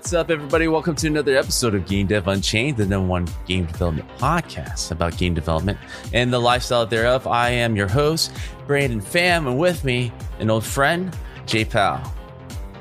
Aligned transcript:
What's 0.00 0.14
up, 0.14 0.30
everybody? 0.30 0.66
Welcome 0.66 0.94
to 0.96 1.08
another 1.08 1.36
episode 1.36 1.74
of 1.74 1.84
Game 1.84 2.06
Dev 2.06 2.26
Unchained, 2.26 2.78
the 2.78 2.86
number 2.86 3.06
one 3.06 3.28
game 3.46 3.66
development 3.66 4.08
podcast 4.16 4.92
about 4.92 5.18
game 5.18 5.34
development 5.34 5.78
and 6.14 6.32
the 6.32 6.38
lifestyle 6.38 6.86
thereof. 6.86 7.26
I 7.26 7.50
am 7.50 7.76
your 7.76 7.86
host, 7.86 8.32
Brandon 8.66 9.02
Pham, 9.02 9.46
and 9.46 9.58
with 9.58 9.84
me, 9.84 10.10
an 10.38 10.48
old 10.48 10.64
friend, 10.64 11.14
Jay 11.44 11.66
Powell. 11.66 12.00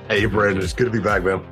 Hey, 0.08 0.28
Brandon. 0.28 0.64
It's 0.64 0.72
good 0.72 0.86
to 0.86 0.92
be 0.92 1.02
back, 1.02 1.24
man. 1.24 1.46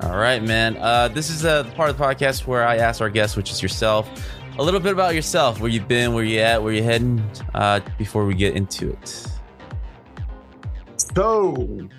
All 0.00 0.16
right, 0.16 0.42
man. 0.42 0.78
Uh, 0.78 1.08
this 1.08 1.28
is 1.28 1.44
uh, 1.44 1.64
the 1.64 1.70
part 1.72 1.90
of 1.90 1.98
the 1.98 2.02
podcast 2.02 2.46
where 2.46 2.66
I 2.66 2.78
ask 2.78 3.02
our 3.02 3.10
guests, 3.10 3.36
which 3.36 3.50
is 3.50 3.60
yourself, 3.60 4.08
a 4.56 4.62
little 4.62 4.80
bit 4.80 4.94
about 4.94 5.14
yourself, 5.14 5.60
where 5.60 5.70
you've 5.70 5.86
been, 5.86 6.14
where 6.14 6.24
you 6.24 6.38
at, 6.40 6.62
where 6.62 6.72
you're 6.72 6.82
heading, 6.82 7.22
uh, 7.52 7.80
before 7.98 8.24
we 8.24 8.32
get 8.32 8.56
into 8.56 8.88
it. 8.88 9.26
So, 11.14 11.56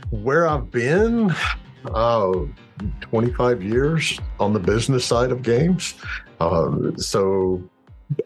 where 0.09 0.47
I've 0.47 0.71
been, 0.71 1.35
oh, 1.85 2.49
25 3.01 3.63
years 3.63 4.19
on 4.39 4.53
the 4.53 4.59
business 4.59 5.05
side 5.05 5.31
of 5.31 5.41
games. 5.41 5.95
Um, 6.39 6.97
so, 6.97 7.61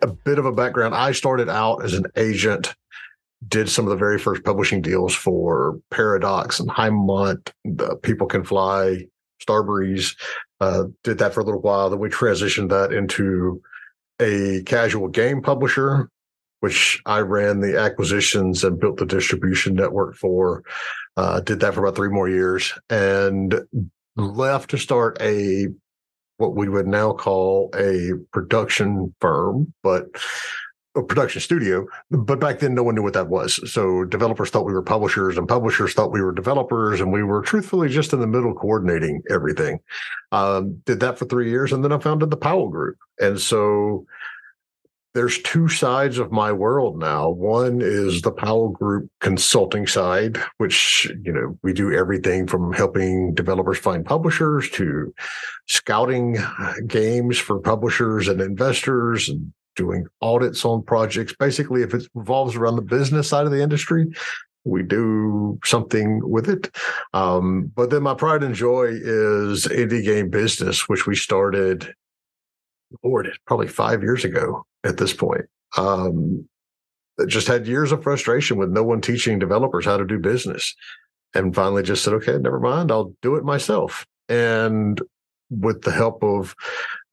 a 0.02 0.08
bit 0.08 0.40
of 0.40 0.46
a 0.46 0.52
background. 0.52 0.96
I 0.96 1.12
started 1.12 1.50
out 1.50 1.84
as 1.84 1.94
an 1.94 2.06
agent, 2.16 2.74
did 3.48 3.70
some 3.70 3.86
of 3.86 3.92
the 3.92 3.98
very 3.98 4.18
first 4.18 4.44
publishing 4.44 4.82
deals 4.82 5.14
for 5.14 5.80
Paradox 5.92 6.60
and 6.60 6.70
Haemimont, 6.70 7.52
the 7.64 7.96
People 7.98 8.28
Can 8.28 8.44
Fly, 8.44 9.06
Starbreeze. 9.42 10.16
Uh, 10.60 10.86
did 11.04 11.18
that 11.20 11.34
for 11.34 11.42
a 11.42 11.44
little 11.44 11.62
while. 11.62 11.90
Then 11.90 12.00
we 12.00 12.10
transitioned 12.10 12.70
that 12.70 12.94
into 12.94 13.62
a 14.20 14.64
casual 14.64 15.10
game 15.10 15.42
publisher, 15.42 16.10
which 16.62 17.02
I 17.06 17.20
ran 17.20 17.60
the 17.60 17.78
acquisitions 17.80 18.64
and 18.64 18.80
built 18.80 18.98
the 18.98 19.06
distribution 19.06 19.76
network 19.76 20.16
for. 20.16 20.64
Uh, 21.18 21.40
did 21.42 21.60
that 21.60 21.74
for 21.74 21.82
about 21.82 21.96
three 21.96 22.10
more 22.10 22.28
years 22.28 22.74
and 22.90 23.62
left 24.16 24.70
to 24.72 24.78
start 24.78 25.18
a 25.22 25.68
what 26.38 26.56
we 26.56 26.68
would 26.68 26.88
now 26.88 27.14
call 27.14 27.70
a 27.76 28.12
production 28.34 29.14
firm, 29.22 29.74
but 29.84 30.06
a 30.96 31.04
production 31.04 31.42
studio. 31.42 31.86
But 32.10 32.40
back 32.40 32.60
then, 32.60 32.74
no 32.74 32.84
one 32.84 32.96
knew 32.96 33.04
what 33.04 33.14
that 33.14 33.30
was. 33.30 33.60
So 33.72 34.06
developers 34.06 34.50
thought 34.50 34.66
we 34.66 34.74
were 34.74 34.82
publishers, 34.82 35.38
and 35.38 35.48
publishers 35.48 35.94
thought 35.94 36.12
we 36.12 36.22
were 36.22 36.32
developers, 36.32 37.02
and 37.02 37.12
we 37.12 37.24
were 37.24 37.42
truthfully 37.42 37.90
just 37.90 38.14
in 38.14 38.20
the 38.20 38.28
middle 38.28 38.54
coordinating 38.54 39.22
everything. 39.30 39.80
Um, 40.32 40.82
did 40.86 41.00
that 41.02 41.18
for 41.18 41.26
three 41.26 41.50
years, 41.50 41.72
and 41.72 41.84
then 41.84 41.92
I 41.92 42.00
founded 42.00 42.30
the 42.30 42.38
Powell 42.38 42.70
Group. 42.70 42.98
And 43.20 43.40
so 43.40 44.06
there's 45.16 45.42
two 45.44 45.70
sides 45.70 46.20
of 46.20 46.34
my 46.34 46.52
world 46.52 47.00
now. 47.00 47.30
One 47.30 47.80
is 47.82 48.22
the 48.22 48.34
Powell 48.34 48.68
Group 48.68 49.10
consulting 49.22 49.88
side, 49.88 50.38
which, 50.58 51.10
you 51.24 51.32
know, 51.32 51.58
we 51.64 51.72
do 51.72 51.94
everything 51.94 52.48
from 52.48 52.74
helping 52.74 53.34
developers 53.34 53.78
find 53.78 54.06
publishers 54.06 54.70
to 54.72 55.14
scouting 55.68 56.38
games 56.86 57.38
for 57.38 57.60
publishers 57.60 58.28
and 58.28 58.42
investors 58.42 59.30
and 59.30 59.54
doing 59.78 60.06
audits 60.22 60.66
on 60.66 60.84
projects. 60.84 61.34
Basically, 61.40 61.82
if 61.82 61.94
it 61.94 62.06
revolves 62.14 62.58
around 62.58 62.76
the 62.76 62.82
business 62.82 63.30
side 63.30 63.46
of 63.46 63.54
the 63.54 63.64
industry, 63.64 64.08
we 64.66 64.84
do 64.84 65.58
something 65.64 66.30
with 66.30 66.50
it. 66.50 66.76
Um, 67.14 67.72
but 67.74 67.90
then 67.90 68.04
my 68.04 68.16
pride 68.16 68.44
and 68.44 68.54
joy 68.54 68.90
is 68.92 69.66
indie 69.66 70.04
game 70.04 70.30
business, 70.30 70.90
which 70.90 71.08
we 71.08 71.16
started, 71.16 71.94
Lord, 73.02 73.30
probably 73.48 73.70
five 73.70 74.04
years 74.04 74.26
ago 74.26 74.66
at 74.86 74.98
this 74.98 75.14
point. 75.14 75.46
Um, 75.78 76.48
just 77.28 77.48
had 77.48 77.68
years 77.68 77.92
of 77.92 78.04
frustration 78.04 78.58
with 78.58 78.70
no 78.70 78.84
one 78.84 79.02
teaching 79.02 79.40
developers 79.40 79.86
how 79.86 79.98
to 79.98 80.06
do 80.06 80.20
business. 80.20 80.76
And 81.34 81.54
finally 81.54 81.84
just 81.84 82.04
said, 82.04 82.14
okay, 82.14 82.38
never 82.38 82.60
mind, 82.60 82.92
I'll 82.92 83.14
do 83.22 83.36
it 83.36 83.44
myself. 83.44 84.06
And 84.30 85.02
with 85.50 85.82
the 85.82 85.92
help 85.92 86.24
of 86.24 86.56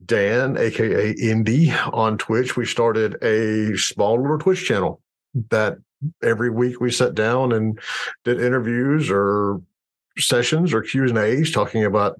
Dan, 0.05 0.57
aka 0.57 1.11
Indy, 1.11 1.71
on 1.71 2.17
Twitch, 2.17 2.55
we 2.55 2.65
started 2.65 3.21
a 3.23 3.77
small 3.77 4.21
little 4.21 4.39
Twitch 4.39 4.65
channel 4.65 5.01
that 5.49 5.77
every 6.21 6.49
week 6.49 6.79
we 6.79 6.91
sat 6.91 7.15
down 7.15 7.51
and 7.51 7.79
did 8.25 8.41
interviews 8.41 9.09
or 9.09 9.61
sessions 10.17 10.73
or 10.73 10.81
Q 10.81 11.05
and 11.05 11.17
A's 11.17 11.51
talking 11.51 11.85
about 11.85 12.17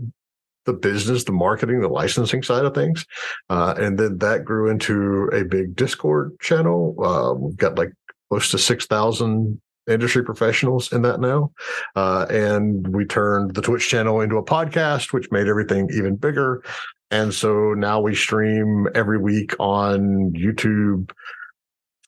the 0.66 0.74
business, 0.74 1.24
the 1.24 1.32
marketing, 1.32 1.82
the 1.82 1.88
licensing 1.88 2.44
side 2.44 2.66
of 2.66 2.74
things. 2.74 3.06
Uh, 3.50 3.74
and 3.78 3.98
then 3.98 4.18
that 4.20 4.46
grew 4.46 4.70
into 4.70 5.30
a 5.34 5.44
big 5.44 5.76
Discord 5.76 6.40
channel. 6.40 6.96
Uh, 7.04 7.34
we've 7.34 7.58
got 7.58 7.78
like 7.78 7.92
close 8.30 8.52
to 8.52 8.58
6,000 8.58 9.62
industry 9.88 10.24
professionals 10.24 10.92
in 10.92 11.02
that 11.02 11.20
now. 11.20 11.52
Uh, 11.96 12.26
and 12.30 12.88
we 12.96 13.06
turned 13.06 13.54
the 13.54 13.62
Twitch 13.62 13.90
channel 13.90 14.22
into 14.22 14.38
a 14.38 14.44
podcast, 14.44 15.14
which 15.14 15.32
made 15.32 15.48
everything 15.48 15.90
even 15.94 16.16
bigger. 16.16 16.64
And 17.12 17.34
so 17.34 17.74
now 17.74 18.02
we 18.02 18.16
stream 18.16 18.88
every 18.96 19.20
week 19.20 19.54
on 19.60 20.32
YouTube, 20.32 21.12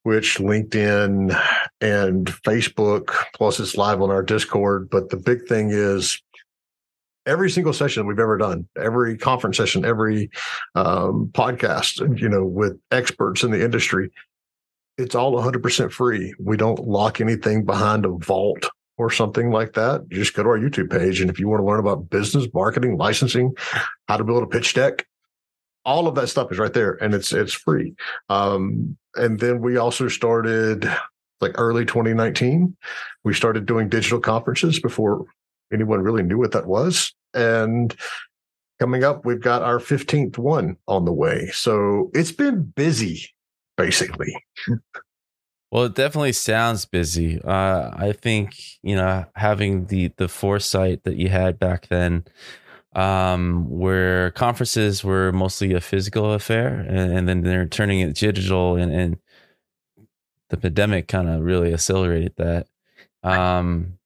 Twitch, 0.04 0.38
LinkedIn, 0.38 1.40
and 1.82 2.26
Facebook. 2.28 3.16
Plus, 3.36 3.60
it's 3.60 3.78
live 3.78 4.02
on 4.02 4.10
our 4.10 4.24
Discord. 4.24 4.90
But 4.90 5.10
the 5.10 5.18
big 5.18 5.48
thing 5.48 5.70
is 5.72 6.22
every 7.26 7.50
single 7.50 7.74
session 7.74 8.06
we've 8.06 8.20
ever 8.20 8.38
done, 8.38 8.68
every 8.78 9.18
conference 9.18 9.58
session, 9.58 9.86
every 9.86 10.30
um, 10.76 11.30
podcast, 11.34 12.20
you 12.20 12.30
know, 12.30 12.46
with 12.46 12.80
experts 12.92 13.44
in 13.44 13.52
the 13.52 13.64
industry, 13.64 14.12
it's 14.98 15.16
all 15.16 15.34
100% 15.34 15.92
free. 15.92 16.34
We 16.40 16.58
don't 16.58 16.88
lock 16.88 17.20
anything 17.20 17.66
behind 17.66 18.06
a 18.06 18.12
vault 18.12 18.70
or 18.98 19.12
something 19.12 19.52
like 19.52 19.74
that. 19.74 20.06
You 20.10 20.18
just 20.18 20.34
go 20.34 20.44
to 20.44 20.50
our 20.50 20.60
YouTube 20.60 20.90
page. 20.90 21.20
And 21.20 21.30
if 21.30 21.40
you 21.40 21.50
want 21.50 21.60
to 21.60 21.66
learn 21.66 21.80
about 21.80 22.10
business, 22.10 22.48
marketing, 22.54 22.98
licensing, 22.98 23.54
how 24.08 24.18
to 24.18 24.24
build 24.24 24.44
a 24.44 24.48
pitch 24.48 24.74
deck, 24.74 25.06
all 25.84 26.08
of 26.08 26.16
that 26.16 26.28
stuff 26.28 26.52
is 26.52 26.58
right 26.58 26.74
there 26.74 26.94
and 27.04 27.14
it's 27.14 27.32
it's 27.32 27.54
free. 27.54 27.94
Um, 28.30 28.98
and 29.16 29.40
then 29.40 29.62
we 29.62 29.78
also 29.78 30.08
started 30.08 30.90
like 31.42 31.52
early 31.56 31.86
2019, 31.86 32.76
we 33.24 33.34
started 33.34 33.66
doing 33.66 33.90
digital 33.90 34.20
conferences 34.20 34.80
before 34.80 35.26
anyone 35.74 36.02
really 36.02 36.24
knew 36.24 36.38
what 36.38 36.52
that 36.52 36.68
was. 36.68 37.14
And 37.34 37.96
coming 38.80 39.04
up, 39.04 39.26
we've 39.26 39.42
got 39.42 39.62
our 39.62 39.80
15th 39.80 40.38
one 40.38 40.78
on 40.88 41.06
the 41.06 41.14
way. 41.14 41.50
So 41.54 42.12
it's 42.14 42.32
been 42.32 42.64
busy, 42.64 43.30
basically. 43.78 44.36
Well, 45.72 45.86
it 45.86 45.96
definitely 45.96 46.32
sounds 46.32 46.86
busy. 46.86 47.42
Uh, 47.42 47.92
I 47.94 48.14
think 48.14 48.56
you 48.82 48.96
know 48.96 49.26
having 49.36 49.88
the 49.88 50.10
the 50.16 50.30
foresight 50.30 51.04
that 51.04 51.18
you 51.18 51.28
had 51.28 51.60
back 51.60 51.88
then, 51.88 52.24
um, 52.94 53.70
where 53.70 54.32
conferences 54.32 55.04
were 55.04 55.34
mostly 55.34 55.74
a 55.74 55.82
physical 55.82 56.32
affair, 56.32 56.80
and, 56.88 57.12
and 57.12 57.28
then 57.28 57.42
they're 57.42 57.68
turning 57.68 58.00
it 58.00 58.16
digital, 58.16 58.78
and, 58.78 58.94
and 58.94 59.18
the 60.50 60.56
pandemic 60.56 61.10
kind 61.10 61.28
of 61.28 61.42
really 61.42 61.74
accelerated 61.74 62.34
that. 62.38 62.68
Um, 63.24 63.98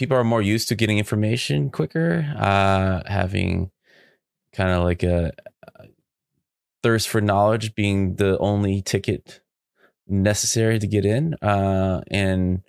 people 0.00 0.16
are 0.16 0.24
more 0.24 0.40
used 0.40 0.66
to 0.68 0.74
getting 0.74 0.96
information 0.96 1.68
quicker, 1.68 2.26
uh, 2.38 3.02
having 3.04 3.70
kind 4.54 4.70
of 4.70 4.82
like 4.82 5.02
a, 5.02 5.30
a 5.76 5.88
thirst 6.82 7.06
for 7.06 7.20
knowledge 7.20 7.74
being 7.74 8.16
the 8.16 8.38
only 8.38 8.80
ticket 8.80 9.42
necessary 10.08 10.78
to 10.78 10.86
get 10.86 11.04
in. 11.04 11.34
Uh, 11.42 12.00
and 12.10 12.62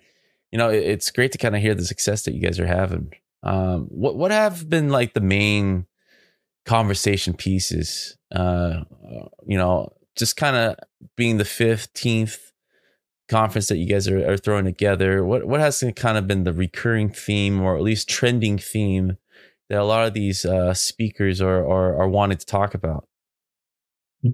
you 0.50 0.58
know, 0.58 0.68
it, 0.68 0.84
it's 0.84 1.10
great 1.10 1.32
to 1.32 1.38
kind 1.38 1.56
of 1.56 1.62
hear 1.62 1.74
the 1.74 1.86
success 1.86 2.24
that 2.24 2.34
you 2.34 2.42
guys 2.42 2.60
are 2.60 2.66
having. 2.66 3.14
Um, 3.42 3.86
what 3.86 4.14
what 4.14 4.30
have 4.30 4.68
been 4.68 4.90
like 4.90 5.14
the 5.14 5.22
main 5.22 5.86
conversation 6.66 7.32
pieces? 7.32 8.18
Uh, 8.30 8.84
you 9.46 9.56
know, 9.56 9.88
just 10.18 10.36
kind 10.36 10.54
of 10.54 10.76
being 11.16 11.38
the 11.38 11.46
fifteenth 11.46 12.51
conference 13.32 13.68
that 13.68 13.78
you 13.78 13.86
guys 13.86 14.06
are, 14.06 14.30
are 14.30 14.36
throwing 14.36 14.64
together, 14.64 15.24
what 15.24 15.46
what 15.46 15.60
has 15.60 15.82
kind 15.96 16.18
of 16.18 16.26
been 16.28 16.44
the 16.44 16.52
recurring 16.52 17.08
theme 17.10 17.60
or 17.60 17.76
at 17.76 17.82
least 17.82 18.08
trending 18.08 18.58
theme 18.58 19.16
that 19.68 19.80
a 19.80 19.84
lot 19.84 20.06
of 20.06 20.14
these 20.14 20.44
uh, 20.44 20.74
speakers 20.74 21.40
are, 21.40 21.66
are 21.66 22.00
are 22.02 22.08
wanting 22.08 22.38
to 22.38 22.46
talk 22.46 22.74
about? 22.74 23.08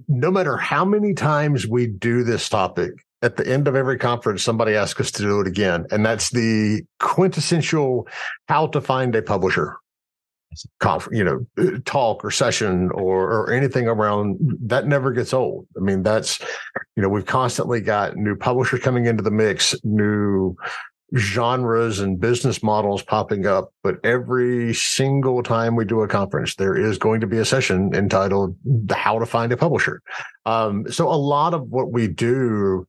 No 0.07 0.29
matter 0.29 0.57
how 0.57 0.85
many 0.85 1.13
times 1.13 1.65
we 1.65 1.87
do 1.87 2.23
this 2.23 2.47
topic, 2.47 2.91
at 3.21 3.37
the 3.37 3.47
end 3.47 3.67
of 3.67 3.75
every 3.75 3.97
conference, 3.97 4.43
somebody 4.43 4.75
asks 4.75 5.01
us 5.01 5.11
to 5.11 5.23
do 5.23 5.39
it 5.41 5.47
again, 5.47 5.85
and 5.91 6.05
that's 6.05 6.29
the 6.29 6.83
quintessential 6.99 8.07
how 8.47 8.67
to 8.67 8.81
find 8.81 9.15
a 9.15 9.21
publisher 9.21 9.77
conf, 10.79 11.07
you 11.11 11.23
know, 11.23 11.79
talk 11.85 12.23
or 12.23 12.31
session 12.31 12.89
or 12.91 13.31
or 13.31 13.53
anything 13.53 13.87
around 13.87 14.37
that 14.61 14.87
never 14.87 15.11
gets 15.11 15.33
old. 15.33 15.67
I 15.77 15.81
mean, 15.81 16.03
that's 16.03 16.39
you 16.95 17.03
know, 17.03 17.09
we've 17.09 17.25
constantly 17.25 17.81
got 17.81 18.15
new 18.15 18.35
publishers 18.35 18.81
coming 18.81 19.05
into 19.05 19.23
the 19.23 19.31
mix, 19.31 19.75
new 19.83 20.55
genres 21.17 21.99
and 21.99 22.19
business 22.19 22.61
models 22.61 23.01
popping 23.01 23.45
up. 23.45 23.73
But 23.83 23.95
every 24.03 24.73
single 24.73 25.41
time 25.41 25.75
we 25.75 25.85
do 25.85 26.01
a 26.01 26.07
conference, 26.07 26.55
there 26.55 26.77
is 26.77 26.97
going 26.97 27.21
to 27.21 27.27
be 27.27 27.37
a 27.37 27.45
session 27.45 27.93
entitled 27.93 28.55
"How 28.91 29.19
to 29.19 29.25
Find 29.25 29.51
a 29.51 29.57
Publisher." 29.57 30.01
Um, 30.45 30.85
so 30.91 31.07
a 31.07 31.15
lot 31.15 31.53
of 31.53 31.69
what 31.69 31.91
we 31.91 32.07
do, 32.07 32.87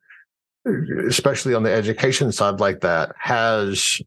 especially 1.07 1.55
on 1.55 1.63
the 1.63 1.73
education 1.73 2.33
side, 2.33 2.61
like 2.61 2.81
that, 2.81 3.15
has 3.19 4.01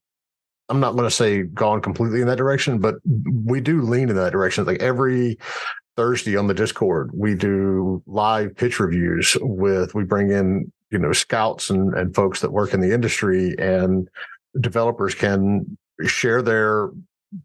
I'm 0.70 0.80
not 0.80 0.94
going 0.94 1.04
to 1.04 1.12
say 1.12 1.44
gone 1.44 1.82
completely 1.82 2.22
in 2.22 2.28
that 2.28 2.38
direction, 2.38 2.80
but 2.80 2.96
we 3.46 3.62
do 3.62 3.82
lean 3.82 4.10
in 4.10 4.16
that 4.16 4.32
direction. 4.32 4.66
Like 4.66 4.82
every 4.82 5.38
Thursday 5.96 6.36
on 6.36 6.48
the 6.48 6.54
Discord, 6.54 7.12
we 7.14 7.36
do 7.36 8.02
live 8.08 8.56
pitch 8.56 8.80
reviews 8.80 9.38
with, 9.42 9.94
we 9.94 10.04
bring 10.04 10.32
in, 10.32 10.72
you 10.90 10.98
know, 10.98 11.12
scouts 11.12 11.70
and, 11.70 11.94
and 11.94 12.16
folks 12.16 12.42
that 12.42 12.52
work 12.52 12.74
in 12.74 12.80
the 12.80 12.94
industry 12.94 13.56
and 13.60 14.08
developers 14.60 15.16
can 15.16 15.78
share 16.06 16.42
their 16.42 16.90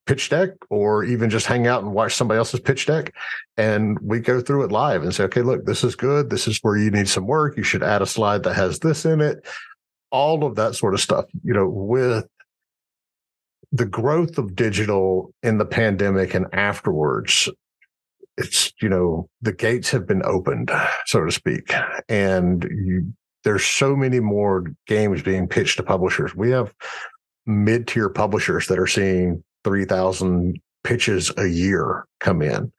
pitch 0.06 0.28
deck 0.28 0.50
or 0.70 1.02
even 1.04 1.30
just 1.30 1.46
hang 1.46 1.66
out 1.66 1.82
and 1.82 1.92
watch 1.92 2.14
somebody 2.14 2.38
else's 2.38 2.60
pitch 2.60 2.86
deck. 2.86 3.14
And 3.56 3.98
we 4.00 4.20
go 4.20 4.40
through 4.40 4.64
it 4.64 4.72
live 4.72 5.02
and 5.02 5.14
say, 5.14 5.24
okay, 5.24 5.42
look, 5.42 5.64
this 5.64 5.82
is 5.82 5.96
good. 5.96 6.30
This 6.30 6.46
is 6.46 6.58
where 6.62 6.76
you 6.76 6.90
need 6.90 7.08
some 7.08 7.26
work. 7.26 7.56
You 7.56 7.62
should 7.62 7.82
add 7.82 8.02
a 8.02 8.06
slide 8.06 8.42
that 8.44 8.54
has 8.54 8.78
this 8.78 9.04
in 9.04 9.20
it. 9.20 9.46
All 10.10 10.44
of 10.44 10.56
that 10.56 10.74
sort 10.74 10.94
of 10.94 11.00
stuff, 11.00 11.26
you 11.42 11.52
know, 11.52 11.68
with 11.68 12.26
the 13.72 13.86
growth 13.86 14.38
of 14.38 14.54
digital 14.54 15.32
in 15.42 15.58
the 15.58 15.66
pandemic 15.66 16.34
and 16.34 16.46
afterwards, 16.52 17.48
it's, 18.36 18.72
you 18.80 18.88
know, 18.88 19.28
the 19.42 19.52
gates 19.52 19.90
have 19.90 20.06
been 20.06 20.22
opened, 20.24 20.70
so 21.06 21.24
to 21.24 21.32
speak. 21.32 21.72
And 22.08 22.64
you, 22.64 23.12
there's 23.44 23.64
so 23.64 23.96
many 23.96 24.20
more 24.20 24.64
games 24.86 25.22
being 25.22 25.48
pitched 25.48 25.76
to 25.78 25.82
publishers. 25.82 26.34
We 26.34 26.50
have 26.50 26.72
mid 27.46 27.88
tier 27.88 28.08
publishers 28.08 28.68
that 28.68 28.78
are 28.78 28.86
seeing 28.86 29.42
3,000 29.64 30.60
pitches 30.84 31.32
a 31.36 31.46
year 31.46 32.06
come 32.20 32.40
in. 32.40 32.72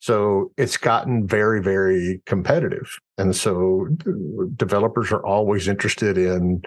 So 0.00 0.50
it's 0.56 0.76
gotten 0.76 1.26
very, 1.26 1.62
very 1.62 2.22
competitive. 2.26 2.98
And 3.18 3.36
so 3.36 3.86
uh, 4.06 4.46
developers 4.56 5.12
are 5.12 5.24
always 5.24 5.68
interested 5.68 6.18
in 6.18 6.62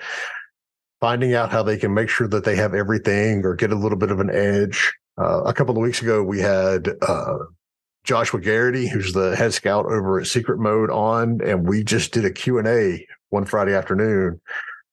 finding 1.06 1.36
out 1.36 1.52
how 1.52 1.62
they 1.62 1.78
can 1.78 1.94
make 1.94 2.10
sure 2.10 2.28
that 2.28 2.44
they 2.44 2.56
have 2.56 2.74
everything 2.74 3.46
or 3.46 3.54
get 3.54 3.72
a 3.72 3.75
little 3.75 3.96
bit 3.96 4.10
of 4.10 4.19
an 4.19 4.31
edge. 4.31 4.92
Uh, 5.19 5.44
a 5.44 5.54
couple 5.54 5.78
of 5.78 5.84
weeks 5.84 6.02
ago, 6.02 6.24
we 6.24 6.40
had 6.40 6.90
uh, 7.07 7.38
Joshua 8.04 8.42
Garrity, 8.42 8.88
who's 8.88 9.13
the 9.13 9.36
head 9.36 9.54
scout 9.54 9.86
over 9.86 10.19
at 10.19 10.25
Secret 10.25 10.57
Mode 10.57 10.90
on, 10.90 11.42
and 11.44 11.69
we 11.69 11.84
just 11.84 12.12
did 12.12 12.25
a 12.25 12.31
Q&A 12.31 13.06
one 13.30 13.46
Friday 13.46 13.75
afternoon 13.75 14.42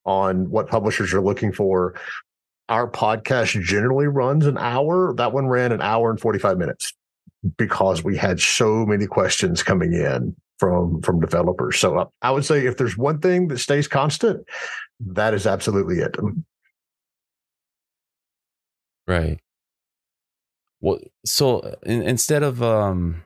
on 0.05 0.51
what 0.51 0.67
publishers 0.67 1.15
are 1.15 1.21
looking 1.21 1.51
for 1.51 1.95
our 2.69 2.87
podcast 2.87 3.59
generally 3.63 4.05
runs 4.05 4.45
an 4.45 4.59
hour. 4.59 5.15
That 5.15 5.33
one 5.33 5.47
ran 5.47 5.71
an 5.71 5.81
hour 5.81 6.11
and 6.11 6.19
45 6.19 6.59
minutes 6.59 6.93
because 7.57 8.03
we 8.03 8.15
had 8.17 8.39
so 8.39 8.85
many 8.85 9.07
questions 9.07 9.63
coming 9.63 9.93
in 9.93 10.35
from 10.59 11.01
from 11.01 11.19
developers. 11.19 11.79
So 11.79 11.97
uh, 11.97 12.05
I 12.21 12.29
would 12.29 12.45
say 12.45 12.67
if 12.67 12.77
there's 12.77 12.97
one 12.97 13.19
thing 13.19 13.47
that 13.47 13.57
stays 13.57 13.87
constant, 13.87 14.47
that 15.07 15.33
is 15.33 15.45
absolutely 15.45 15.99
it. 15.99 16.15
Right. 19.07 19.39
Well, 20.81 20.99
so 21.25 21.75
in, 21.83 22.01
instead 22.01 22.43
of 22.43 22.61
um, 22.61 23.23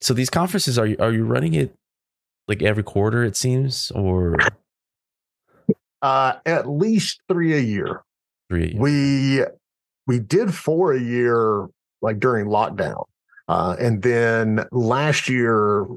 so 0.00 0.14
these 0.14 0.30
conferences 0.30 0.78
are 0.78 0.86
you 0.86 0.96
are 0.98 1.12
you 1.12 1.24
running 1.24 1.54
it 1.54 1.74
like 2.48 2.62
every 2.62 2.82
quarter? 2.82 3.24
It 3.24 3.36
seems, 3.36 3.90
or 3.92 4.36
uh, 6.02 6.34
at 6.44 6.68
least 6.68 7.20
three 7.28 7.54
a 7.54 7.60
year. 7.60 8.02
Three. 8.50 8.64
A 8.64 8.68
year. 8.68 8.78
We 8.78 9.44
we 10.06 10.18
did 10.18 10.54
four 10.54 10.92
a 10.92 11.00
year, 11.00 11.66
like 12.02 12.20
during 12.20 12.46
lockdown, 12.46 13.04
uh, 13.48 13.76
and 13.80 14.02
then 14.02 14.66
last 14.72 15.28
year, 15.28 15.84
I 15.84 15.88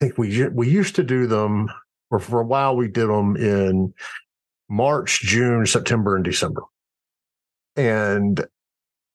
think 0.00 0.18
we 0.18 0.48
we 0.48 0.68
used 0.68 0.94
to 0.96 1.02
do 1.02 1.26
them, 1.26 1.68
or 2.10 2.18
for 2.18 2.40
a 2.40 2.46
while 2.46 2.76
we 2.76 2.88
did 2.88 3.08
them 3.08 3.36
in 3.36 3.92
March, 4.68 5.20
June, 5.20 5.66
September, 5.66 6.16
and 6.16 6.24
December. 6.24 6.62
And 7.76 8.44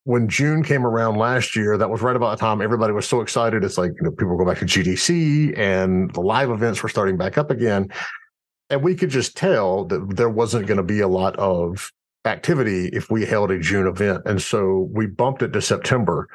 when 0.06 0.28
June 0.28 0.64
came 0.64 0.86
around 0.86 1.18
last 1.18 1.56
year, 1.56 1.78
that 1.78 1.90
was 1.90 2.02
right 2.02 2.16
about 2.16 2.38
the 2.38 2.42
time 2.42 2.62
everybody 2.62 2.94
was 2.94 3.08
so 3.08 3.22
excited. 3.22 3.64
It's 3.64 3.78
like, 3.78 3.92
you 3.96 4.04
know, 4.04 4.12
people 4.12 4.38
go 4.38 4.46
back 4.46 4.60
to 4.60 4.66
GDC 4.66 5.58
and 5.58 6.14
the 6.14 6.22
live 6.22 6.50
events 6.50 6.84
were 6.84 6.90
starting 6.90 7.18
back 7.18 7.38
up 7.38 7.52
again 7.52 7.90
and 8.74 8.82
we 8.82 8.96
could 8.96 9.10
just 9.10 9.38
tell 9.38 9.86
that 9.86 10.16
there 10.16 10.30
wasn't 10.30 10.68
going 10.68 10.78
to 10.78 10.84
be 10.84 11.00
a 11.00 11.08
lot 11.08 11.36
of 11.38 11.92
activity 12.26 12.90
if 12.94 13.12
we 13.12 13.26
held 13.26 13.52
a 13.52 13.60
June 13.60 13.88
event. 13.88 14.24
And 14.26 14.42
so 14.42 14.90
we 14.92 15.06
bumped 15.06 15.44
it 15.44 15.54
to 15.54 15.62
September. 15.62 16.28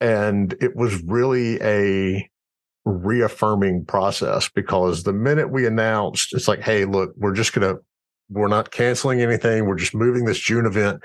And 0.00 0.54
it 0.60 0.76
was 0.76 1.02
really 1.04 1.60
a 1.62 2.29
reaffirming 2.90 3.84
process 3.86 4.48
because 4.48 5.02
the 5.02 5.12
minute 5.12 5.50
we 5.50 5.66
announced, 5.66 6.34
it's 6.34 6.48
like, 6.48 6.60
hey, 6.60 6.84
look, 6.84 7.12
we're 7.16 7.34
just 7.34 7.52
going 7.52 7.74
to, 7.74 7.80
we're 8.28 8.48
not 8.48 8.70
canceling 8.70 9.20
anything. 9.20 9.66
We're 9.66 9.76
just 9.76 9.94
moving 9.94 10.24
this 10.24 10.38
June 10.38 10.66
event 10.66 11.02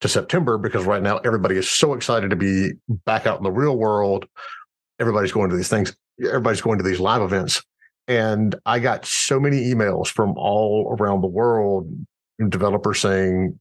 to 0.00 0.08
September 0.08 0.58
because 0.58 0.84
right 0.84 1.02
now 1.02 1.18
everybody 1.18 1.56
is 1.56 1.68
so 1.68 1.94
excited 1.94 2.30
to 2.30 2.36
be 2.36 2.72
back 2.88 3.26
out 3.26 3.38
in 3.38 3.44
the 3.44 3.52
real 3.52 3.76
world. 3.76 4.26
Everybody's 4.98 5.32
going 5.32 5.50
to 5.50 5.56
these 5.56 5.68
things. 5.68 5.96
Everybody's 6.22 6.60
going 6.60 6.78
to 6.78 6.84
these 6.84 7.00
live 7.00 7.22
events. 7.22 7.62
And 8.06 8.54
I 8.66 8.80
got 8.80 9.06
so 9.06 9.40
many 9.40 9.72
emails 9.72 10.08
from 10.08 10.34
all 10.36 10.96
around 10.98 11.22
the 11.22 11.28
world, 11.28 11.88
developers 12.48 13.00
saying, 13.00 13.58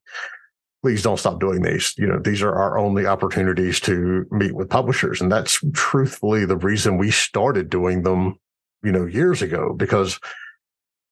please 0.83 1.01
don't 1.01 1.17
stop 1.17 1.39
doing 1.39 1.61
these. 1.61 1.95
You 1.97 2.05
know, 2.05 2.19
these 2.19 2.41
are 2.41 2.53
our 2.53 2.77
only 2.77 3.05
opportunities 3.05 3.79
to 3.81 4.27
meet 4.31 4.53
with 4.53 4.69
publishers. 4.69 5.21
And 5.21 5.31
that's 5.31 5.61
truthfully 5.71 6.45
the 6.45 6.57
reason 6.57 6.97
we 6.97 7.09
started 7.09 7.69
doing 7.69 8.03
them, 8.03 8.37
you 8.83 8.91
know, 8.91 9.05
years 9.05 9.41
ago, 9.41 9.73
because 9.73 10.19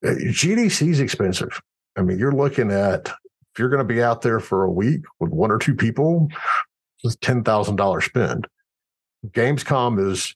uh, 0.05 0.09
GDC 0.09 0.89
is 0.89 0.99
expensive. 0.99 1.61
I 1.97 2.01
mean, 2.01 2.19
you're 2.19 2.33
looking 2.33 2.69
at, 2.69 3.07
if 3.07 3.59
you're 3.59 3.69
going 3.69 3.87
to 3.87 3.93
be 3.93 4.03
out 4.03 4.21
there 4.21 4.41
for 4.41 4.65
a 4.65 4.71
week 4.71 5.03
with 5.21 5.31
one 5.31 5.51
or 5.51 5.57
two 5.57 5.75
people, 5.75 6.27
it's 7.05 7.15
$10,000 7.15 8.03
spend. 8.03 8.47
Gamescom 9.27 10.11
is 10.11 10.35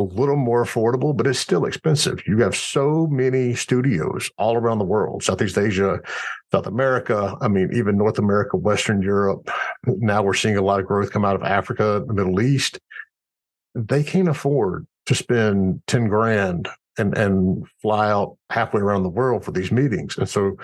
a 0.00 0.14
little 0.14 0.36
more 0.36 0.64
affordable, 0.64 1.16
but 1.16 1.26
it's 1.26 1.38
still 1.38 1.64
expensive. 1.64 2.22
You 2.26 2.38
have 2.38 2.56
so 2.56 3.06
many 3.08 3.54
studios 3.54 4.30
all 4.38 4.56
around 4.56 4.78
the 4.78 4.84
world, 4.84 5.22
Southeast 5.22 5.58
Asia, 5.58 6.00
South 6.52 6.66
America. 6.66 7.36
I 7.40 7.48
mean, 7.48 7.70
even 7.72 7.98
North 7.98 8.18
America, 8.18 8.56
Western 8.56 9.02
Europe. 9.02 9.48
Now 9.86 10.22
we're 10.22 10.34
seeing 10.34 10.56
a 10.56 10.62
lot 10.62 10.80
of 10.80 10.86
growth 10.86 11.12
come 11.12 11.24
out 11.24 11.36
of 11.36 11.42
Africa, 11.42 12.02
the 12.06 12.14
Middle 12.14 12.40
East. 12.40 12.78
They 13.74 14.02
can't 14.02 14.28
afford 14.28 14.86
to 15.06 15.14
spend 15.14 15.82
10 15.86 16.08
grand 16.08 16.68
and, 16.98 17.16
and 17.16 17.66
fly 17.82 18.10
out 18.10 18.36
halfway 18.50 18.80
around 18.80 19.02
the 19.02 19.08
world 19.08 19.44
for 19.44 19.52
these 19.52 19.70
meetings. 19.70 20.18
And 20.18 20.28
so 20.28 20.56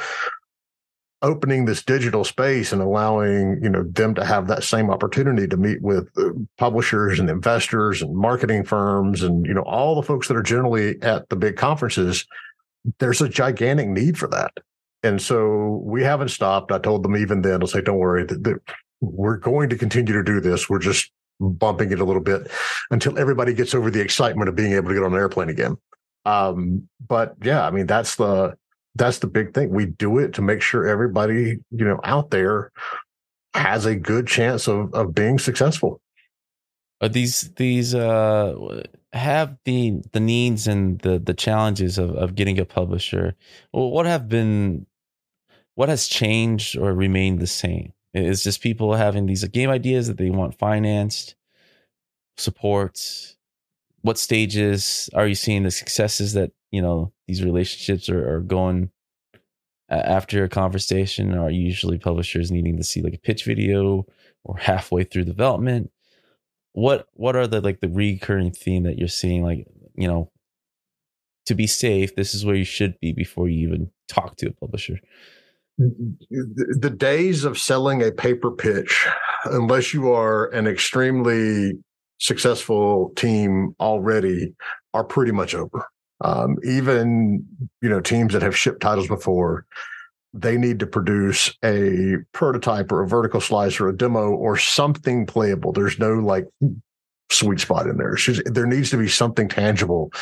opening 1.22 1.64
this 1.64 1.82
digital 1.82 2.24
space 2.24 2.72
and 2.72 2.82
allowing 2.82 3.58
you 3.62 3.70
know 3.70 3.82
them 3.84 4.14
to 4.14 4.24
have 4.24 4.46
that 4.46 4.62
same 4.62 4.90
opportunity 4.90 5.46
to 5.46 5.56
meet 5.56 5.80
with 5.80 6.08
uh, 6.18 6.28
publishers 6.58 7.18
and 7.18 7.30
investors 7.30 8.02
and 8.02 8.14
marketing 8.14 8.64
firms 8.64 9.22
and 9.22 9.46
you 9.46 9.54
know 9.54 9.62
all 9.62 9.94
the 9.94 10.02
folks 10.02 10.28
that 10.28 10.36
are 10.36 10.42
generally 10.42 11.00
at 11.02 11.28
the 11.28 11.36
big 11.36 11.56
conferences 11.56 12.26
there's 12.98 13.20
a 13.20 13.28
gigantic 13.28 13.88
need 13.88 14.16
for 14.16 14.28
that. 14.28 14.52
And 15.02 15.20
so 15.20 15.80
we 15.84 16.02
haven't 16.02 16.28
stopped. 16.28 16.72
I 16.72 16.78
told 16.78 17.02
them 17.02 17.16
even 17.16 17.42
then 17.42 17.60
i'll 17.60 17.66
say 17.66 17.80
don't 17.80 17.98
worry 17.98 18.24
that, 18.24 18.44
that 18.44 18.60
we're 19.00 19.36
going 19.36 19.68
to 19.70 19.76
continue 19.76 20.12
to 20.12 20.22
do 20.22 20.40
this. 20.40 20.68
We're 20.68 20.78
just 20.78 21.10
bumping 21.38 21.92
it 21.92 22.00
a 22.00 22.04
little 22.04 22.22
bit 22.22 22.50
until 22.90 23.18
everybody 23.18 23.52
gets 23.52 23.74
over 23.74 23.90
the 23.90 24.00
excitement 24.00 24.48
of 24.48 24.56
being 24.56 24.72
able 24.72 24.88
to 24.88 24.94
get 24.94 25.02
on 25.02 25.12
an 25.12 25.18
airplane 25.18 25.50
again. 25.50 25.76
Um, 26.24 26.88
but 27.06 27.34
yeah 27.42 27.64
i 27.64 27.70
mean 27.70 27.86
that's 27.86 28.16
the 28.16 28.56
that's 28.96 29.18
the 29.18 29.26
big 29.26 29.54
thing. 29.54 29.70
We 29.70 29.86
do 29.86 30.18
it 30.18 30.34
to 30.34 30.42
make 30.42 30.62
sure 30.62 30.86
everybody, 30.86 31.58
you 31.70 31.84
know, 31.84 32.00
out 32.04 32.30
there 32.30 32.72
has 33.54 33.86
a 33.86 33.94
good 33.94 34.26
chance 34.26 34.68
of 34.68 34.92
of 34.94 35.14
being 35.14 35.38
successful. 35.38 36.00
Are 37.00 37.08
these 37.08 37.50
these 37.56 37.94
uh 37.94 38.82
have 39.12 39.56
the 39.64 40.02
the 40.12 40.20
needs 40.20 40.66
and 40.66 40.98
the 41.00 41.18
the 41.18 41.34
challenges 41.34 41.98
of 41.98 42.10
of 42.10 42.34
getting 42.34 42.58
a 42.58 42.64
publisher? 42.64 43.34
What 43.72 44.06
have 44.06 44.28
been 44.28 44.86
what 45.74 45.88
has 45.88 46.08
changed 46.08 46.76
or 46.76 46.92
remained 46.92 47.40
the 47.40 47.46
same? 47.46 47.92
Is 48.14 48.42
just 48.42 48.62
people 48.62 48.94
having 48.94 49.26
these 49.26 49.44
game 49.48 49.68
ideas 49.68 50.08
that 50.08 50.16
they 50.16 50.30
want 50.30 50.58
financed, 50.58 51.34
support. 52.38 52.98
What 54.00 54.18
stages 54.18 55.10
are 55.14 55.26
you 55.26 55.34
seeing 55.34 55.64
the 55.64 55.70
successes 55.70 56.32
that 56.32 56.52
you 56.76 56.82
know 56.82 57.10
these 57.26 57.42
relationships 57.42 58.10
are, 58.10 58.36
are 58.36 58.40
going 58.40 58.90
uh, 59.90 59.94
after 59.94 60.44
a 60.44 60.48
conversation 60.48 61.32
are 61.34 61.50
usually 61.50 61.98
publishers 61.98 62.50
needing 62.50 62.76
to 62.76 62.84
see 62.84 63.00
like 63.00 63.14
a 63.14 63.18
pitch 63.18 63.44
video 63.46 64.04
or 64.44 64.58
halfway 64.58 65.04
through 65.04 65.24
development. 65.24 65.90
What 66.72 67.06
what 67.14 67.34
are 67.34 67.46
the 67.46 67.62
like 67.62 67.80
the 67.80 67.88
recurring 67.88 68.50
theme 68.50 68.82
that 68.82 68.98
you're 68.98 69.08
seeing? 69.08 69.42
Like 69.42 69.66
you 69.94 70.06
know 70.06 70.30
to 71.46 71.54
be 71.54 71.66
safe 71.66 72.14
this 72.14 72.34
is 72.34 72.44
where 72.44 72.56
you 72.56 72.64
should 72.64 73.00
be 73.00 73.12
before 73.12 73.48
you 73.48 73.68
even 73.68 73.90
talk 74.06 74.36
to 74.36 74.48
a 74.48 74.52
publisher. 74.52 74.98
The 75.78 76.94
days 76.94 77.44
of 77.44 77.56
selling 77.56 78.02
a 78.02 78.12
paper 78.12 78.50
pitch 78.50 79.06
unless 79.46 79.94
you 79.94 80.12
are 80.12 80.50
an 80.50 80.66
extremely 80.66 81.72
successful 82.18 83.12
team 83.16 83.74
already 83.80 84.54
are 84.92 85.04
pretty 85.04 85.32
much 85.32 85.54
over 85.54 85.86
um, 86.22 86.56
even 86.64 87.46
you 87.82 87.88
know 87.88 88.00
teams 88.00 88.32
that 88.32 88.42
have 88.42 88.56
shipped 88.56 88.80
titles 88.80 89.08
before 89.08 89.66
they 90.32 90.56
need 90.56 90.78
to 90.80 90.86
produce 90.86 91.56
a 91.64 92.16
prototype 92.32 92.92
or 92.92 93.02
a 93.02 93.08
vertical 93.08 93.40
slice 93.40 93.80
or 93.80 93.88
a 93.88 93.96
demo 93.96 94.30
or 94.30 94.58
something 94.58 95.24
playable. 95.24 95.72
There's 95.72 95.98
no 95.98 96.14
like 96.14 96.46
sweet 97.30 97.60
spot 97.60 97.86
in 97.86 97.96
there. 97.96 98.14
Just, 98.16 98.42
there 98.44 98.66
needs 98.66 98.90
to 98.90 98.98
be 98.98 99.08
something 99.08 99.48
tangible 99.48 100.12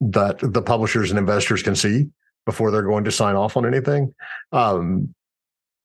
that 0.00 0.38
the 0.40 0.62
publishers 0.62 1.10
and 1.10 1.18
investors 1.18 1.62
can 1.62 1.76
see 1.76 2.08
before 2.46 2.70
they're 2.70 2.82
going 2.82 3.04
to 3.04 3.12
sign 3.12 3.36
off 3.36 3.56
on 3.56 3.66
anything. 3.66 4.14
Um, 4.52 5.14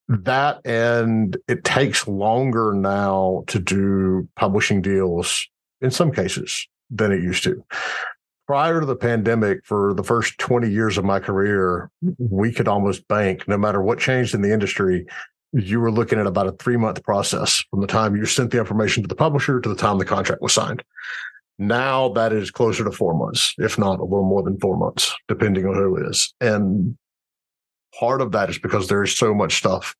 that 0.07 0.65
and 0.65 1.35
it 1.47 1.63
takes 1.63 2.07
longer 2.07 2.73
now 2.73 3.43
to 3.47 3.59
do 3.59 4.27
publishing 4.35 4.81
deals 4.81 5.47
in 5.81 5.91
some 5.91 6.11
cases 6.11 6.67
than 6.89 7.11
it 7.11 7.21
used 7.21 7.43
to. 7.43 7.63
Prior 8.45 8.81
to 8.81 8.85
the 8.85 8.95
pandemic, 8.95 9.65
for 9.65 9.93
the 9.93 10.03
first 10.03 10.37
20 10.37 10.69
years 10.69 10.97
of 10.97 11.05
my 11.05 11.19
career, 11.19 11.89
we 12.17 12.51
could 12.51 12.67
almost 12.67 13.07
bank 13.07 13.47
no 13.47 13.57
matter 13.57 13.81
what 13.81 13.99
changed 13.99 14.35
in 14.35 14.41
the 14.41 14.51
industry. 14.51 15.05
You 15.53 15.79
were 15.79 15.91
looking 15.91 16.19
at 16.19 16.27
about 16.27 16.47
a 16.47 16.51
three 16.53 16.75
month 16.75 17.03
process 17.03 17.63
from 17.69 17.79
the 17.79 17.87
time 17.87 18.15
you 18.15 18.25
sent 18.25 18.51
the 18.51 18.59
information 18.59 19.01
to 19.03 19.07
the 19.07 19.15
publisher 19.15 19.61
to 19.61 19.69
the 19.69 19.75
time 19.75 19.97
the 19.97 20.05
contract 20.05 20.41
was 20.41 20.53
signed. 20.53 20.83
Now 21.57 22.09
that 22.09 22.33
is 22.33 22.51
closer 22.51 22.83
to 22.83 22.91
four 22.91 23.13
months, 23.13 23.53
if 23.59 23.77
not 23.77 23.99
a 23.99 24.03
little 24.03 24.25
more 24.25 24.43
than 24.43 24.59
four 24.59 24.75
months, 24.75 25.15
depending 25.27 25.65
on 25.65 25.75
who 25.75 25.95
it 25.95 26.09
is. 26.09 26.33
And 26.41 26.97
part 27.97 28.19
of 28.19 28.31
that 28.33 28.49
is 28.49 28.57
because 28.57 28.87
there 28.87 29.03
is 29.03 29.15
so 29.15 29.33
much 29.33 29.57
stuff 29.57 29.95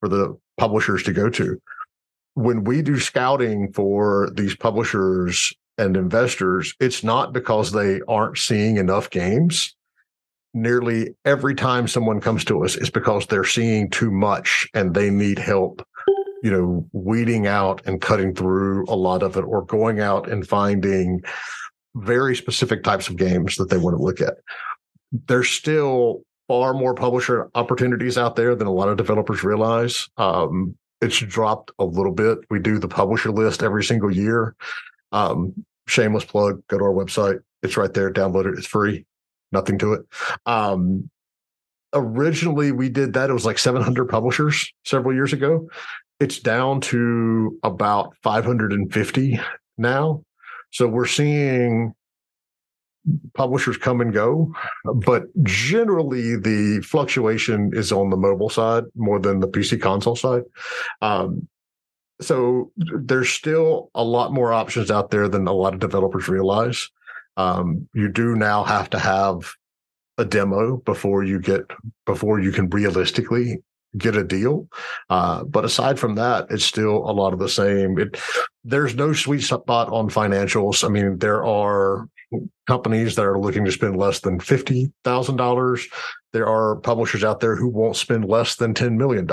for 0.00 0.08
the 0.08 0.36
publishers 0.58 1.02
to 1.04 1.12
go 1.12 1.30
to. 1.30 1.60
When 2.34 2.64
we 2.64 2.82
do 2.82 2.98
scouting 2.98 3.72
for 3.72 4.30
these 4.34 4.54
publishers 4.56 5.54
and 5.78 5.96
investors, 5.96 6.74
it's 6.80 7.02
not 7.02 7.32
because 7.32 7.72
they 7.72 8.00
aren't 8.08 8.38
seeing 8.38 8.76
enough 8.76 9.10
games. 9.10 9.74
Nearly 10.54 11.14
every 11.24 11.54
time 11.54 11.86
someone 11.86 12.20
comes 12.20 12.44
to 12.46 12.64
us, 12.64 12.76
it's 12.76 12.90
because 12.90 13.26
they're 13.26 13.44
seeing 13.44 13.90
too 13.90 14.10
much 14.10 14.68
and 14.74 14.94
they 14.94 15.10
need 15.10 15.38
help, 15.38 15.86
you 16.42 16.50
know, 16.50 16.86
weeding 16.92 17.46
out 17.46 17.82
and 17.86 18.00
cutting 18.00 18.34
through 18.34 18.84
a 18.88 18.96
lot 18.96 19.22
of 19.22 19.36
it 19.36 19.42
or 19.42 19.64
going 19.64 20.00
out 20.00 20.28
and 20.28 20.48
finding 20.48 21.20
very 21.94 22.34
specific 22.34 22.82
types 22.82 23.08
of 23.08 23.16
games 23.16 23.56
that 23.56 23.70
they 23.70 23.76
want 23.76 23.96
to 23.96 24.02
look 24.02 24.20
at. 24.20 24.34
There's 25.26 25.48
still 25.48 26.22
far 26.48 26.72
more 26.72 26.94
publisher 26.94 27.50
opportunities 27.54 28.16
out 28.16 28.36
there 28.36 28.54
than 28.54 28.66
a 28.66 28.72
lot 28.72 28.88
of 28.88 28.96
developers 28.96 29.44
realize. 29.44 30.08
Um, 30.16 30.76
it's 31.00 31.18
dropped 31.18 31.70
a 31.78 31.84
little 31.84 32.12
bit. 32.12 32.38
We 32.50 32.58
do 32.58 32.78
the 32.78 32.88
publisher 32.88 33.30
list 33.30 33.62
every 33.62 33.84
single 33.84 34.10
year. 34.10 34.56
Um, 35.12 35.64
shameless 35.88 36.24
plug, 36.24 36.62
go 36.68 36.78
to 36.78 36.84
our 36.84 36.92
website. 36.92 37.40
It's 37.62 37.76
right 37.76 37.92
there. 37.92 38.12
Download 38.12 38.46
it. 38.46 38.58
It's 38.58 38.66
free. 38.66 39.04
Nothing 39.52 39.78
to 39.78 39.94
it. 39.94 40.02
Um, 40.46 41.10
originally, 41.92 42.72
we 42.72 42.88
did 42.88 43.14
that. 43.14 43.30
It 43.30 43.32
was 43.32 43.46
like 43.46 43.58
700 43.58 44.08
publishers 44.08 44.72
several 44.84 45.14
years 45.14 45.32
ago. 45.32 45.68
It's 46.20 46.38
down 46.38 46.80
to 46.82 47.58
about 47.62 48.14
550 48.22 49.40
now. 49.78 50.22
So 50.70 50.86
we're 50.86 51.06
seeing 51.06 51.94
publishers 53.34 53.76
come 53.76 54.00
and 54.00 54.12
go, 54.12 54.52
but 54.84 55.22
generally 55.42 56.36
the 56.36 56.80
fluctuation 56.82 57.70
is 57.72 57.90
on 57.90 58.10
the 58.10 58.16
mobile 58.16 58.50
side 58.50 58.84
more 58.96 59.18
than 59.18 59.40
the 59.40 59.48
PC 59.48 59.80
console 59.80 60.16
side. 60.16 60.42
Um, 61.00 61.48
so 62.20 62.72
there's 62.76 63.30
still 63.30 63.90
a 63.94 64.02
lot 64.02 64.32
more 64.32 64.52
options 64.52 64.90
out 64.90 65.10
there 65.10 65.28
than 65.28 65.46
a 65.46 65.52
lot 65.52 65.74
of 65.74 65.80
developers 65.80 66.28
realize. 66.28 66.88
Um, 67.36 67.88
you 67.94 68.08
do 68.08 68.34
now 68.34 68.64
have 68.64 68.90
to 68.90 68.98
have 68.98 69.52
a 70.18 70.24
demo 70.24 70.78
before 70.78 71.22
you 71.22 71.38
get 71.38 71.62
before 72.04 72.40
you 72.40 72.50
can 72.50 72.68
realistically 72.68 73.62
get 73.96 74.16
a 74.16 74.24
deal. 74.24 74.68
Uh, 75.08 75.44
but 75.44 75.64
aside 75.64 75.98
from 75.98 76.16
that, 76.16 76.46
it's 76.50 76.64
still 76.64 76.96
a 77.08 77.12
lot 77.12 77.32
of 77.32 77.38
the 77.38 77.48
same. 77.48 77.98
It 77.98 78.20
there's 78.64 78.94
no 78.94 79.12
sweet 79.12 79.42
spot 79.42 79.88
on 79.88 80.10
financials. 80.10 80.84
I 80.84 80.88
mean, 80.88 81.18
there 81.18 81.44
are 81.44 82.08
companies 82.66 83.14
that 83.14 83.24
are 83.24 83.38
looking 83.38 83.64
to 83.64 83.72
spend 83.72 83.96
less 83.96 84.20
than 84.20 84.38
$50,000. 84.38 85.84
There 86.32 86.46
are 86.46 86.76
publishers 86.76 87.24
out 87.24 87.40
there 87.40 87.56
who 87.56 87.68
won't 87.68 87.96
spend 87.96 88.26
less 88.26 88.56
than 88.56 88.74
$10 88.74 88.96
million. 88.96 89.26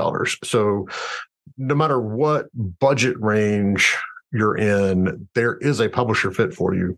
So 0.46 0.88
no 1.58 1.75
matter 1.75 2.00
what 2.00 2.48
budget 2.80 3.20
range 3.20 3.96
you're 4.32 4.58
in, 4.58 5.28
there 5.36 5.58
is 5.58 5.80
a 5.80 5.90
publisher 5.90 6.32
fit 6.32 6.54
for 6.54 6.74
you. 6.74 6.98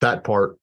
That 0.00 0.24
part 0.24 0.58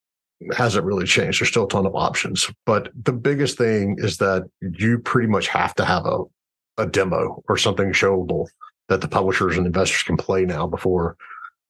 hasn't 0.55 0.85
really 0.85 1.05
changed. 1.05 1.39
There's 1.39 1.49
still 1.49 1.65
a 1.65 1.69
ton 1.69 1.85
of 1.85 1.95
options. 1.95 2.49
But 2.65 2.89
the 3.03 3.13
biggest 3.13 3.57
thing 3.57 3.97
is 3.99 4.17
that 4.17 4.43
you 4.61 4.99
pretty 4.99 5.27
much 5.27 5.47
have 5.47 5.75
to 5.75 5.85
have 5.85 6.05
a, 6.05 6.23
a 6.77 6.87
demo 6.87 7.43
or 7.47 7.57
something 7.57 7.91
showable 7.93 8.47
that 8.89 9.01
the 9.01 9.07
publishers 9.07 9.57
and 9.57 9.65
investors 9.65 10.03
can 10.03 10.17
play 10.17 10.45
now 10.45 10.67
before 10.67 11.15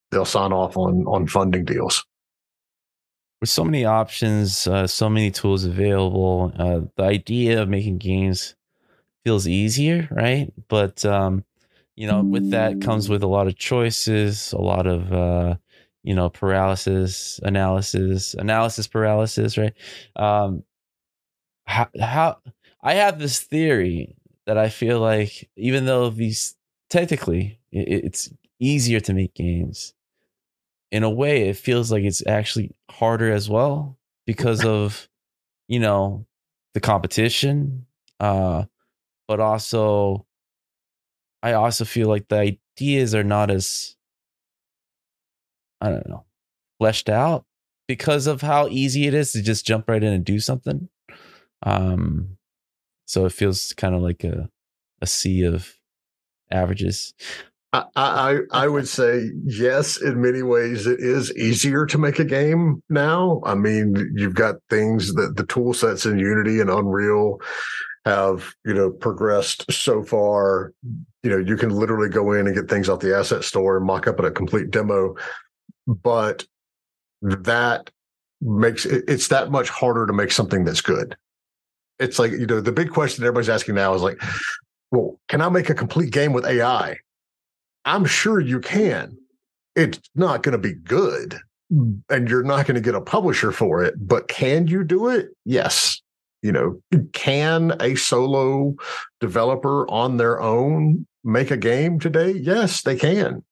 they'll 0.09 0.25
sign 0.25 0.51
off 0.51 0.75
on 0.75 1.05
on 1.05 1.27
funding 1.27 1.63
deals 1.63 2.03
with 3.41 3.49
so 3.49 3.63
many 3.63 3.83
options, 3.83 4.67
uh, 4.67 4.85
so 4.85 5.09
many 5.09 5.31
tools 5.31 5.65
available, 5.65 6.53
uh, 6.57 6.81
the 6.95 7.03
idea 7.03 7.61
of 7.61 7.67
making 7.67 7.97
games 7.97 8.55
feels 9.23 9.47
easier, 9.47 10.07
right? 10.11 10.51
But 10.67 11.05
um, 11.05 11.43
you 11.95 12.07
know, 12.07 12.21
with 12.21 12.51
that 12.51 12.81
comes 12.81 13.09
with 13.09 13.23
a 13.23 13.27
lot 13.27 13.47
of 13.47 13.57
choices, 13.57 14.53
a 14.53 14.61
lot 14.61 14.87
of 14.87 15.11
uh, 15.13 15.55
you 16.03 16.15
know 16.15 16.29
paralysis, 16.29 17.39
analysis, 17.43 18.33
analysis 18.33 18.87
paralysis, 18.87 19.57
right? 19.57 19.73
Um, 20.15 20.63
how, 21.65 21.87
how 21.99 22.37
I 22.81 22.95
have 22.95 23.19
this 23.19 23.41
theory 23.41 24.15
that 24.45 24.57
I 24.57 24.69
feel 24.69 24.99
like 24.99 25.49
even 25.55 25.85
though 25.85 26.09
these 26.09 26.55
technically 26.89 27.59
it's 27.71 28.29
easier 28.59 28.99
to 28.99 29.13
make 29.13 29.33
games 29.33 29.93
in 30.91 31.03
a 31.03 31.09
way 31.09 31.47
it 31.47 31.55
feels 31.55 31.91
like 31.91 32.03
it's 32.03 32.25
actually 32.27 32.71
harder 32.89 33.31
as 33.31 33.49
well 33.49 33.97
because 34.25 34.65
of 34.65 35.07
you 35.67 35.79
know 35.79 36.25
the 36.73 36.79
competition 36.81 37.85
uh 38.19 38.65
but 39.31 39.39
also 39.39 40.25
i 41.41 41.53
also 41.53 41.85
feel 41.85 42.09
like 42.09 42.27
the 42.27 42.57
ideas 42.77 43.15
are 43.15 43.23
not 43.23 43.49
as 43.49 43.95
i 45.79 45.87
don't 45.87 46.09
know 46.09 46.25
fleshed 46.79 47.07
out 47.07 47.45
because 47.87 48.27
of 48.27 48.41
how 48.41 48.67
easy 48.67 49.07
it 49.07 49.13
is 49.13 49.31
to 49.31 49.41
just 49.41 49.65
jump 49.65 49.87
right 49.87 50.03
in 50.03 50.11
and 50.11 50.25
do 50.25 50.37
something 50.37 50.89
um 51.63 52.35
so 53.05 53.25
it 53.25 53.31
feels 53.31 53.71
kind 53.77 53.95
of 53.95 54.01
like 54.01 54.25
a 54.25 54.49
a 55.01 55.07
sea 55.07 55.43
of 55.43 55.75
averages 56.51 57.13
I, 57.71 57.85
I 57.95 58.37
I 58.51 58.67
would 58.67 58.89
say 58.89 59.31
yes. 59.45 59.95
In 60.01 60.21
many 60.21 60.43
ways, 60.43 60.87
it 60.87 60.99
is 60.99 61.33
easier 61.37 61.85
to 61.85 61.97
make 61.97 62.19
a 62.19 62.25
game 62.25 62.83
now. 62.89 63.41
I 63.45 63.55
mean, 63.55 63.95
you've 64.13 64.35
got 64.35 64.55
things 64.69 65.13
that 65.13 65.37
the 65.37 65.45
tool 65.45 65.73
sets 65.73 66.05
in 66.05 66.19
Unity 66.19 66.59
and 66.59 66.69
Unreal 66.69 67.39
have 68.05 68.53
you 68.65 68.73
know 68.73 68.89
progressed 68.89 69.71
so 69.71 70.03
far. 70.03 70.73
You 71.23 71.29
know, 71.29 71.37
you 71.37 71.55
can 71.55 71.69
literally 71.69 72.09
go 72.09 72.31
in 72.31 72.47
and 72.47 72.55
get 72.55 72.69
things 72.69 72.89
off 72.89 72.99
the 72.99 73.15
asset 73.15 73.43
store 73.43 73.77
and 73.77 73.85
mock 73.85 74.07
up 74.07 74.19
at 74.19 74.25
a 74.25 74.31
complete 74.31 74.71
demo, 74.71 75.15
but 75.87 76.45
that 77.21 77.89
makes 78.41 78.85
it's 78.85 79.27
that 79.27 79.51
much 79.51 79.69
harder 79.69 80.07
to 80.07 80.13
make 80.13 80.31
something 80.31 80.63
that's 80.63 80.81
good. 80.81 81.15
It's 81.99 82.17
like 82.17 82.31
you 82.31 82.47
know 82.47 82.61
the 82.61 82.71
big 82.71 82.89
question 82.91 83.23
everybody's 83.23 83.49
asking 83.49 83.75
now 83.75 83.93
is 83.93 84.01
like, 84.01 84.21
well, 84.91 85.19
can 85.27 85.41
I 85.41 85.49
make 85.49 85.69
a 85.69 85.75
complete 85.75 86.11
game 86.11 86.33
with 86.33 86.45
AI? 86.45 86.97
I'm 87.85 88.05
sure 88.05 88.39
you 88.39 88.59
can. 88.59 89.17
It's 89.75 89.99
not 90.15 90.43
going 90.43 90.53
to 90.53 90.57
be 90.57 90.73
good 90.73 91.39
mm. 91.71 92.01
and 92.09 92.29
you're 92.29 92.43
not 92.43 92.65
going 92.65 92.75
to 92.75 92.81
get 92.81 92.95
a 92.95 93.01
publisher 93.01 93.51
for 93.51 93.83
it, 93.83 93.95
but 93.97 94.27
can 94.27 94.67
you 94.67 94.83
do 94.83 95.07
it? 95.07 95.29
Yes. 95.45 96.00
You 96.41 96.51
know, 96.51 96.81
can 97.13 97.73
a 97.79 97.95
solo 97.95 98.75
developer 99.19 99.89
on 99.89 100.17
their 100.17 100.41
own 100.41 101.05
make 101.23 101.51
a 101.51 101.57
game 101.57 101.99
today? 101.99 102.31
Yes, 102.31 102.81
they 102.81 102.95
can. 102.95 103.43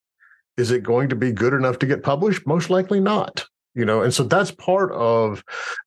Is 0.58 0.72
it 0.72 0.84
going 0.84 1.10
to 1.10 1.16
be 1.16 1.32
good 1.32 1.54
enough 1.54 1.80
to 1.80 1.86
get 1.86 2.04
published? 2.04 2.48
Most 2.48 2.70
likely 2.70 3.00
not. 3.00 3.46
You 3.76 3.86
know, 3.86 4.02
and 4.02 4.14
so 4.14 4.24
that's 4.24 4.52
part 4.52 4.92
of 4.92 5.44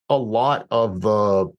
a 0.09 0.17
lot 0.17 0.67
of 0.71 1.01
the 1.01 1.53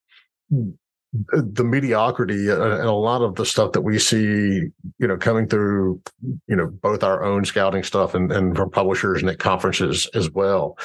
the 1.32 1.64
mediocrity 1.64 2.50
and 2.50 2.60
a 2.60 2.92
lot 2.92 3.22
of 3.22 3.36
the 3.36 3.46
stuff 3.46 3.74
that 3.74 3.82
we 3.82 4.00
see, 4.00 4.62
you 4.98 5.08
know, 5.08 5.16
coming 5.16 5.48
through, 5.48 6.02
you 6.48 6.56
know, 6.56 6.68
both 6.68 7.04
our 7.04 7.24
own 7.24 7.46
scouting 7.46 7.84
stuff 7.84 8.16
and, 8.16 8.32
and 8.32 8.56
from 8.56 8.72
publishers 8.72 9.22
and 9.22 9.30
at 9.30 9.38
conferences 9.38 10.10
as 10.16 10.32
well. 10.32 10.76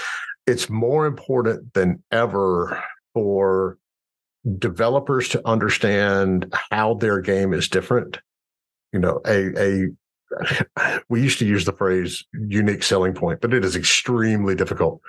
It's 0.47 0.69
more 0.69 1.07
important 1.07 1.73
than 1.73 2.03
ever 2.13 2.83
for 3.15 3.79
developers 4.59 5.29
to 5.31 5.47
understand 5.47 6.53
how 6.71 6.95
their 6.95 7.21
game 7.21 7.53
is 7.53 7.69
different. 7.69 8.19
You 8.93 9.01
know, 9.01 9.21
a 9.27 9.89
a 10.37 10.99
we 11.09 11.23
used 11.23 11.39
to 11.41 11.47
use 11.47 11.65
the 11.65 11.73
phrase 11.73 12.25
unique 12.33 12.83
selling 12.83 13.15
point, 13.15 13.41
but 13.41 13.55
it 13.55 13.65
is 13.65 13.77
extremely 13.77 14.55
difficult 14.55 15.01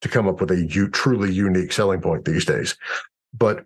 to 0.00 0.08
come 0.08 0.28
up 0.28 0.40
with 0.40 0.50
a 0.50 0.66
u- 0.66 0.90
truly 0.90 1.32
unique 1.32 1.72
selling 1.72 2.00
point 2.00 2.24
these 2.24 2.44
days. 2.44 2.76
But 3.32 3.64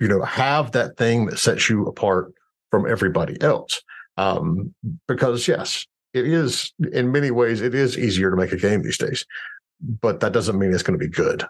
you 0.00 0.08
know 0.08 0.22
have 0.22 0.72
that 0.72 0.96
thing 0.96 1.26
that 1.26 1.38
sets 1.38 1.68
you 1.68 1.86
apart 1.86 2.32
from 2.70 2.86
everybody 2.86 3.40
else 3.42 3.82
um, 4.16 4.74
because 5.06 5.48
yes 5.48 5.86
it 6.14 6.26
is 6.26 6.72
in 6.92 7.12
many 7.12 7.30
ways 7.30 7.60
it 7.60 7.74
is 7.74 7.98
easier 7.98 8.30
to 8.30 8.36
make 8.36 8.52
a 8.52 8.56
game 8.56 8.82
these 8.82 8.98
days 8.98 9.26
but 10.00 10.20
that 10.20 10.32
doesn't 10.32 10.58
mean 10.58 10.72
it's 10.72 10.82
going 10.82 10.98
to 10.98 11.04
be 11.04 11.10
good 11.10 11.44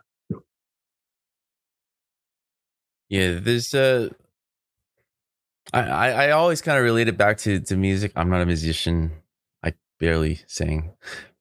yeah 3.08 3.38
there's 3.40 3.74
a 3.74 4.10
I, 5.72 6.10
I 6.10 6.30
always 6.30 6.62
kind 6.62 6.78
of 6.78 6.84
relate 6.84 7.08
it 7.08 7.18
back 7.18 7.38
to, 7.38 7.60
to 7.60 7.76
music. 7.76 8.12
I'm 8.16 8.30
not 8.30 8.40
a 8.40 8.46
musician. 8.46 9.12
I 9.62 9.74
barely 10.00 10.40
sing, 10.46 10.92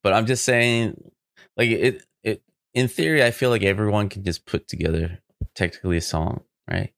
but 0.03 0.13
I'm 0.13 0.25
just 0.25 0.43
saying, 0.43 1.11
like 1.55 1.69
it, 1.69 2.03
it, 2.23 2.43
in 2.73 2.87
theory, 2.87 3.23
I 3.23 3.31
feel 3.31 3.49
like 3.49 3.63
everyone 3.63 4.09
can 4.09 4.23
just 4.23 4.45
put 4.45 4.67
together 4.67 5.19
technically 5.55 5.97
a 5.97 6.01
song, 6.01 6.41
right? 6.69 6.91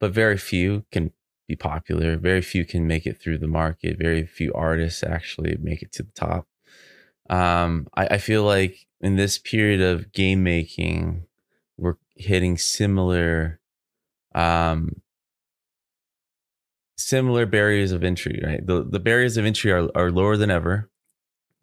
But 0.00 0.12
very 0.12 0.36
few 0.36 0.84
can 0.90 1.12
be 1.46 1.54
popular. 1.54 2.16
Very 2.16 2.42
few 2.42 2.64
can 2.64 2.86
make 2.86 3.06
it 3.06 3.20
through 3.20 3.38
the 3.38 3.46
market. 3.46 3.98
Very 3.98 4.26
few 4.26 4.52
artists 4.52 5.02
actually 5.02 5.56
make 5.60 5.82
it 5.82 5.92
to 5.92 6.02
the 6.02 6.12
top. 6.12 6.48
Um, 7.30 7.86
I, 7.94 8.06
I 8.12 8.18
feel 8.18 8.42
like 8.42 8.86
in 9.00 9.16
this 9.16 9.38
period 9.38 9.80
of 9.80 10.12
game 10.12 10.42
making, 10.42 11.26
we're 11.78 11.96
hitting 12.16 12.58
similar, 12.58 13.60
um, 14.34 15.00
similar 16.96 17.46
barriers 17.46 17.92
of 17.92 18.04
entry. 18.04 18.40
Right, 18.44 18.66
the 18.66 18.84
the 18.84 19.00
barriers 19.00 19.36
of 19.36 19.44
entry 19.44 19.72
are 19.72 19.88
are 19.94 20.10
lower 20.10 20.36
than 20.36 20.50
ever, 20.50 20.90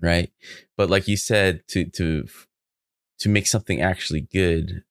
right? 0.01 0.31
But 0.77 0.89
like 0.89 1.07
you 1.07 1.17
said, 1.17 1.67
to 1.69 1.85
to 1.85 2.25
to 3.19 3.29
make 3.29 3.47
something 3.47 3.81
actually 3.81 4.21
good 4.21 4.83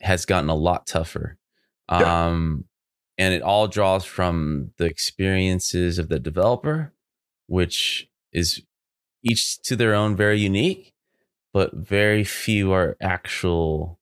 has 0.00 0.24
gotten 0.24 0.50
a 0.50 0.54
lot 0.54 0.86
tougher. 0.86 1.38
Yeah. 1.90 2.26
Um, 2.26 2.64
and 3.18 3.32
it 3.32 3.42
all 3.42 3.66
draws 3.66 4.04
from 4.04 4.72
the 4.76 4.84
experiences 4.84 5.98
of 5.98 6.08
the 6.08 6.18
developer, 6.18 6.92
which 7.46 8.08
is 8.32 8.62
each 9.22 9.60
to 9.62 9.76
their 9.76 9.94
own 9.94 10.16
very 10.16 10.38
unique, 10.38 10.92
but 11.52 11.74
very 11.74 12.24
few 12.24 12.72
are 12.72 12.96
actual. 13.00 13.98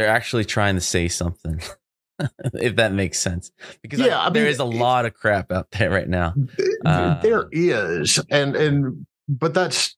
They're 0.00 0.08
actually 0.08 0.46
trying 0.46 0.76
to 0.76 0.80
say 0.80 1.08
something, 1.08 1.60
if 2.54 2.76
that 2.76 2.94
makes 2.94 3.18
sense. 3.18 3.52
Because 3.82 4.00
yeah, 4.00 4.18
I, 4.18 4.22
I 4.22 4.24
mean, 4.24 4.32
there 4.32 4.46
is 4.46 4.58
a 4.58 4.64
lot 4.64 5.04
of 5.04 5.12
crap 5.12 5.52
out 5.52 5.70
there 5.72 5.90
right 5.90 6.08
now. 6.08 6.32
Uh, 6.86 7.20
there 7.20 7.50
is, 7.52 8.18
and 8.30 8.56
and 8.56 9.06
but 9.28 9.52
that's 9.52 9.94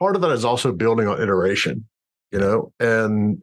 part 0.00 0.16
of 0.16 0.22
that 0.22 0.32
is 0.32 0.44
also 0.44 0.72
building 0.72 1.06
on 1.06 1.22
iteration, 1.22 1.86
you 2.32 2.40
know, 2.40 2.72
and 2.80 3.40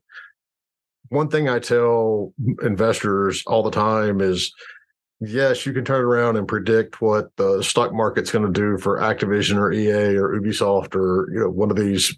one 1.08 1.30
thing 1.30 1.48
I 1.48 1.60
tell 1.60 2.34
investors 2.62 3.42
all 3.48 3.64
the 3.64 3.72
time 3.72 4.20
is 4.20 4.54
yes, 5.22 5.66
you 5.66 5.72
can 5.72 5.86
turn 5.86 6.04
around 6.04 6.36
and 6.36 6.46
predict 6.46 7.02
what 7.02 7.34
the 7.38 7.62
stock 7.62 7.94
market's 7.94 8.32
going 8.32 8.46
to 8.46 8.52
do 8.52 8.78
for 8.78 8.98
Activision 8.98 9.56
or 9.56 9.72
EA 9.72 10.18
or 10.18 10.38
Ubisoft 10.38 10.94
or 10.94 11.32
you 11.32 11.40
know 11.40 11.50
one 11.50 11.72
of 11.72 11.78
these 11.78 12.14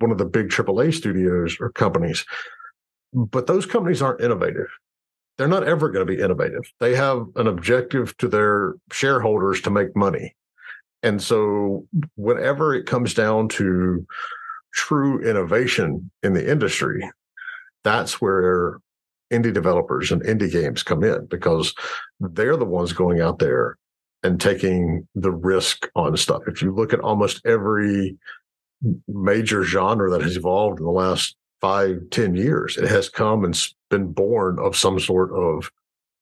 one 0.00 0.10
of 0.10 0.18
the 0.18 0.26
big 0.26 0.48
AAA 0.48 0.92
studios 0.92 1.56
or 1.60 1.70
companies. 1.70 2.26
But 3.12 3.46
those 3.46 3.66
companies 3.66 4.02
aren't 4.02 4.20
innovative. 4.20 4.68
They're 5.36 5.48
not 5.48 5.66
ever 5.66 5.88
going 5.90 6.06
to 6.06 6.12
be 6.12 6.20
innovative. 6.20 6.70
They 6.80 6.94
have 6.96 7.26
an 7.36 7.46
objective 7.46 8.16
to 8.18 8.28
their 8.28 8.74
shareholders 8.90 9.60
to 9.62 9.70
make 9.70 9.94
money. 9.94 10.34
And 11.02 11.22
so 11.22 11.86
whenever 12.16 12.74
it 12.74 12.86
comes 12.86 13.14
down 13.14 13.48
to 13.50 14.04
true 14.74 15.20
innovation 15.22 16.10
in 16.22 16.34
the 16.34 16.50
industry, 16.50 17.08
that's 17.84 18.20
where 18.20 18.80
indie 19.32 19.52
developers 19.52 20.10
and 20.10 20.22
indie 20.22 20.50
games 20.50 20.82
come 20.82 21.04
in 21.04 21.26
because 21.26 21.72
they're 22.18 22.56
the 22.56 22.64
ones 22.64 22.92
going 22.92 23.20
out 23.20 23.38
there 23.38 23.78
and 24.22 24.40
taking 24.40 25.06
the 25.14 25.30
risk 25.30 25.88
on 25.94 26.16
stuff. 26.16 26.42
If 26.48 26.62
you 26.62 26.74
look 26.74 26.92
at 26.92 27.00
almost 27.00 27.46
every 27.46 28.16
major 29.06 29.64
genre 29.64 30.10
that 30.10 30.22
has 30.22 30.36
evolved 30.36 30.80
in 30.80 30.84
the 30.84 30.90
last 30.90 31.36
five, 31.60 31.98
ten 32.10 32.34
years, 32.34 32.76
it 32.76 32.88
has 32.88 33.08
come 33.08 33.44
and 33.44 33.68
been 33.90 34.12
born 34.12 34.58
of 34.58 34.76
some 34.76 34.98
sort 35.00 35.32
of 35.32 35.70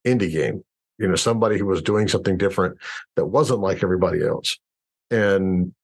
indie 0.07 0.33
game. 0.33 0.65
You 0.99 1.09
know, 1.09 1.17
somebody 1.17 1.59
who 1.59 1.67
was 1.67 1.83
doing 1.83 2.09
something 2.09 2.39
different 2.39 2.79
that 3.17 3.27
wasn't 3.27 3.61
like 3.61 3.83
everybody 3.83 4.23
else. 4.25 4.59
And 5.11 5.75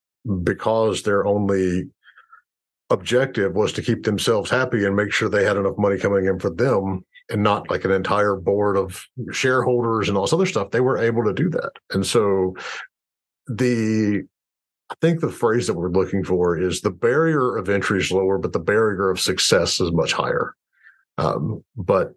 because 0.42 1.02
they're 1.02 1.26
only 1.26 1.84
objective 2.90 3.54
was 3.54 3.72
to 3.72 3.82
keep 3.82 4.04
themselves 4.04 4.50
happy 4.50 4.84
and 4.84 4.94
make 4.94 5.12
sure 5.12 5.28
they 5.28 5.44
had 5.44 5.56
enough 5.56 5.76
money 5.78 5.98
coming 5.98 6.26
in 6.26 6.38
for 6.38 6.50
them 6.50 7.04
and 7.30 7.42
not 7.42 7.70
like 7.70 7.84
an 7.84 7.90
entire 7.90 8.36
board 8.36 8.76
of 8.76 9.04
shareholders 9.32 10.08
and 10.08 10.16
all 10.16 10.24
this 10.24 10.32
other 10.32 10.46
stuff 10.46 10.70
they 10.70 10.80
were 10.80 10.98
able 10.98 11.24
to 11.24 11.32
do 11.32 11.48
that 11.48 11.70
and 11.92 12.04
so 12.04 12.54
the 13.46 14.22
i 14.92 14.94
think 15.00 15.20
the 15.20 15.30
phrase 15.30 15.66
that 15.66 15.74
we're 15.74 15.90
looking 15.90 16.22
for 16.24 16.58
is 16.58 16.80
the 16.80 16.90
barrier 16.90 17.56
of 17.56 17.68
entry 17.68 17.98
is 17.98 18.12
lower 18.12 18.38
but 18.38 18.52
the 18.52 18.58
barrier 18.58 19.10
of 19.10 19.20
success 19.20 19.80
is 19.80 19.92
much 19.92 20.12
higher 20.12 20.54
um, 21.18 21.62
but 21.76 22.14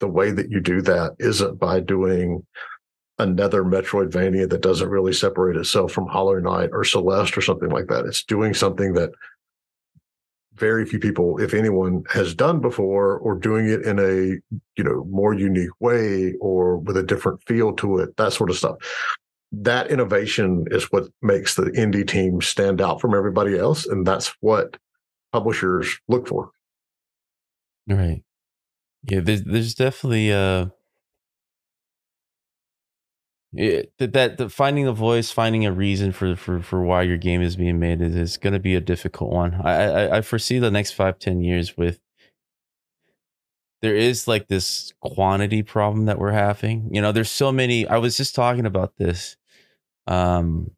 the 0.00 0.08
way 0.08 0.30
that 0.30 0.50
you 0.50 0.60
do 0.60 0.80
that 0.82 1.14
isn't 1.18 1.58
by 1.58 1.80
doing 1.80 2.46
another 3.18 3.64
Metroidvania 3.64 4.48
that 4.48 4.62
doesn't 4.62 4.88
really 4.88 5.12
separate 5.12 5.56
itself 5.56 5.92
from 5.92 6.06
Hollow 6.06 6.38
Knight 6.38 6.70
or 6.72 6.84
Celeste 6.84 7.36
or 7.36 7.40
something 7.40 7.68
like 7.68 7.88
that. 7.88 8.06
It's 8.06 8.22
doing 8.22 8.54
something 8.54 8.94
that 8.94 9.10
very 10.54 10.84
few 10.86 10.98
people, 10.98 11.38
if 11.38 11.54
anyone, 11.54 12.04
has 12.10 12.34
done 12.34 12.60
before, 12.60 13.18
or 13.18 13.36
doing 13.36 13.68
it 13.68 13.82
in 13.82 13.98
a 13.98 14.40
you 14.76 14.84
know 14.84 15.04
more 15.08 15.34
unique 15.34 15.70
way 15.80 16.34
or 16.40 16.78
with 16.78 16.96
a 16.96 17.02
different 17.02 17.42
feel 17.46 17.72
to 17.74 17.98
it, 17.98 18.16
that 18.16 18.32
sort 18.32 18.50
of 18.50 18.56
stuff. 18.56 18.76
That 19.50 19.90
innovation 19.90 20.66
is 20.70 20.84
what 20.92 21.08
makes 21.22 21.54
the 21.54 21.64
indie 21.64 22.06
team 22.06 22.42
stand 22.42 22.80
out 22.80 23.00
from 23.00 23.14
everybody 23.14 23.58
else, 23.58 23.86
and 23.86 24.06
that's 24.06 24.34
what 24.40 24.76
publishers 25.32 25.98
look 26.08 26.28
for. 26.28 26.50
Right. 27.88 28.22
Yeah, 29.04 29.20
there's 29.20 29.44
there's 29.44 29.74
definitely 29.74 30.32
uh 30.32 30.66
it, 33.54 33.92
that 33.98 34.36
the 34.36 34.50
finding 34.50 34.86
a 34.86 34.92
voice, 34.92 35.30
finding 35.30 35.64
a 35.64 35.72
reason 35.72 36.12
for 36.12 36.36
for 36.36 36.60
for 36.60 36.82
why 36.82 37.02
your 37.02 37.16
game 37.16 37.40
is 37.40 37.56
being 37.56 37.78
made 37.78 38.02
is, 38.02 38.14
is 38.14 38.36
going 38.36 38.52
to 38.52 38.58
be 38.58 38.74
a 38.74 38.80
difficult 38.80 39.30
one. 39.30 39.54
I, 39.54 39.84
I 39.84 40.16
I 40.18 40.20
foresee 40.20 40.58
the 40.58 40.70
next 40.70 40.92
five 40.92 41.18
ten 41.18 41.40
years 41.40 41.76
with 41.76 42.00
there 43.80 43.94
is 43.94 44.28
like 44.28 44.48
this 44.48 44.92
quantity 45.00 45.62
problem 45.62 46.06
that 46.06 46.18
we're 46.18 46.32
having. 46.32 46.90
You 46.92 47.00
know, 47.00 47.12
there's 47.12 47.30
so 47.30 47.50
many. 47.50 47.86
I 47.86 47.96
was 47.96 48.18
just 48.18 48.34
talking 48.34 48.66
about 48.66 48.96
this 48.98 49.37
um 50.08 50.72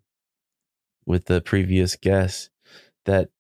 with 1.06 1.26
the 1.26 1.40
previous 1.40 1.96
guest 1.96 2.50
that 3.06 3.30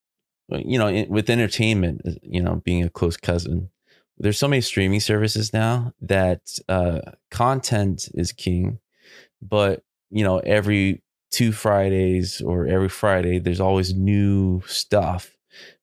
you 0.50 0.78
know 0.78 1.04
with 1.08 1.30
entertainment, 1.30 2.02
you 2.22 2.42
know, 2.42 2.62
being 2.64 2.82
a 2.82 2.90
close 2.90 3.16
cousin. 3.16 3.70
There's 4.18 4.38
so 4.38 4.48
many 4.48 4.60
streaming 4.60 5.00
services 5.00 5.52
now 5.52 5.94
that 6.02 6.42
uh, 6.68 7.00
content 7.30 8.08
is 8.14 8.32
king 8.32 8.80
but 9.42 9.82
you 10.10 10.24
know 10.24 10.38
every 10.40 11.02
two 11.30 11.52
fridays 11.52 12.40
or 12.40 12.66
every 12.66 12.88
friday 12.88 13.38
there's 13.38 13.60
always 13.60 13.94
new 13.94 14.62
stuff 14.66 15.36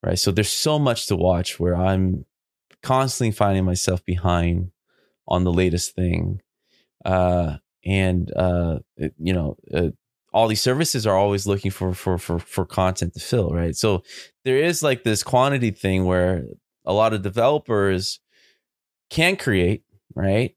right 0.04 0.20
so 0.20 0.32
there's 0.32 0.50
so 0.50 0.78
much 0.78 1.08
to 1.08 1.16
watch 1.16 1.60
where 1.60 1.76
i'm 1.76 2.26
constantly 2.84 3.32
finding 3.32 3.66
myself 3.66 4.04
behind 4.06 4.72
on 5.28 5.44
the 5.44 5.54
latest 5.54 5.96
thing 5.96 6.42
uh 7.06 7.58
and 7.88 8.32
uh 8.36 8.80
it, 8.98 9.14
you 9.18 9.34
know 9.34 9.56
uh, 9.74 9.90
all 10.34 10.48
these 10.48 10.62
services 10.62 11.08
are 11.08 11.18
always 11.18 11.48
looking 11.48 11.72
for 11.72 11.94
for 11.94 12.18
for 12.18 12.38
for 12.38 12.66
content 12.66 13.14
to 13.14 13.20
fill 13.20 13.50
right 13.50 13.76
so 13.76 14.04
there 14.46 14.58
is 14.58 14.84
like 14.84 15.04
this 15.04 15.24
quantity 15.24 15.72
thing 15.72 16.06
where 16.06 16.44
a 16.86 16.94
lot 16.94 17.14
of 17.14 17.24
developers 17.24 18.20
can 19.10 19.36
create 19.36 19.84
right 20.14 20.56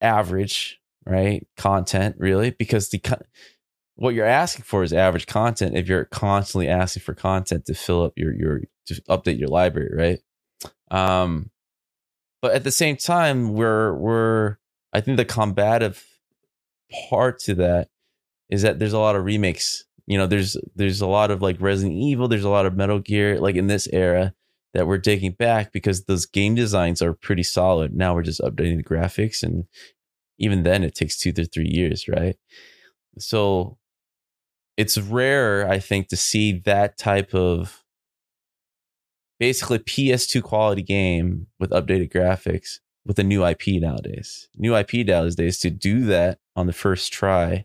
average 0.00 0.80
right? 1.06 1.46
Content, 1.56 2.16
really, 2.18 2.50
because 2.50 2.88
the 2.90 3.00
what 3.96 4.14
you're 4.14 4.26
asking 4.26 4.64
for 4.64 4.82
is 4.82 4.92
average 4.92 5.26
content. 5.26 5.76
If 5.76 5.88
you're 5.88 6.06
constantly 6.06 6.68
asking 6.68 7.02
for 7.02 7.14
content 7.14 7.66
to 7.66 7.74
fill 7.74 8.02
up 8.04 8.12
your 8.16 8.34
your 8.34 8.60
to 8.86 8.94
update 9.08 9.38
your 9.38 9.48
library, 9.48 9.90
right? 9.94 10.20
Um, 10.90 11.50
but 12.42 12.52
at 12.52 12.64
the 12.64 12.70
same 12.70 12.96
time, 12.96 13.52
we're 13.52 13.94
we're 13.94 14.56
I 14.92 15.00
think 15.00 15.16
the 15.16 15.24
combative 15.24 16.04
part 17.08 17.38
to 17.40 17.54
that 17.56 17.88
is 18.48 18.62
that 18.62 18.78
there's 18.78 18.92
a 18.92 18.98
lot 18.98 19.16
of 19.16 19.24
remakes. 19.24 19.84
You 20.06 20.18
know, 20.18 20.26
there's 20.26 20.56
there's 20.74 21.00
a 21.00 21.06
lot 21.06 21.30
of 21.30 21.42
like 21.42 21.60
Resident 21.60 21.98
Evil, 21.98 22.28
there's 22.28 22.44
a 22.44 22.50
lot 22.50 22.66
of 22.66 22.76
Metal 22.76 22.98
Gear, 22.98 23.38
like 23.38 23.56
in 23.56 23.68
this 23.68 23.88
era 23.92 24.34
that 24.74 24.86
we're 24.86 24.98
taking 24.98 25.32
back 25.32 25.72
because 25.72 26.04
those 26.04 26.26
game 26.26 26.54
designs 26.54 27.02
are 27.02 27.12
pretty 27.12 27.42
solid. 27.42 27.94
Now 27.94 28.14
we're 28.14 28.22
just 28.22 28.40
updating 28.40 28.76
the 28.76 28.84
graphics 28.84 29.42
and 29.42 29.64
even 30.38 30.62
then 30.62 30.84
it 30.84 30.94
takes 30.94 31.18
two 31.18 31.32
to 31.32 31.44
three 31.44 31.68
years, 31.68 32.08
right? 32.08 32.36
So 33.18 33.78
it's 34.76 34.96
rare, 34.96 35.68
I 35.68 35.78
think, 35.78 36.08
to 36.08 36.16
see 36.16 36.52
that 36.64 36.96
type 36.96 37.34
of 37.34 37.84
basically 39.38 39.78
PS2 39.78 40.42
quality 40.42 40.82
game 40.82 41.46
with 41.58 41.70
updated 41.70 42.12
graphics 42.12 42.78
with 43.04 43.18
a 43.18 43.24
new 43.24 43.44
IP 43.44 43.80
nowadays. 43.80 44.48
New 44.56 44.76
IP 44.76 45.06
nowadays 45.06 45.58
to 45.60 45.70
do 45.70 46.04
that 46.06 46.38
on 46.60 46.66
the 46.66 46.72
first 46.72 47.12
try 47.12 47.64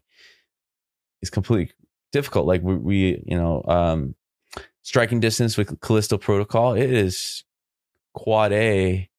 is 1.21 1.29
completely 1.29 1.73
difficult. 2.11 2.47
Like 2.47 2.61
we, 2.63 2.75
we 2.75 3.23
you 3.25 3.37
know, 3.37 3.63
um, 3.67 4.15
striking 4.81 5.19
distance 5.19 5.57
with 5.57 5.79
Callisto 5.81 6.17
Protocol, 6.17 6.73
it 6.73 6.91
is 6.91 7.43
quad 8.13 8.51
A, 8.53 9.09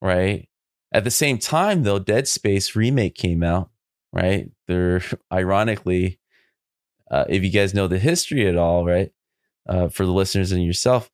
right? 0.00 0.48
At 0.92 1.04
the 1.04 1.10
same 1.10 1.38
time, 1.38 1.82
though, 1.84 1.98
Dead 1.98 2.28
Space 2.28 2.76
remake 2.76 3.14
came 3.14 3.42
out, 3.42 3.70
right? 4.12 4.50
They're 4.68 5.02
ironically, 5.32 6.18
uh, 7.10 7.24
if 7.28 7.42
you 7.42 7.50
guys 7.50 7.74
know 7.74 7.88
the 7.88 7.98
history 7.98 8.46
at 8.46 8.56
all, 8.56 8.84
right? 8.84 9.12
Uh, 9.66 9.88
for 9.88 10.04
the 10.04 10.12
listeners 10.12 10.52
and 10.52 10.62
yourself, 10.62 11.10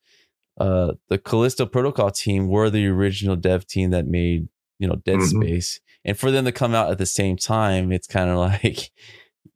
uh, 0.58 0.92
the 1.08 1.18
Callisto 1.18 1.66
Protocol 1.66 2.10
team 2.10 2.48
were 2.48 2.70
the 2.70 2.86
original 2.88 3.36
dev 3.36 3.66
team 3.66 3.90
that 3.90 4.06
made 4.06 4.48
you 4.78 4.88
know 4.88 4.96
Dead 4.96 5.18
mm-hmm. 5.18 5.42
Space, 5.42 5.80
and 6.08 6.18
for 6.18 6.30
them 6.30 6.46
to 6.46 6.52
come 6.52 6.74
out 6.74 6.90
at 6.90 6.96
the 6.96 7.04
same 7.04 7.36
time, 7.36 7.92
it's 7.92 8.06
kind 8.06 8.30
of 8.30 8.38
like 8.64 8.90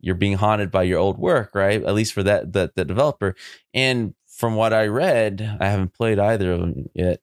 you're 0.00 0.14
being 0.14 0.34
haunted 0.34 0.70
by 0.70 0.82
your 0.82 0.98
old 0.98 1.18
work, 1.18 1.54
right? 1.54 1.82
At 1.82 1.94
least 1.94 2.12
for 2.12 2.22
that 2.22 2.52
that 2.52 2.76
the 2.76 2.84
developer. 2.84 3.34
And 3.72 4.14
from 4.26 4.54
what 4.54 4.74
I 4.74 4.86
read, 4.86 5.56
I 5.60 5.68
haven't 5.68 5.94
played 5.94 6.18
either 6.18 6.52
of 6.52 6.60
them 6.60 6.90
yet. 6.94 7.20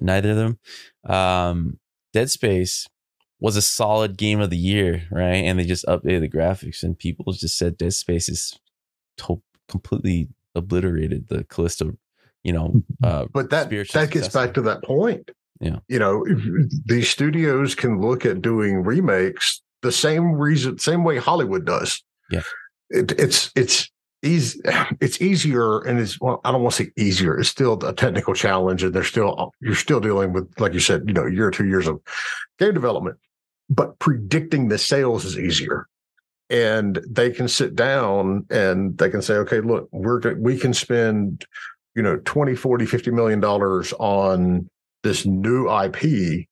Neither 0.00 0.30
of 0.30 0.36
them. 0.36 0.58
Um, 1.04 1.78
Dead 2.14 2.30
Space 2.30 2.88
was 3.38 3.56
a 3.56 3.62
solid 3.62 4.16
game 4.16 4.40
of 4.40 4.48
the 4.48 4.56
year, 4.56 5.02
right? 5.10 5.44
And 5.44 5.58
they 5.58 5.64
just 5.64 5.84
updated 5.84 6.20
the 6.20 6.30
graphics, 6.30 6.82
and 6.82 6.98
people 6.98 7.34
just 7.34 7.58
said 7.58 7.76
Dead 7.76 7.92
Space 7.92 8.30
is 8.30 8.58
to- 9.18 9.42
completely 9.68 10.28
obliterated 10.54 11.28
the 11.28 11.44
Callisto, 11.44 11.98
you 12.42 12.54
know. 12.54 12.68
Mm-hmm. 12.68 13.04
Uh, 13.04 13.26
but 13.30 13.50
that 13.50 13.68
that 13.68 14.10
gets 14.10 14.28
back 14.28 14.54
to 14.54 14.62
that 14.62 14.82
point. 14.84 15.30
Yeah, 15.62 15.78
you 15.88 15.98
know, 15.98 16.26
these 16.84 17.08
studios 17.08 17.74
can 17.74 18.00
look 18.00 18.26
at 18.26 18.42
doing 18.42 18.82
remakes 18.82 19.62
the 19.82 19.92
same 19.92 20.32
reason, 20.32 20.78
same 20.78 21.04
way 21.04 21.18
Hollywood 21.18 21.64
does. 21.64 22.02
Yeah, 22.30 22.42
it, 22.90 23.12
it's 23.12 23.52
it's 23.54 23.90
easy. 24.22 24.60
It's 25.00 25.22
easier, 25.22 25.78
and 25.80 26.00
it's 26.00 26.20
well, 26.20 26.40
I 26.44 26.50
don't 26.50 26.62
want 26.62 26.74
to 26.74 26.84
say 26.84 26.90
easier. 26.96 27.38
It's 27.38 27.48
still 27.48 27.74
a 27.84 27.92
technical 27.92 28.34
challenge, 28.34 28.82
and 28.82 28.92
they're 28.92 29.04
still 29.04 29.52
you're 29.60 29.74
still 29.76 30.00
dealing 30.00 30.32
with, 30.32 30.52
like 30.60 30.74
you 30.74 30.80
said, 30.80 31.04
you 31.06 31.14
know, 31.14 31.26
a 31.26 31.32
year 31.32 31.46
or 31.46 31.52
two 31.52 31.66
years 31.66 31.86
of 31.86 32.00
game 32.58 32.74
development. 32.74 33.16
But 33.70 33.98
predicting 34.00 34.68
the 34.68 34.78
sales 34.78 35.24
is 35.24 35.38
easier 35.38 35.86
and 36.50 37.00
they 37.08 37.30
can 37.30 37.48
sit 37.48 37.74
down 37.74 38.44
and 38.50 38.98
they 38.98 39.08
can 39.08 39.22
say 39.22 39.34
okay 39.34 39.60
look 39.60 39.88
we're 39.90 40.34
we 40.34 40.58
can 40.58 40.74
spend 40.74 41.46
you 41.96 42.02
know 42.02 42.18
20 42.24 42.54
40 42.54 42.84
50 42.84 43.10
million 43.10 43.40
dollars 43.40 43.92
on 43.94 44.68
this 45.02 45.26
new 45.26 45.68
ip 45.82 46.46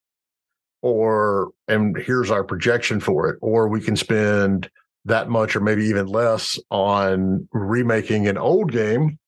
or 0.83 1.51
and 1.69 1.97
here's 1.97 2.31
our 2.31 2.45
projection 2.45 3.01
for 3.01 3.29
it 3.29 3.39
or 3.43 3.69
we 3.69 3.81
can 3.81 3.97
spend 3.97 4.71
that 5.05 5.29
much 5.29 5.57
or 5.57 5.61
maybe 5.61 5.85
even 5.85 6.07
less 6.07 6.59
on 6.71 7.49
remaking 7.53 8.27
an 8.29 8.37
old 8.37 8.73
game 8.73 9.19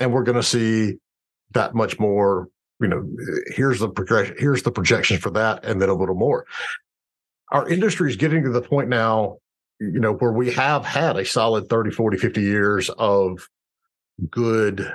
and 0.00 0.12
we're 0.12 0.24
going 0.24 0.36
to 0.36 0.42
see 0.42 0.96
that 1.52 1.74
much 1.74 1.98
more 1.98 2.48
you 2.80 2.88
know 2.88 3.06
here's 3.46 3.78
the 3.78 3.88
progression 3.88 4.34
here's 4.38 4.62
the 4.62 4.72
projections 4.72 5.20
for 5.20 5.30
that 5.30 5.64
and 5.64 5.80
then 5.80 5.88
a 5.88 5.94
little 5.94 6.14
more. 6.14 6.44
Our 7.50 7.68
industry 7.68 8.10
is 8.10 8.16
getting 8.16 8.44
to 8.44 8.50
the 8.50 8.62
point 8.62 8.88
now 8.88 9.38
you 9.78 10.00
know 10.00 10.14
where 10.14 10.32
we 10.32 10.52
have 10.52 10.84
had 10.84 11.16
a 11.16 11.24
solid 11.24 11.68
30 11.68 11.90
40 11.90 12.18
50 12.18 12.40
years 12.40 12.90
of 12.90 13.48
good 14.30 14.92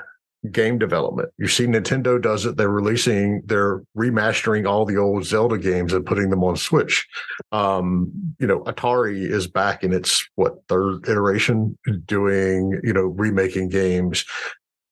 game 0.51 0.77
development. 0.77 1.29
You 1.37 1.47
see, 1.47 1.65
Nintendo 1.65 2.21
does 2.21 2.45
it. 2.45 2.57
They're 2.57 2.69
releasing, 2.69 3.41
they're 3.45 3.83
remastering 3.97 4.67
all 4.67 4.85
the 4.85 4.97
old 4.97 5.25
Zelda 5.25 5.57
games 5.57 5.93
and 5.93 6.05
putting 6.05 6.29
them 6.29 6.43
on 6.43 6.55
Switch. 6.55 7.07
Um, 7.51 8.11
you 8.39 8.47
know, 8.47 8.61
Atari 8.61 9.29
is 9.29 9.47
back 9.47 9.83
in 9.83 9.93
its 9.93 10.25
what 10.35 10.55
third 10.67 11.07
iteration 11.07 11.77
doing, 12.05 12.79
you 12.83 12.93
know, 12.93 13.01
remaking 13.01 13.69
games. 13.69 14.25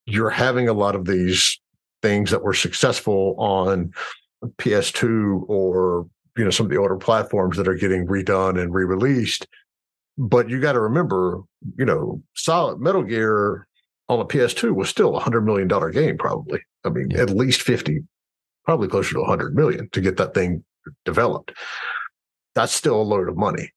You're 0.06 0.30
having 0.30 0.68
a 0.68 0.74
lot 0.74 0.96
of 0.96 1.06
these 1.06 1.60
things 2.02 2.32
that 2.32 2.44
were 2.44 2.54
successful 2.54 3.36
on 3.38 3.92
PS2 4.58 5.50
or 5.50 6.08
you 6.38 6.44
know 6.44 6.52
some 6.52 6.66
of 6.66 6.70
the 6.70 6.78
older 6.78 6.98
platforms 6.98 7.58
that 7.58 7.68
are 7.68 7.76
getting 7.76 8.06
redone 8.06 8.62
and 8.62 8.74
re-released. 8.74 9.48
But 10.18 10.50
you 10.50 10.62
got 10.62 10.74
to 10.74 10.80
remember, 10.80 11.42
you 11.78 11.86
know, 11.86 12.22
solid 12.36 12.80
Metal 12.80 13.04
Gear 13.04 13.68
on 14.10 14.20
a 14.20 14.26
PS2 14.26 14.74
was 14.74 14.90
still 14.90 15.16
a 15.16 15.20
hundred 15.20 15.42
million 15.42 15.68
dollar 15.68 15.92
game, 15.92 16.18
probably. 16.18 16.62
I 16.84 16.90
mean, 16.90 17.12
yeah. 17.12 17.22
at 17.22 17.30
least 17.32 17.62
50, 17.62 18.04
probably 18.64 18.88
closer 18.88 19.14
to 19.14 19.22
a 19.22 19.26
hundred 19.26 19.56
million 19.56 19.90
to 19.92 20.02
get 20.02 20.18
that 20.18 20.34
thing 20.34 20.64
developed. 21.04 21.54
That's 22.54 22.74
still 22.74 23.02
a 23.02 23.04
load 23.04 23.28
of 23.28 23.38
money. 23.38 23.72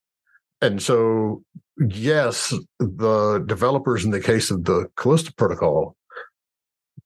And 0.60 0.82
so, 0.82 1.42
yes, 1.78 2.52
the 2.78 3.42
developers 3.46 4.04
in 4.04 4.10
the 4.10 4.20
case 4.20 4.50
of 4.50 4.64
the 4.64 4.90
Callisto 4.96 5.30
protocol, 5.36 5.96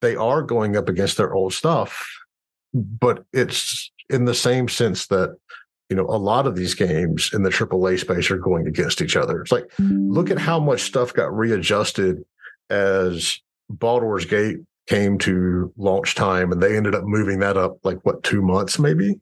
they 0.01 0.17
are 0.17 0.43
going 0.43 0.77
up 0.77 0.89
against 0.89 1.17
their 1.17 1.33
old 1.33 1.53
stuff, 1.53 2.05
but 2.75 3.25
it's 3.33 3.93
in 4.11 4.25
the 4.25 4.35
same 4.35 4.69
sense 4.69 5.07
that 5.07 5.37
you 5.93 5.97
know, 5.97 6.07
a 6.07 6.17
lot 6.17 6.47
of 6.47 6.57
these 6.57 6.75
games 6.75 7.31
in 7.35 7.43
the 7.43 7.51
AAA 7.51 8.01
space 8.01 8.31
are 8.31 8.39
going 8.39 8.67
against 8.67 9.03
each 9.03 9.15
other. 9.15 9.43
It's 9.43 9.53
like, 9.53 9.71
look 9.79 10.31
at 10.31 10.39
how 10.39 10.59
much 10.59 10.85
stuff 10.85 11.13
got 11.13 11.37
readjusted 11.37 12.25
as 12.73 13.39
Baldur's 13.69 14.25
Gate 14.25 14.59
came 14.89 15.19
to 15.19 15.73
launch 15.77 16.15
time 16.15 16.51
and 16.51 16.61
they 16.61 16.77
ended 16.77 16.95
up 16.95 17.05
moving 17.05 17.39
that 17.39 17.57
up 17.57 17.77
like 17.85 17.99
what 18.03 18.23
two 18.23 18.43
months 18.43 18.79
maybe? 18.79 19.21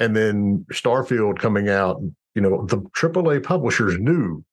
And 0.00 0.16
then 0.16 0.64
starfield 0.72 1.38
coming 1.38 1.68
out 1.68 2.00
you 2.34 2.42
know 2.42 2.64
the 2.66 2.78
aaa 2.78 3.42
publishers 3.42 3.98
knew 3.98 4.44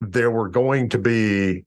there 0.00 0.30
were 0.30 0.48
going 0.48 0.88
to 0.90 0.98
be 0.98 1.64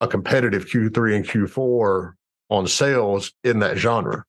a 0.00 0.08
competitive 0.08 0.66
q3 0.66 1.16
and 1.16 1.26
q4 1.26 2.12
on 2.50 2.66
sales 2.66 3.32
in 3.42 3.58
that 3.60 3.76
genre. 3.76 4.24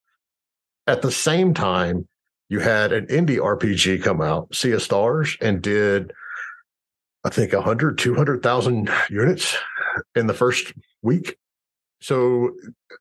At 0.88 1.02
the 1.02 1.12
same 1.12 1.54
time 1.54 2.08
you 2.50 2.60
had 2.60 2.92
an 2.92 3.08
indie 3.08 3.40
rpg 3.40 4.04
come 4.04 4.22
out 4.22 4.54
sea 4.54 4.72
of 4.72 4.82
stars 4.82 5.38
and 5.42 5.62
did 5.62 6.12
i 7.26 7.30
think 7.30 7.52
100 7.52 7.98
200000 7.98 8.90
units 9.10 9.58
in 10.16 10.28
the 10.28 10.34
first 10.34 10.74
week. 11.02 11.38
So 12.02 12.52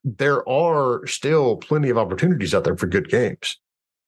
there 0.03 0.47
are 0.47 1.05
still 1.05 1.57
plenty 1.57 1.89
of 1.89 1.97
opportunities 1.97 2.53
out 2.53 2.63
there 2.63 2.77
for 2.77 2.87
good 2.87 3.09
games. 3.09 3.59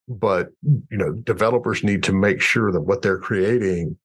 But 0.07 0.49
you 0.63 0.97
know, 0.97 1.11
developers 1.11 1.83
need 1.83 2.03
to 2.03 2.13
make 2.13 2.41
sure 2.41 2.71
that 2.71 2.81
what 2.81 3.01
they're 3.01 3.19
creating 3.19 3.97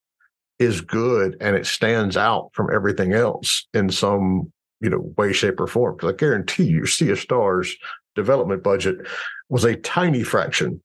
is 0.59 0.81
good 0.81 1.37
and 1.41 1.57
it 1.57 1.67
stands 1.67 2.17
out 2.17 2.51
from 2.53 2.69
everything 2.73 3.13
else 3.13 3.67
in 3.73 3.91
some 3.91 4.53
you 4.81 4.91
know 4.91 5.13
way, 5.17 5.33
shape, 5.33 5.61
or 5.61 5.67
form. 5.67 5.97
Because 5.97 6.13
I 6.13 6.17
guarantee 6.17 6.65
you, 6.65 6.87
Sea 6.87 7.11
of 7.11 7.21
Stars 7.21 7.75
development 8.15 8.63
budget 8.63 9.07
was 9.49 9.65
a 9.65 9.77
tiny 9.77 10.23
fraction 10.23 10.83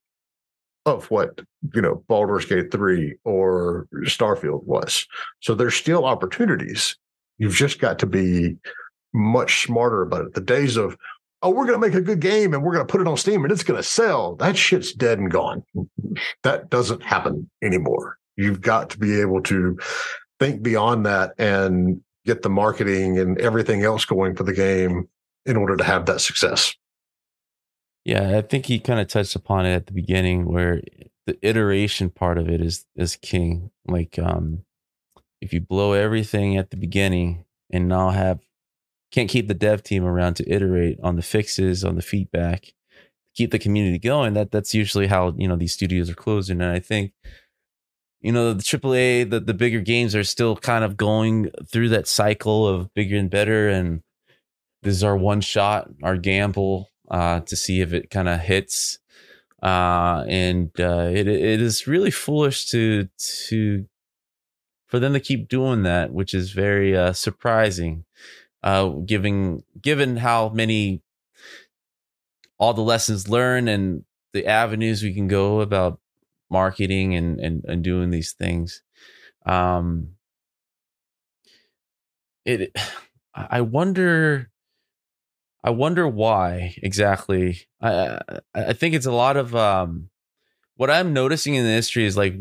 of 0.87 1.11
what 1.11 1.41
you 1.75 1.81
know 1.81 2.03
Baldur's 2.07 2.45
Gate 2.45 2.71
3 2.71 3.15
or 3.23 3.87
Starfield 4.05 4.63
was. 4.63 5.05
So 5.41 5.53
there's 5.53 5.75
still 5.75 6.05
opportunities 6.05 6.95
You've 7.37 7.53
just 7.53 7.79
got 7.79 7.99
to 7.99 8.05
be 8.05 8.57
much 9.13 9.63
smarter 9.63 10.01
about 10.01 10.25
it. 10.25 10.33
The 10.33 10.41
days 10.41 10.77
of, 10.77 10.97
oh, 11.41 11.49
we're 11.49 11.65
going 11.65 11.79
to 11.79 11.87
make 11.87 11.95
a 11.95 12.01
good 12.01 12.19
game 12.19 12.53
and 12.53 12.63
we're 12.63 12.73
going 12.73 12.85
to 12.85 12.91
put 12.91 13.01
it 13.01 13.07
on 13.07 13.17
Steam 13.17 13.43
and 13.43 13.51
it's 13.51 13.63
going 13.63 13.77
to 13.79 13.87
sell. 13.87 14.35
That 14.35 14.57
shit's 14.57 14.93
dead 14.93 15.19
and 15.19 15.31
gone. 15.31 15.63
That 16.43 16.69
doesn't 16.69 17.03
happen 17.03 17.49
anymore. 17.61 18.17
You've 18.35 18.61
got 18.61 18.89
to 18.91 18.99
be 18.99 19.19
able 19.19 19.41
to 19.43 19.77
think 20.39 20.61
beyond 20.61 21.05
that 21.05 21.33
and 21.37 22.01
get 22.25 22.41
the 22.41 22.49
marketing 22.49 23.17
and 23.19 23.39
everything 23.39 23.83
else 23.83 24.05
going 24.05 24.35
for 24.35 24.43
the 24.43 24.53
game 24.53 25.07
in 25.45 25.57
order 25.57 25.77
to 25.77 25.83
have 25.83 26.05
that 26.07 26.21
success. 26.21 26.75
Yeah, 28.07 28.37
I 28.37 28.41
think 28.41 28.67
he 28.67 28.79
kind 28.79 29.01
of 29.01 29.09
touched 29.09 29.35
upon 29.35 29.65
it 29.65 29.75
at 29.75 29.87
the 29.87 29.91
beginning 29.91 30.45
where 30.45 30.81
the 31.25 31.37
iteration 31.41 32.09
part 32.09 32.37
of 32.37 32.47
it 32.49 32.61
is 32.61 32.85
is 32.95 33.17
king. 33.17 33.69
Like 33.85 34.17
um 34.17 34.63
if 35.41 35.51
you 35.51 35.59
blow 35.59 35.91
everything 35.91 36.55
at 36.55 36.71
the 36.71 36.77
beginning 36.77 37.43
and 37.69 37.89
now 37.89 38.11
have 38.11 38.39
can't 39.11 39.29
keep 39.29 39.49
the 39.49 39.53
dev 39.53 39.83
team 39.83 40.05
around 40.05 40.35
to 40.35 40.49
iterate 40.49 40.99
on 41.03 41.17
the 41.17 41.21
fixes, 41.21 41.83
on 41.83 41.95
the 41.95 42.01
feedback, 42.01 42.73
keep 43.35 43.51
the 43.51 43.59
community 43.59 43.99
going, 43.99 44.35
that 44.35 44.51
that's 44.51 44.73
usually 44.73 45.07
how, 45.07 45.33
you 45.37 45.47
know, 45.47 45.57
these 45.57 45.73
studios 45.73 46.09
are 46.09 46.15
closing. 46.15 46.61
And 46.61 46.71
I 46.71 46.79
think, 46.79 47.13
you 48.21 48.31
know, 48.31 48.53
the 48.53 48.63
AAA, 48.63 49.29
the, 49.29 49.41
the 49.41 49.53
bigger 49.53 49.81
games 49.81 50.15
are 50.15 50.23
still 50.23 50.55
kind 50.55 50.85
of 50.85 50.97
going 50.97 51.51
through 51.69 51.89
that 51.89 52.07
cycle 52.07 52.67
of 52.67 52.93
bigger 52.93 53.17
and 53.17 53.29
better. 53.29 53.69
And 53.69 54.01
this 54.83 54.95
is 54.95 55.03
our 55.03 55.17
one 55.17 55.41
shot, 55.41 55.89
our 56.03 56.17
gamble 56.17 56.89
uh, 57.09 57.41
to 57.41 57.55
see 57.55 57.81
if 57.81 57.93
it 57.93 58.09
kind 58.09 58.29
of 58.29 58.39
hits. 58.39 58.99
Uh, 59.61 60.23
and 60.27 60.71
uh, 60.79 61.09
it 61.11 61.27
it 61.27 61.61
is 61.61 61.87
really 61.87 62.11
foolish 62.11 62.67
to 62.67 63.09
to 63.47 63.85
for 64.87 64.99
them 64.99 65.13
to 65.13 65.19
keep 65.19 65.49
doing 65.49 65.83
that, 65.83 66.13
which 66.13 66.33
is 66.33 66.51
very 66.51 66.95
uh, 66.95 67.13
surprising, 67.13 68.05
uh, 68.63 68.89
given 68.89 69.63
given 69.81 70.17
how 70.17 70.49
many 70.49 71.01
all 72.59 72.73
the 72.73 72.81
lessons 72.81 73.29
learned 73.29 73.69
and 73.69 74.03
the 74.33 74.45
avenues 74.45 75.03
we 75.03 75.13
can 75.13 75.27
go 75.27 75.61
about 75.61 75.99
marketing 76.49 77.15
and 77.15 77.39
and, 77.39 77.63
and 77.65 77.83
doing 77.83 78.11
these 78.11 78.33
things. 78.33 78.83
Um, 79.45 80.11
it, 82.45 82.75
I 83.35 83.61
wonder, 83.61 84.49
I 85.67 85.69
wonder 85.71 86.07
why 86.07 86.75
exactly. 86.81 87.67
I 87.81 88.19
I 88.55 88.71
think 88.71 88.95
it's 88.95 89.05
a 89.05 89.11
lot 89.11 89.35
of 89.35 89.53
um, 89.53 90.09
what 90.77 90.91
I'm 90.91 91.13
noticing 91.13 91.55
in 91.55 91.65
the 91.65 91.71
industry 91.71 92.05
is 92.05 92.17
like 92.17 92.35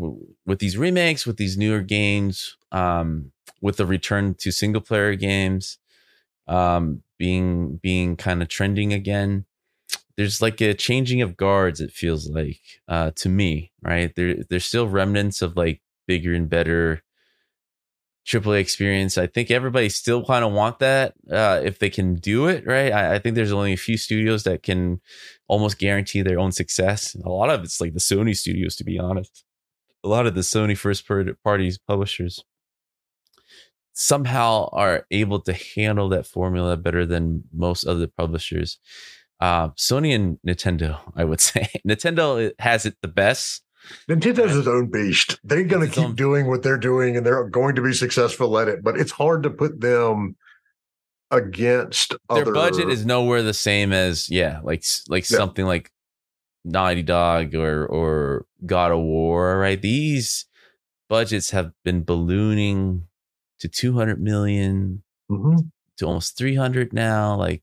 with 0.46 0.60
these 0.60 0.78
remakes, 0.78 1.26
with 1.26 1.36
these 1.36 1.58
newer 1.58 1.80
games, 1.82 2.56
um, 2.72 3.32
with 3.60 3.78
the 3.78 3.86
return 3.86 4.34
to 4.36 4.52
single 4.52 4.82
player 4.82 5.16
games, 5.16 5.78
um, 6.48 7.02
being 7.18 7.78
being 7.82 8.16
kind 8.16 8.42
of 8.42 8.48
trending 8.48 8.92
again 8.92 9.46
there's 10.16 10.42
like 10.42 10.60
a 10.60 10.74
changing 10.74 11.22
of 11.22 11.36
guards 11.36 11.80
it 11.80 11.90
feels 11.92 12.28
like 12.30 12.60
uh 12.88 13.10
to 13.16 13.28
me 13.28 13.72
right 13.82 14.14
there 14.16 14.36
there's 14.50 14.64
still 14.64 14.88
remnants 14.88 15.42
of 15.42 15.56
like 15.56 15.80
bigger 16.06 16.34
and 16.34 16.48
better 16.50 17.02
AAA 18.26 18.60
experience. 18.60 19.16
I 19.18 19.26
think 19.26 19.50
everybody 19.50 19.88
still 19.88 20.24
kind 20.24 20.44
of 20.44 20.52
want 20.52 20.80
that 20.80 21.14
uh, 21.30 21.60
if 21.64 21.78
they 21.78 21.90
can 21.90 22.16
do 22.16 22.46
it 22.46 22.66
right. 22.66 22.92
I, 22.92 23.14
I, 23.14 23.18
think 23.18 23.36
there's 23.36 23.52
only 23.52 23.72
a 23.72 23.78
few 23.78 23.96
studios 23.96 24.42
that 24.44 24.62
can 24.62 25.00
almost 25.48 25.78
guarantee 25.78 26.22
their 26.22 26.40
own 26.40 26.52
success. 26.52 27.14
A 27.24 27.28
lot 27.28 27.50
of 27.50 27.62
it's 27.62 27.80
like 27.80 27.94
the 27.94 28.00
Sony 28.00 28.36
studios, 28.36 28.76
to 28.76 28.84
be 28.84 28.98
honest. 28.98 29.44
A 30.02 30.08
lot 30.08 30.26
of 30.26 30.34
the 30.34 30.40
Sony 30.40 30.76
first 30.76 31.04
parties 31.44 31.78
publishers 31.78 32.44
somehow 33.92 34.68
are 34.72 35.06
able 35.10 35.40
to 35.40 35.54
handle 35.74 36.08
that 36.10 36.26
formula 36.26 36.76
better 36.76 37.06
than 37.06 37.44
most 37.52 37.84
other 37.84 38.06
publishers 38.06 38.78
uh, 39.40 39.68
Sony 39.70 40.14
and 40.14 40.38
Nintendo, 40.46 40.98
I 41.14 41.24
would 41.24 41.40
say. 41.50 41.68
Nintendo 41.86 42.52
has 42.58 42.86
it 42.86 42.96
the 43.02 43.08
best. 43.08 43.62
Nintendo's 44.08 44.56
its 44.56 44.68
own 44.68 44.90
beast. 44.90 45.38
They're 45.44 45.64
going 45.64 45.88
to 45.88 45.94
keep 45.94 46.04
own... 46.04 46.14
doing 46.14 46.46
what 46.46 46.62
they're 46.62 46.78
doing 46.78 47.16
and 47.16 47.24
they're 47.24 47.44
going 47.44 47.74
to 47.76 47.82
be 47.82 47.92
successful 47.92 48.58
at 48.58 48.68
it, 48.68 48.82
but 48.82 48.98
it's 48.98 49.12
hard 49.12 49.42
to 49.44 49.50
put 49.50 49.80
them 49.80 50.36
against 51.30 52.10
their 52.30 52.42
other... 52.42 52.52
budget 52.52 52.88
is 52.88 53.04
nowhere 53.04 53.42
the 53.42 53.54
same 53.54 53.92
as 53.92 54.30
yeah, 54.30 54.60
like 54.62 54.84
like 55.08 55.28
yeah. 55.30 55.36
something 55.36 55.66
like 55.66 55.90
Naughty 56.64 57.02
Dog 57.02 57.54
or 57.54 57.86
or 57.86 58.46
God 58.64 58.92
of 58.92 58.98
War, 58.98 59.58
right? 59.58 59.80
These 59.80 60.46
budgets 61.08 61.50
have 61.50 61.72
been 61.84 62.02
ballooning 62.02 63.06
to 63.60 63.68
200 63.68 64.20
million, 64.20 65.02
mm-hmm. 65.30 65.66
to 65.98 66.06
almost 66.06 66.36
300 66.36 66.92
now. 66.92 67.36
Like 67.36 67.62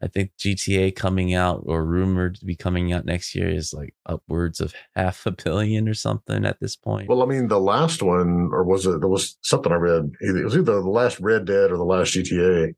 I 0.00 0.06
think 0.06 0.30
GTA 0.38 0.94
coming 0.94 1.34
out 1.34 1.62
or 1.66 1.84
rumored 1.84 2.36
to 2.36 2.44
be 2.44 2.54
coming 2.54 2.92
out 2.92 3.04
next 3.04 3.34
year 3.34 3.48
is 3.48 3.74
like 3.74 3.94
upwards 4.06 4.60
of 4.60 4.74
half 4.96 5.26
a 5.26 5.32
billion 5.32 5.88
or 5.88 5.94
something 5.94 6.44
at 6.44 6.60
this 6.60 6.76
point. 6.76 7.08
Well, 7.08 7.22
I 7.22 7.26
mean, 7.26 7.48
the 7.48 7.60
last 7.60 8.02
one, 8.02 8.50
or 8.52 8.64
was 8.64 8.86
it? 8.86 9.00
There 9.00 9.08
was 9.08 9.36
something 9.42 9.72
I 9.72 9.76
read. 9.76 10.12
It 10.20 10.44
was 10.44 10.54
either 10.54 10.80
the 10.80 10.90
last 10.90 11.18
Red 11.20 11.46
Dead 11.46 11.70
or 11.72 11.76
the 11.76 11.84
last 11.84 12.14
GTA. 12.14 12.74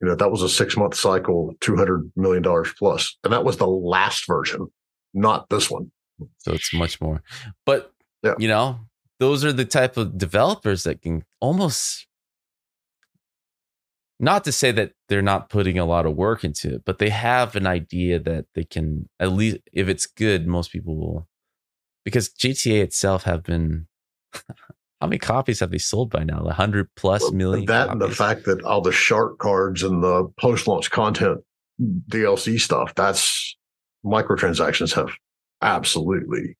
You 0.00 0.08
know, 0.08 0.14
that 0.14 0.30
was 0.30 0.42
a 0.42 0.48
six 0.48 0.76
month 0.76 0.94
cycle, 0.94 1.54
two 1.60 1.76
hundred 1.76 2.10
million 2.16 2.42
dollars 2.42 2.72
plus, 2.78 3.16
and 3.24 3.32
that 3.32 3.44
was 3.44 3.56
the 3.56 3.66
last 3.66 4.26
version, 4.26 4.68
not 5.12 5.48
this 5.50 5.70
one. 5.70 5.90
So 6.38 6.52
it's 6.52 6.72
much 6.72 7.00
more. 7.00 7.22
But 7.66 7.92
yeah. 8.22 8.34
you 8.38 8.48
know, 8.48 8.80
those 9.20 9.44
are 9.44 9.52
the 9.52 9.64
type 9.64 9.96
of 9.96 10.16
developers 10.16 10.84
that 10.84 11.02
can 11.02 11.24
almost 11.40 12.07
not 14.20 14.44
to 14.44 14.52
say 14.52 14.72
that 14.72 14.92
they're 15.08 15.22
not 15.22 15.48
putting 15.48 15.78
a 15.78 15.84
lot 15.84 16.06
of 16.06 16.16
work 16.16 16.44
into 16.44 16.74
it, 16.76 16.82
but 16.84 16.98
they 16.98 17.10
have 17.10 17.54
an 17.56 17.66
idea 17.66 18.18
that 18.18 18.46
they 18.54 18.64
can 18.64 19.08
at 19.20 19.32
least 19.32 19.58
if 19.72 19.88
it's 19.88 20.06
good, 20.06 20.46
most 20.46 20.72
people 20.72 20.96
will 20.96 21.28
because 22.04 22.30
GTA 22.30 22.82
itself 22.82 23.24
have 23.24 23.42
been 23.42 23.86
how 25.00 25.06
many 25.06 25.18
copies 25.18 25.60
have 25.60 25.70
they 25.70 25.78
sold 25.78 26.10
by 26.10 26.24
now? 26.24 26.40
A 26.40 26.52
hundred 26.52 26.88
plus 26.96 27.22
well, 27.22 27.32
million. 27.32 27.66
That 27.66 27.88
copies. 27.88 27.92
and 27.92 28.10
the 28.10 28.14
fact 28.14 28.44
that 28.46 28.62
all 28.64 28.80
the 28.80 28.92
shark 28.92 29.38
cards 29.38 29.82
and 29.82 30.02
the 30.02 30.28
post 30.40 30.66
launch 30.66 30.90
content 30.90 31.40
DLC 32.08 32.60
stuff, 32.60 32.94
that's 32.94 33.56
microtransactions 34.04 34.94
have 34.94 35.10
absolutely 35.62 36.56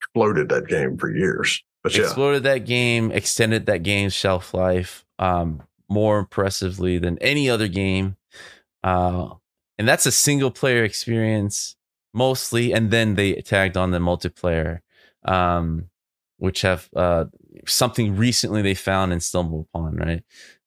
exploded 0.00 0.48
that 0.48 0.68
game 0.68 0.96
for 0.96 1.14
years. 1.14 1.62
But 1.82 1.96
yeah. 1.96 2.04
exploded 2.04 2.42
that 2.44 2.66
game, 2.66 3.10
extended 3.10 3.66
that 3.66 3.82
game's 3.82 4.12
shelf 4.12 4.54
life. 4.54 5.04
Um, 5.18 5.62
more 5.90 6.18
impressively 6.18 6.98
than 6.98 7.18
any 7.18 7.50
other 7.50 7.68
game. 7.68 8.16
Uh, 8.82 9.34
and 9.78 9.88
that's 9.88 10.06
a 10.06 10.12
single 10.12 10.50
player 10.50 10.84
experience 10.84 11.76
mostly. 12.14 12.72
And 12.72 12.90
then 12.90 13.16
they 13.16 13.34
tagged 13.34 13.76
on 13.76 13.90
the 13.90 13.98
multiplayer, 13.98 14.80
um, 15.24 15.90
which 16.38 16.62
have 16.62 16.88
uh, 16.94 17.26
something 17.66 18.16
recently 18.16 18.62
they 18.62 18.74
found 18.74 19.12
and 19.12 19.22
stumbled 19.22 19.66
upon, 19.68 19.96
right? 19.96 20.22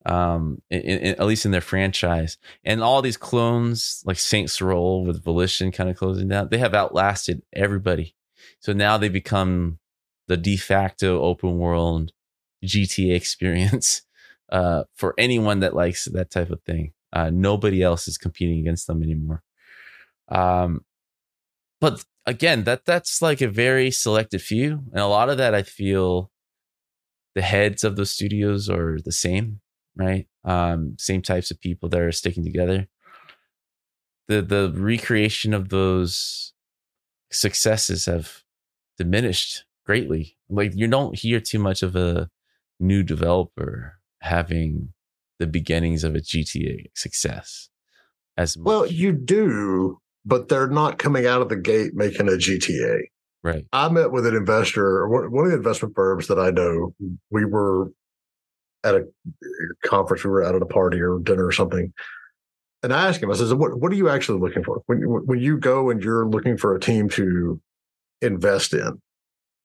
Um, 0.05 0.61
in, 0.69 0.81
in, 0.81 1.15
at 1.15 1.25
least 1.25 1.45
in 1.45 1.51
their 1.51 1.61
franchise. 1.61 2.37
And 2.65 2.83
all 2.83 3.01
these 3.01 3.17
clones, 3.17 4.03
like 4.05 4.19
Saints 4.19 4.61
Row 4.61 4.97
with 4.97 5.23
Volition 5.23 5.71
kind 5.71 5.89
of 5.89 5.95
closing 5.95 6.27
down, 6.27 6.49
they 6.51 6.57
have 6.57 6.73
outlasted 6.73 7.41
everybody. 7.53 8.15
So 8.59 8.73
now 8.73 8.97
they 8.97 9.09
become 9.09 9.79
the 10.27 10.37
de 10.37 10.57
facto 10.57 11.21
open 11.21 11.57
world 11.57 12.11
GTA 12.63 13.15
experience 13.15 14.01
uh, 14.51 14.83
for 14.95 15.13
anyone 15.17 15.59
that 15.59 15.75
likes 15.75 16.05
that 16.05 16.31
type 16.31 16.49
of 16.49 16.61
thing. 16.63 16.93
Uh, 17.11 17.29
nobody 17.31 17.81
else 17.81 18.07
is 18.07 18.17
competing 18.17 18.59
against 18.59 18.87
them 18.87 19.03
anymore. 19.03 19.43
Um, 20.29 20.81
but 21.79 22.03
again, 22.25 22.63
that 22.63 22.85
that's 22.85 23.21
like 23.21 23.41
a 23.41 23.47
very 23.47 23.91
selected 23.91 24.41
few, 24.41 24.83
and 24.91 24.99
a 24.99 25.07
lot 25.07 25.29
of 25.29 25.37
that 25.37 25.53
I 25.53 25.63
feel 25.63 26.31
the 27.35 27.41
heads 27.41 27.83
of 27.83 27.95
those 27.95 28.11
studios 28.11 28.69
are 28.69 28.99
the 29.03 29.11
same, 29.11 29.59
right? 29.95 30.27
Um, 30.43 30.95
same 30.97 31.21
types 31.21 31.51
of 31.51 31.59
people 31.59 31.89
that 31.89 32.01
are 32.01 32.11
sticking 32.11 32.43
together. 32.43 32.87
The 34.27 34.41
the 34.41 34.73
recreation 34.75 35.53
of 35.53 35.69
those 35.69 36.53
successes 37.31 38.05
have 38.05 38.43
diminished 38.97 39.65
greatly. 39.85 40.37
Like 40.49 40.71
you 40.75 40.87
don't 40.87 41.17
hear 41.17 41.39
too 41.39 41.59
much 41.59 41.83
of 41.83 41.95
a 41.95 42.29
new 42.79 43.03
developer 43.03 43.99
having 44.23 44.93
the 45.39 45.47
beginnings 45.47 46.03
of 46.05 46.15
a 46.15 46.19
GTA 46.19 46.85
success 46.95 47.69
as 48.37 48.57
much. 48.57 48.65
well 48.65 48.87
you 48.87 49.11
do 49.11 49.99
but 50.25 50.47
they're 50.47 50.69
not 50.69 50.97
coming 50.97 51.27
out 51.27 51.41
of 51.41 51.49
the 51.49 51.57
gate 51.57 51.91
making 51.93 52.29
a 52.29 52.33
GTA 52.33 53.01
right. 53.43 53.65
I 53.73 53.89
met 53.89 54.11
with 54.11 54.25
an 54.25 54.35
investor 54.35 55.07
one 55.07 55.45
of 55.45 55.51
the 55.51 55.57
investment 55.57 55.93
firms 55.95 56.27
that 56.27 56.39
I 56.39 56.51
know. 56.51 56.95
We 57.29 57.43
were 57.45 57.91
at 58.85 58.95
a 58.95 59.05
conference 59.85 60.23
we 60.23 60.29
were 60.29 60.43
out 60.43 60.55
at 60.55 60.61
a 60.61 60.67
party 60.67 61.01
or 61.01 61.19
dinner 61.19 61.45
or 61.45 61.51
something. 61.51 61.93
And 62.81 62.93
I 62.93 63.07
asked 63.07 63.21
him 63.21 63.29
I 63.29 63.35
said 63.35 63.57
what 63.57 63.79
what 63.79 63.91
are 63.91 63.95
you 63.95 64.09
actually 64.09 64.39
looking 64.39 64.63
for? 64.63 64.81
When 64.85 64.99
when 65.01 65.39
you 65.39 65.57
go 65.57 65.89
and 65.89 66.01
you're 66.01 66.25
looking 66.25 66.57
for 66.57 66.73
a 66.73 66.79
team 66.79 67.09
to 67.09 67.59
invest 68.21 68.73
in 68.73 69.01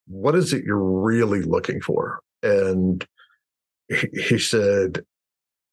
what 0.08 0.34
is 0.34 0.52
it 0.52 0.64
you're 0.64 0.76
really 0.82 1.42
looking 1.42 1.80
for? 1.80 2.20
And 2.42 3.06
he 4.12 4.38
said 4.38 5.04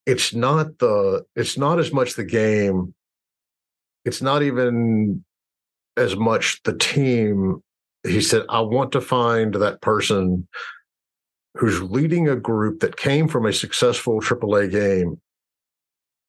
it's 0.05 0.33
not 0.33 0.77
the 0.79 1.25
it's 1.35 1.57
not 1.57 1.79
as 1.79 1.91
much 1.91 2.13
the 2.13 2.23
game 2.23 2.93
it's 4.05 4.21
not 4.21 4.43
even 4.43 5.25
as 5.97 6.15
much 6.15 6.61
the 6.63 6.77
team. 6.77 7.61
He 8.03 8.21
said 8.21 8.43
i 8.49 8.59
want 8.61 8.91
to 8.91 9.01
find 9.01 9.55
that 9.55 9.81
person 9.81 10.47
who's 11.55 11.81
leading 11.81 12.29
a 12.29 12.35
group 12.35 12.81
that 12.81 12.97
came 12.97 13.27
from 13.27 13.45
a 13.45 13.53
successful 13.53 14.21
aaa 14.21 14.69
game 14.69 15.19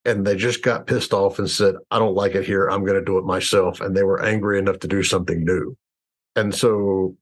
and 0.06 0.24
they 0.26 0.36
just 0.36 0.62
got 0.62 0.86
pissed 0.86 1.12
off 1.12 1.38
and 1.38 1.50
said 1.50 1.74
i 1.90 1.98
don't 1.98 2.14
like 2.14 2.34
it 2.34 2.46
here 2.46 2.68
i'm 2.68 2.84
going 2.84 2.98
to 2.98 3.04
do 3.04 3.18
it 3.18 3.24
myself 3.24 3.80
and 3.82 3.94
they 3.94 4.04
were 4.04 4.22
angry 4.24 4.58
enough 4.58 4.78
to 4.78 4.88
do 4.88 5.02
something 5.02 5.44
new. 5.44 5.76
And 6.34 6.54
so 6.54 7.16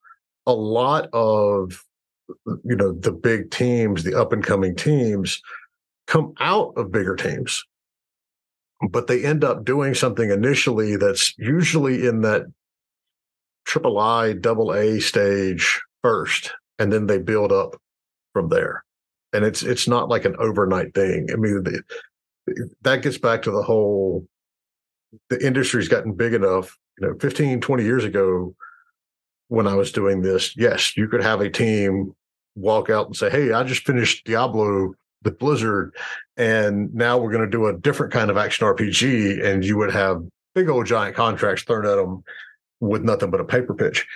a 0.46 0.53
lot 0.53 1.09
of 1.12 1.83
you 2.64 2.76
know 2.76 2.92
the 2.92 3.12
big 3.12 3.50
teams 3.50 4.02
the 4.02 4.18
up 4.18 4.32
and 4.32 4.44
coming 4.44 4.74
teams 4.74 5.40
come 6.06 6.34
out 6.40 6.72
of 6.76 6.92
bigger 6.92 7.16
teams. 7.16 7.64
But 8.90 9.06
they 9.06 9.24
end 9.24 9.44
up 9.44 9.64
doing 9.64 9.94
something 9.94 10.30
initially 10.30 10.96
that's 10.96 11.34
usually 11.38 12.06
in 12.06 12.20
that 12.22 12.42
triple 13.64 13.98
i 13.98 14.34
double 14.34 14.74
a 14.74 15.00
stage 15.00 15.80
first 16.02 16.52
and 16.78 16.92
then 16.92 17.06
they 17.06 17.18
build 17.18 17.50
up 17.50 17.76
from 18.34 18.48
there. 18.48 18.84
And 19.32 19.44
it's 19.44 19.62
it's 19.62 19.88
not 19.88 20.08
like 20.08 20.24
an 20.24 20.37
overnight 20.38 20.94
thing. 20.94 21.28
I 21.32 21.37
mean 21.37 21.62
the, 21.64 21.82
that 22.82 23.02
gets 23.02 23.18
back 23.18 23.42
to 23.42 23.50
the 23.50 23.62
whole 23.62 24.26
the 25.30 25.44
industry's 25.44 25.88
gotten 25.88 26.12
big 26.12 26.34
enough 26.34 26.76
you 26.98 27.06
know 27.06 27.14
15 27.20 27.60
20 27.60 27.84
years 27.84 28.04
ago 28.04 28.54
when 29.48 29.66
I 29.66 29.74
was 29.74 29.92
doing 29.92 30.22
this, 30.22 30.57
yes, 30.57 30.96
you 30.96 31.09
could 31.09 31.22
have 31.22 31.40
a 31.40 31.50
team 31.50 32.14
walk 32.57 32.90
out 32.90 33.07
and 33.07 33.16
say, 33.16 33.30
Hey, 33.30 33.52
I 33.52 33.62
just 33.64 33.87
finished 33.87 34.24
Diablo 34.24 34.94
with 35.22 35.38
Blizzard, 35.38 35.94
and 36.37 36.94
now 36.94 37.18
we're 37.18 37.33
going 37.33 37.44
to 37.44 37.50
do 37.50 37.66
a 37.66 37.78
different 37.78 38.12
kind 38.12 38.30
of 38.30 38.37
action 38.37 38.66
RPG. 38.66 39.44
And 39.44 39.64
you 39.64 39.76
would 39.78 39.92
have 39.92 40.22
big 40.54 40.68
old 40.68 40.87
giant 40.87 41.16
contracts 41.16 41.62
thrown 41.62 41.87
at 41.87 41.96
them 41.96 42.22
with 42.80 43.02
nothing 43.02 43.30
but 43.30 43.40
a 43.40 43.44
paper 43.44 43.74
pitch. 43.74 44.07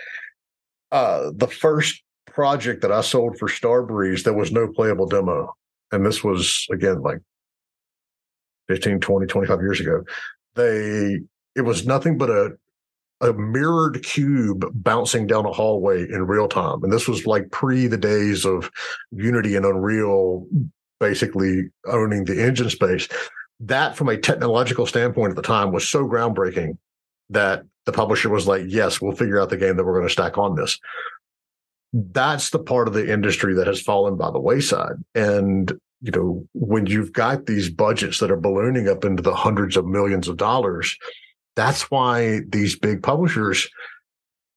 Uh, 0.93 1.31
the 1.35 1.49
first 1.49 2.03
project 2.27 2.83
that 2.83 2.93
I 2.93 3.01
sold 3.01 3.39
for 3.39 3.49
Starbreeze, 3.49 4.23
there 4.23 4.35
was 4.35 4.53
no 4.53 4.69
playable 4.69 5.07
demo. 5.07 5.55
And 5.91 6.05
this 6.05 6.23
was, 6.23 6.67
again, 6.71 7.01
like 7.03 7.19
15, 8.69 9.01
20, 9.01 9.27
25 9.27 9.61
years 9.61 9.81
ago. 9.81 10.05
They, 10.55 11.21
it 11.57 11.63
was 11.63 11.87
nothing 11.87 12.19
but 12.19 12.31
a, 12.31 12.53
a 13.21 13.33
mirrored 13.33 14.03
cube 14.05 14.65
bouncing 14.75 15.27
down 15.27 15.45
a 15.45 15.53
hallway 15.53 16.03
in 16.03 16.27
real 16.27 16.49
time. 16.49 16.83
And 16.85 16.93
this 16.93 17.09
was 17.09 17.27
like 17.27 17.51
pre 17.51 17.87
the 17.87 17.97
days 17.97 18.45
of 18.45 18.71
Unity 19.11 19.57
and 19.57 19.67
Unreal 19.67 20.47
basically 21.01 21.65
owning 21.87 22.25
the 22.25 22.45
engine 22.45 22.71
space. 22.71 23.09
That, 23.61 23.97
from 23.97 24.09
a 24.09 24.17
technological 24.17 24.87
standpoint 24.87 25.31
at 25.31 25.37
the 25.37 25.43
time, 25.43 25.73
was 25.73 25.89
so 25.89 26.05
groundbreaking 26.05 26.79
that 27.31 27.65
the 27.87 27.93
publisher 27.93 28.29
was 28.29 28.47
like, 28.47 28.63
yes, 28.67 29.01
we'll 29.01 29.17
figure 29.17 29.41
out 29.41 29.51
the 29.51 29.57
game 29.57 29.77
that 29.77 29.85
we're 29.85 29.95
going 29.95 30.07
to 30.07 30.13
stack 30.13 30.39
on 30.39 30.55
this. 30.55 30.79
That's 31.93 32.51
the 32.51 32.59
part 32.59 32.87
of 32.87 32.95
the 32.95 33.11
industry 33.11 33.55
that 33.55 33.67
has 33.67 33.81
fallen 33.81 34.17
by 34.17 34.31
the 34.31 34.39
wayside. 34.39 34.97
And, 35.15 35.73
you 36.03 36.13
know, 36.13 36.47
when 36.53 36.87
you've 36.87 37.13
got 37.13 37.47
these 37.47 37.69
budgets 37.71 38.21
that 38.21 38.31
are 38.31 38.37
ballooning 38.37 38.89
up 38.89 39.05
into 39.05 39.23
the 39.23 39.35
hundreds 39.35 39.77
of 39.77 39.87
millions 39.87 40.29
of 40.29 40.37
dollars, 40.37 40.97
that's 41.59 41.91
why 41.91 42.41
these 42.49 42.79
big 42.79 43.03
publishers 43.03 43.69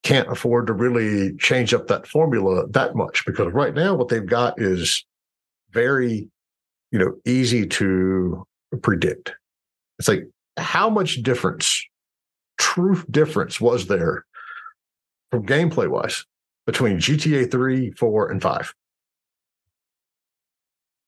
can't 0.04 0.30
afford 0.30 0.68
to 0.68 0.72
really 0.72 1.36
change 1.36 1.74
up 1.74 1.88
that 1.88 2.06
formula 2.06 2.66
that 2.68 2.94
much 2.94 3.24
because 3.26 3.52
right 3.52 3.74
now 3.74 3.94
what 3.94 4.08
they've 4.08 4.26
got 4.26 4.54
is 4.60 5.04
very 5.72 6.28
you 6.92 6.98
know 6.98 7.14
easy 7.26 7.66
to 7.66 8.46
predict 8.82 9.32
it's 9.98 10.08
like 10.08 10.28
how 10.56 10.88
much 10.88 11.22
difference 11.22 11.84
true 12.58 13.02
difference 13.10 13.60
was 13.60 13.88
there 13.88 14.24
from 15.32 15.44
gameplay 15.44 15.88
wise 15.88 16.24
between 16.66 16.98
GTA 16.98 17.50
3, 17.50 17.90
4, 17.92 18.30
and 18.30 18.40
5? 18.40 18.74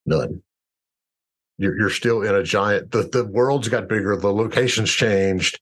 None. 0.07 0.43
You're, 1.57 1.79
you're 1.79 1.91
still 1.91 2.23
in 2.23 2.35
a 2.35 2.43
giant, 2.43 2.91
the, 2.91 3.05
the 3.05 3.25
world's 3.25 3.69
got 3.69 3.89
bigger, 3.89 4.17
the 4.17 4.33
locations 4.33 4.91
changed, 4.91 5.61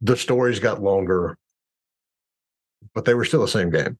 the 0.00 0.16
stories 0.16 0.58
got 0.58 0.82
longer, 0.82 1.36
but 2.94 3.04
they 3.04 3.14
were 3.14 3.24
still 3.24 3.40
the 3.40 3.48
same 3.48 3.70
game. 3.70 3.98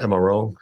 Am 0.00 0.12
I 0.12 0.16
wrong? 0.16 0.56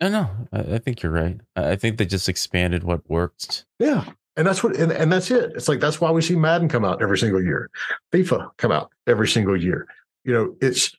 No, 0.00 0.08
no, 0.08 0.30
I, 0.52 0.74
I 0.74 0.78
think 0.78 1.02
you're 1.02 1.12
right. 1.12 1.40
I 1.56 1.76
think 1.76 1.98
they 1.98 2.06
just 2.06 2.28
expanded 2.28 2.84
what 2.84 3.08
worked. 3.08 3.64
Yeah. 3.78 4.04
And 4.36 4.46
that's 4.46 4.64
what, 4.64 4.76
and, 4.76 4.90
and 4.90 5.12
that's 5.12 5.30
it. 5.30 5.52
It's 5.54 5.68
like, 5.68 5.78
that's 5.78 6.00
why 6.00 6.10
we 6.10 6.20
see 6.20 6.34
Madden 6.34 6.68
come 6.68 6.84
out 6.84 7.00
every 7.00 7.18
single 7.18 7.42
year, 7.42 7.70
FIFA 8.12 8.50
come 8.56 8.72
out 8.72 8.90
every 9.06 9.28
single 9.28 9.56
year. 9.56 9.86
You 10.24 10.32
know, 10.32 10.56
it's 10.60 10.92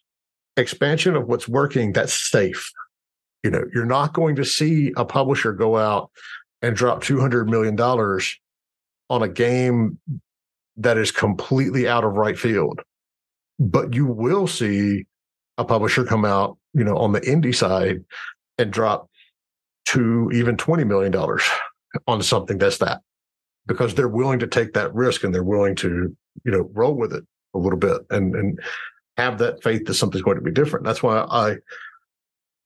expansion 0.55 1.15
of 1.15 1.27
what's 1.27 1.47
working 1.47 1.91
that's 1.91 2.13
safe. 2.13 2.71
You 3.43 3.51
know, 3.51 3.65
you're 3.73 3.85
not 3.85 4.13
going 4.13 4.37
to 4.37 4.45
see 4.45 4.93
a 4.95 5.03
publisher 5.03 5.51
go 5.51 5.77
out 5.77 6.09
and 6.61 6.75
drop 6.75 7.03
$200 7.03 7.47
million 7.47 7.79
on 9.09 9.21
a 9.21 9.27
game 9.27 9.99
that 10.77 10.97
is 10.97 11.11
completely 11.11 11.87
out 11.87 12.03
of 12.03 12.13
right 12.13 12.37
field. 12.37 12.81
But 13.59 13.93
you 13.93 14.05
will 14.05 14.47
see 14.47 15.05
a 15.57 15.63
publisher 15.63 16.03
come 16.03 16.25
out, 16.25 16.57
you 16.73 16.83
know, 16.83 16.97
on 16.97 17.13
the 17.13 17.21
indie 17.21 17.55
side 17.55 18.03
and 18.57 18.71
drop 18.71 19.09
to 19.85 20.29
even 20.33 20.57
$20 20.57 20.85
million 20.85 21.15
on 22.07 22.21
something 22.21 22.57
that's 22.57 22.79
that 22.79 23.01
because 23.67 23.95
they're 23.95 24.09
willing 24.09 24.39
to 24.39 24.47
take 24.47 24.73
that 24.73 24.93
risk 24.93 25.23
and 25.23 25.33
they're 25.33 25.43
willing 25.43 25.75
to, 25.75 26.15
you 26.43 26.51
know, 26.51 26.69
roll 26.73 26.93
with 26.93 27.13
it 27.13 27.23
a 27.53 27.57
little 27.57 27.79
bit 27.79 28.01
and 28.09 28.35
and 28.35 28.59
have 29.17 29.37
that 29.37 29.63
faith 29.63 29.85
that 29.85 29.93
something's 29.93 30.23
going 30.23 30.35
to 30.35 30.43
be 30.43 30.51
different. 30.51 30.85
That's 30.85 31.01
why 31.01 31.19
I 31.19 31.55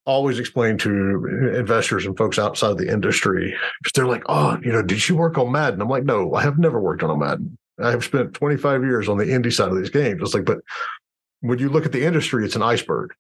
always 0.06 0.40
explain 0.40 0.78
to 0.80 1.54
investors 1.56 2.08
and 2.08 2.18
folks 2.18 2.40
outside 2.40 2.78
the 2.78 2.92
industry 2.92 3.56
because 3.80 3.94
they're 3.94 4.08
like, 4.08 4.24
"Oh, 4.28 4.58
you 4.64 4.72
know, 4.72 4.82
did 4.82 5.08
you 5.08 5.16
work 5.16 5.38
on 5.38 5.52
Madden?" 5.52 5.82
I'm 5.82 5.90
like, 5.90 6.06
"No, 6.06 6.34
I 6.34 6.42
have 6.42 6.58
never 6.58 6.82
worked 6.82 7.04
on 7.04 7.12
a 7.12 7.16
Madden. 7.16 7.58
I 7.82 7.92
have 7.92 8.04
spent 8.04 8.34
25 8.34 8.84
years 8.84 9.08
on 9.10 9.18
the 9.18 9.26
indie 9.26 9.54
side 9.54 9.70
of 9.70 9.78
these 9.78 9.90
games." 9.90 10.22
It's 10.22 10.34
like, 10.34 10.46
but 10.46 10.60
when 11.42 11.60
you 11.60 11.70
look 11.70 11.86
at 11.86 11.92
the 11.92 12.06
industry, 12.06 12.46
it's 12.46 12.56
an 12.56 12.62
iceberg, 12.64 13.12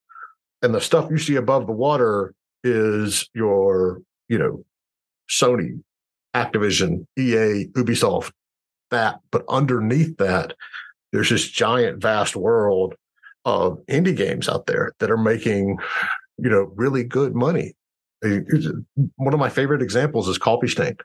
and 0.61 0.73
the 0.73 0.81
stuff 0.81 1.09
you 1.09 1.17
see 1.17 1.35
above 1.35 1.67
the 1.67 1.73
water 1.73 2.33
is 2.63 3.29
your, 3.33 4.01
you 4.27 4.37
know, 4.37 4.63
Sony, 5.29 5.81
Activision, 6.35 7.05
EA, 7.17 7.67
Ubisoft, 7.73 8.31
that. 8.91 9.19
But 9.31 9.45
underneath 9.47 10.17
that, 10.17 10.53
there's 11.11 11.29
this 11.29 11.47
giant, 11.47 12.01
vast 12.01 12.35
world 12.35 12.95
of 13.45 13.79
indie 13.87 14.15
games 14.15 14.49
out 14.49 14.65
there 14.65 14.91
that 14.99 15.09
are 15.09 15.17
making, 15.17 15.77
you 16.37 16.49
know, 16.49 16.71
really 16.75 17.03
good 17.03 17.33
money. 17.35 17.73
One 18.21 19.33
of 19.33 19.39
my 19.39 19.49
favorite 19.49 19.81
examples 19.81 20.27
is 20.27 20.37
Coffee 20.37 20.67
Stain. 20.67 20.97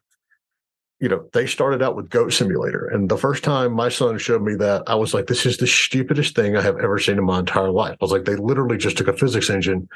You 1.05 1.11
know, 1.11 1.29
they 1.35 1.47
started 1.47 1.83
out 1.83 1.97
with 1.97 2.09
Goat 2.09 2.33
Simulator. 2.33 2.87
And 2.87 3.11
the 3.11 3.19
first 3.19 3.45
time 3.45 3.75
my 3.75 3.91
son 3.91 4.17
showed 4.17 4.41
me 4.41 4.55
that, 4.55 4.85
I 4.87 4.95
was 4.95 5.13
like, 5.13 5.27
this 5.27 5.45
is 5.45 5.59
the 5.59 5.67
stupidest 5.67 6.35
thing 6.35 6.57
I 6.57 6.63
have 6.63 6.79
ever 6.79 6.99
seen 6.99 7.19
in 7.19 7.25
my 7.25 7.41
entire 7.41 7.71
life. 7.71 7.99
I 8.01 8.05
was 8.05 8.11
like, 8.11 8.25
they 8.25 8.37
literally 8.37 8.79
just 8.79 8.97
took 8.97 9.09
a 9.09 9.13
physics 9.13 9.51
engine 9.51 9.87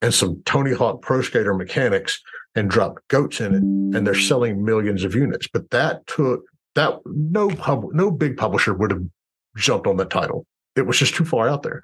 and 0.00 0.14
some 0.14 0.40
Tony 0.44 0.72
Hawk 0.72 1.02
Pro 1.02 1.22
Skater 1.22 1.54
mechanics 1.54 2.22
and 2.54 2.70
dropped 2.70 3.08
goats 3.08 3.40
in 3.40 3.52
it, 3.52 3.96
and 3.96 4.06
they're 4.06 4.14
selling 4.14 4.64
millions 4.64 5.02
of 5.02 5.16
units. 5.16 5.48
But 5.52 5.70
that 5.70 6.06
took 6.06 6.44
that 6.76 7.00
no 7.04 7.48
pub, 7.48 7.86
no 7.92 8.12
big 8.12 8.36
publisher 8.36 8.74
would 8.74 8.92
have 8.92 9.02
jumped 9.56 9.88
on 9.88 9.96
that 9.96 10.10
title. 10.10 10.46
It 10.76 10.86
was 10.86 10.98
just 10.98 11.16
too 11.16 11.24
far 11.24 11.48
out 11.48 11.64
there. 11.64 11.82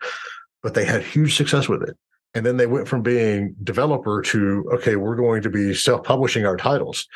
But 0.63 0.75
they 0.75 0.85
had 0.85 1.03
huge 1.03 1.37
success 1.37 1.69
with 1.69 1.83
it. 1.83 1.97
And 2.35 2.47
then 2.47 2.57
they 2.57 2.67
went 2.67 2.87
from 2.87 3.03
being 3.03 3.57
developer 3.65 4.23
to, 4.23 4.71
okay, 4.75 4.95
we're 4.95 5.17
going 5.17 5.43
to 5.43 5.51
be 5.51 5.75
self 5.75 6.05
publishing 6.05 6.47
our 6.47 6.57
titles, 6.57 7.09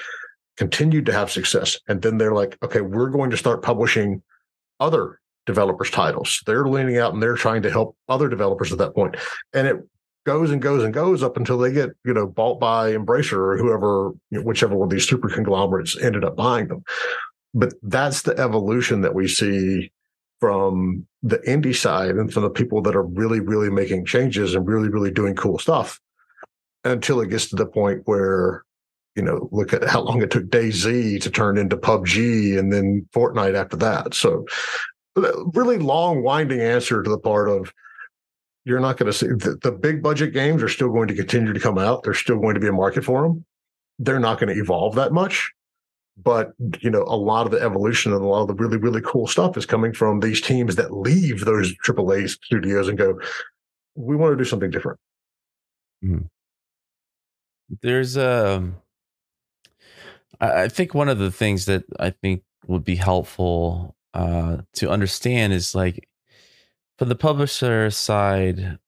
continued 0.56 1.06
to 1.06 1.12
have 1.12 1.30
success. 1.30 1.78
And 1.88 2.02
then 2.02 2.18
they're 2.18 2.34
like, 2.34 2.56
okay, 2.62 2.80
we're 2.80 3.10
going 3.10 3.30
to 3.30 3.36
start 3.36 3.62
publishing 3.62 4.22
other 4.80 5.20
developers' 5.46 5.90
titles. 5.90 6.42
They're 6.46 6.66
leaning 6.66 6.98
out 6.98 7.12
and 7.12 7.22
they're 7.22 7.36
trying 7.36 7.62
to 7.62 7.70
help 7.70 7.96
other 8.08 8.28
developers 8.28 8.72
at 8.72 8.78
that 8.78 8.94
point. 8.94 9.16
And 9.52 9.66
it 9.66 9.76
goes 10.24 10.50
and 10.50 10.62
goes 10.62 10.82
and 10.82 10.94
goes 10.94 11.22
up 11.22 11.36
until 11.36 11.58
they 11.58 11.72
get, 11.72 11.90
you 12.04 12.14
know, 12.14 12.26
bought 12.26 12.58
by 12.58 12.92
Embracer 12.92 13.34
or 13.34 13.58
whoever, 13.58 14.12
you 14.30 14.38
know, 14.38 14.44
whichever 14.44 14.74
one 14.74 14.86
of 14.86 14.90
these 14.90 15.08
super 15.08 15.28
conglomerates 15.28 15.98
ended 16.00 16.24
up 16.24 16.36
buying 16.36 16.68
them. 16.68 16.82
But 17.52 17.74
that's 17.82 18.22
the 18.22 18.36
evolution 18.38 19.02
that 19.02 19.14
we 19.14 19.28
see 19.28 19.92
from 20.40 21.06
the 21.22 21.38
indie 21.38 21.76
side 21.76 22.16
and 22.16 22.32
from 22.32 22.42
the 22.42 22.50
people 22.50 22.82
that 22.82 22.96
are 22.96 23.04
really, 23.04 23.40
really 23.40 23.70
making 23.70 24.06
changes 24.06 24.54
and 24.54 24.66
really, 24.66 24.88
really 24.88 25.10
doing 25.10 25.34
cool 25.34 25.58
stuff 25.58 26.00
until 26.84 27.20
it 27.20 27.30
gets 27.30 27.48
to 27.50 27.56
the 27.56 27.66
point 27.66 28.02
where, 28.06 28.64
you 29.14 29.22
know, 29.22 29.48
look 29.52 29.72
at 29.72 29.84
how 29.84 30.00
long 30.00 30.22
it 30.22 30.30
took 30.30 30.44
DayZ 30.46 31.20
to 31.22 31.30
turn 31.30 31.56
into 31.56 31.76
PUBG 31.76 32.58
and 32.58 32.72
then 32.72 33.06
Fortnite 33.14 33.54
after 33.54 33.76
that. 33.76 34.14
So, 34.14 34.44
really 35.16 35.78
long, 35.78 36.22
winding 36.22 36.60
answer 36.60 37.02
to 37.02 37.10
the 37.10 37.18
part 37.18 37.48
of 37.48 37.72
you're 38.64 38.80
not 38.80 38.96
going 38.96 39.12
to 39.12 39.16
see 39.16 39.26
the, 39.26 39.58
the 39.62 39.70
big 39.70 40.02
budget 40.02 40.32
games 40.32 40.62
are 40.62 40.68
still 40.68 40.90
going 40.90 41.08
to 41.08 41.14
continue 41.14 41.52
to 41.52 41.60
come 41.60 41.78
out. 41.78 42.02
There's 42.02 42.18
still 42.18 42.38
going 42.38 42.54
to 42.54 42.60
be 42.60 42.68
a 42.68 42.72
market 42.72 43.04
for 43.04 43.22
them. 43.22 43.44
They're 43.98 44.18
not 44.18 44.40
going 44.40 44.52
to 44.52 44.60
evolve 44.60 44.94
that 44.96 45.12
much. 45.12 45.52
But 46.16 46.52
you 46.80 46.90
know, 46.90 47.02
a 47.02 47.16
lot 47.16 47.46
of 47.46 47.52
the 47.52 47.60
evolution 47.60 48.12
and 48.12 48.22
a 48.22 48.26
lot 48.26 48.42
of 48.42 48.48
the 48.48 48.54
really, 48.54 48.76
really 48.76 49.00
cool 49.00 49.26
stuff 49.26 49.56
is 49.56 49.66
coming 49.66 49.92
from 49.92 50.20
these 50.20 50.40
teams 50.40 50.76
that 50.76 50.92
leave 50.92 51.44
those 51.44 51.74
AAA 51.84 52.30
studios 52.30 52.88
and 52.88 52.96
go, 52.96 53.18
we 53.96 54.16
want 54.16 54.32
to 54.32 54.36
do 54.36 54.48
something 54.48 54.70
different. 54.70 54.98
Mm-hmm. 56.04 56.26
There's 57.82 58.16
a, 58.16 58.56
um, 58.56 58.76
I 60.52 60.68
think 60.68 60.94
one 60.94 61.08
of 61.08 61.18
the 61.18 61.30
things 61.30 61.66
that 61.66 61.84
I 61.98 62.10
think 62.10 62.42
would 62.66 62.84
be 62.84 62.96
helpful 62.96 63.96
uh, 64.14 64.58
to 64.74 64.90
understand 64.90 65.52
is 65.52 65.74
like 65.74 66.08
for 66.98 67.04
the 67.04 67.14
publisher 67.14 67.90
side, 67.90 68.78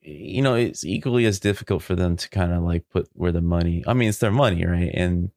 you 0.00 0.42
know, 0.42 0.54
it's 0.54 0.84
equally 0.84 1.26
as 1.26 1.40
difficult 1.40 1.82
for 1.82 1.94
them 1.94 2.16
to 2.16 2.28
kind 2.28 2.52
of 2.52 2.62
like 2.62 2.88
put 2.90 3.08
where 3.12 3.32
the 3.32 3.42
money. 3.42 3.84
I 3.86 3.94
mean, 3.94 4.08
it's 4.08 4.18
their 4.18 4.30
money, 4.30 4.64
right? 4.64 4.90
And 4.94 5.30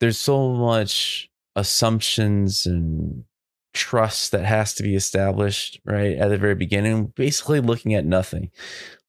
there's 0.00 0.18
so 0.18 0.50
much 0.50 1.30
assumptions 1.56 2.66
and 2.66 3.24
trust 3.72 4.30
that 4.30 4.44
has 4.44 4.72
to 4.74 4.82
be 4.84 4.94
established 4.94 5.80
right 5.84 6.16
at 6.16 6.28
the 6.28 6.38
very 6.38 6.54
beginning 6.54 7.06
basically 7.16 7.60
looking 7.60 7.92
at 7.92 8.04
nothing 8.04 8.48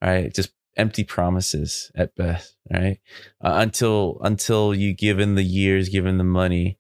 right 0.01 0.33
just 0.33 0.51
empty 0.78 1.03
promises 1.03 1.91
at 1.95 2.15
best 2.15 2.55
right 2.71 2.99
uh, 3.41 3.55
until 3.55 4.17
until 4.21 4.73
you 4.73 4.93
give 4.93 5.17
given 5.17 5.36
the 5.36 5.43
years 5.43 5.89
given 5.89 6.17
the 6.17 6.23
money 6.23 6.78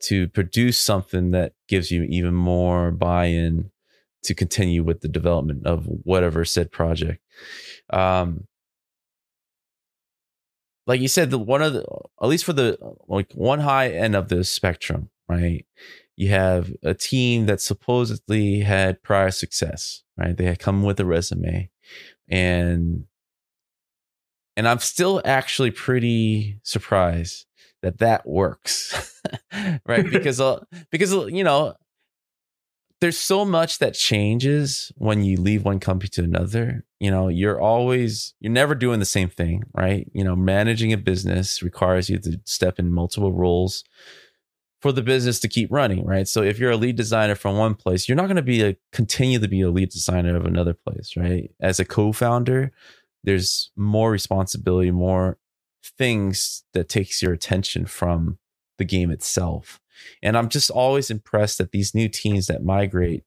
to 0.00 0.28
produce 0.28 0.78
something 0.78 1.30
that 1.30 1.54
gives 1.68 1.90
you 1.90 2.02
even 2.04 2.34
more 2.34 2.90
buy-in 2.90 3.70
to 4.22 4.34
continue 4.34 4.82
with 4.82 5.00
the 5.00 5.08
development 5.08 5.66
of 5.66 5.86
whatever 6.04 6.44
said 6.44 6.70
project 6.70 7.20
um 7.90 8.46
like 10.86 11.00
you 11.00 11.08
said, 11.08 11.30
the 11.30 11.38
one 11.38 11.62
of 11.62 11.72
the 11.72 11.82
at 12.20 12.28
least 12.28 12.44
for 12.44 12.52
the 12.52 12.76
like 13.08 13.32
one 13.32 13.60
high 13.60 13.88
end 13.88 14.14
of 14.14 14.28
the 14.28 14.44
spectrum, 14.44 15.08
right? 15.30 15.64
you 16.16 16.28
have 16.28 16.72
a 16.82 16.94
team 16.94 17.46
that 17.46 17.60
supposedly 17.60 18.60
had 18.60 19.02
prior 19.02 19.30
success, 19.30 20.02
right? 20.16 20.36
They 20.36 20.44
had 20.44 20.58
come 20.58 20.82
with 20.82 21.00
a 21.00 21.04
resume 21.04 21.70
and 22.28 23.04
and 24.56 24.68
I'm 24.68 24.78
still 24.78 25.20
actually 25.24 25.70
pretty 25.70 26.58
surprised 26.62 27.46
that 27.82 27.98
that 27.98 28.26
works. 28.26 29.20
right? 29.86 30.04
Because 30.10 30.40
uh, 30.40 30.64
because 30.90 31.12
uh, 31.12 31.26
you 31.26 31.44
know, 31.44 31.74
there's 33.00 33.18
so 33.18 33.44
much 33.44 33.78
that 33.78 33.94
changes 33.94 34.92
when 34.96 35.24
you 35.24 35.36
leave 35.36 35.64
one 35.64 35.80
company 35.80 36.08
to 36.10 36.22
another. 36.22 36.84
You 37.00 37.10
know, 37.10 37.28
you're 37.28 37.60
always 37.60 38.34
you're 38.40 38.52
never 38.52 38.74
doing 38.74 39.00
the 39.00 39.06
same 39.06 39.28
thing, 39.28 39.64
right? 39.74 40.10
You 40.14 40.24
know, 40.24 40.36
managing 40.36 40.92
a 40.92 40.96
business 40.96 41.62
requires 41.62 42.08
you 42.08 42.18
to 42.18 42.40
step 42.44 42.78
in 42.78 42.92
multiple 42.92 43.32
roles 43.32 43.84
for 44.80 44.92
the 44.92 45.02
business 45.02 45.40
to 45.40 45.48
keep 45.48 45.72
running, 45.72 46.04
right? 46.04 46.28
So 46.28 46.42
if 46.42 46.58
you're 46.58 46.72
a 46.72 46.76
lead 46.76 46.96
designer 46.96 47.34
from 47.34 47.56
one 47.56 47.74
place, 47.74 48.06
you're 48.08 48.16
not 48.16 48.26
going 48.26 48.36
to 48.36 48.42
be 48.42 48.62
a 48.62 48.76
continue 48.92 49.38
to 49.38 49.48
be 49.48 49.62
a 49.62 49.70
lead 49.70 49.90
designer 49.90 50.36
of 50.36 50.44
another 50.44 50.74
place, 50.74 51.14
right? 51.16 51.50
As 51.60 51.80
a 51.80 51.86
co-founder, 51.86 52.70
there's 53.24 53.70
more 53.76 54.10
responsibility, 54.10 54.90
more 54.90 55.38
things 55.98 56.64
that 56.72 56.88
takes 56.88 57.22
your 57.22 57.32
attention 57.32 57.86
from 57.86 58.38
the 58.78 58.84
game 58.84 59.10
itself. 59.10 59.80
And 60.22 60.36
I'm 60.36 60.48
just 60.48 60.70
always 60.70 61.10
impressed 61.10 61.58
that 61.58 61.72
these 61.72 61.94
new 61.94 62.08
teams 62.08 62.46
that 62.46 62.64
migrate 62.64 63.24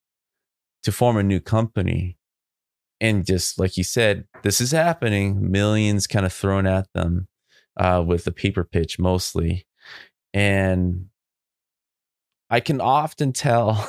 to 0.83 0.91
form 0.91 1.17
a 1.17 1.23
new 1.23 1.39
company 1.39 2.17
and 2.99 3.25
just 3.25 3.59
like 3.59 3.77
you 3.77 3.83
said, 3.83 4.25
this 4.43 4.59
is 4.59 4.71
happening, 4.71 5.51
millions 5.51 6.07
kind 6.07 6.25
of 6.25 6.33
thrown 6.33 6.65
at 6.65 6.91
them 6.93 7.27
uh, 7.77 8.03
with 8.05 8.25
a 8.27 8.31
paper 8.31 8.63
pitch 8.63 8.97
mostly. 8.97 9.67
And 10.33 11.07
I 12.49 12.59
can 12.59 12.81
often 12.81 13.33
tell 13.33 13.87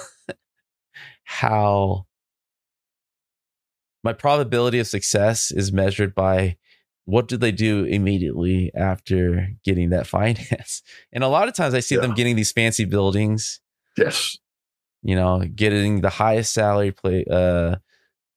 how 1.25 2.07
my 4.05 4.13
probability 4.13 4.79
of 4.79 4.87
success 4.87 5.51
is 5.51 5.73
measured 5.73 6.15
by 6.15 6.57
what 7.05 7.27
do 7.27 7.37
they 7.37 7.53
do 7.53 7.85
immediately 7.85 8.71
after 8.75 9.49
getting 9.65 9.91
that 9.91 10.07
finance. 10.19 10.83
And 11.13 11.25
a 11.25 11.29
lot 11.29 11.49
of 11.49 11.55
times 11.55 11.75
I 11.75 11.81
see 11.81 11.95
yeah. 11.95 12.03
them 12.03 12.15
getting 12.15 12.37
these 12.37 12.53
fancy 12.53 12.85
buildings. 12.85 13.61
Yes. 13.97 14.37
You 15.03 15.17
know, 15.17 15.43
getting 15.55 16.01
the 16.01 16.11
highest 16.11 16.53
salary 16.53 16.93
play 16.93 17.25
uh 17.31 17.77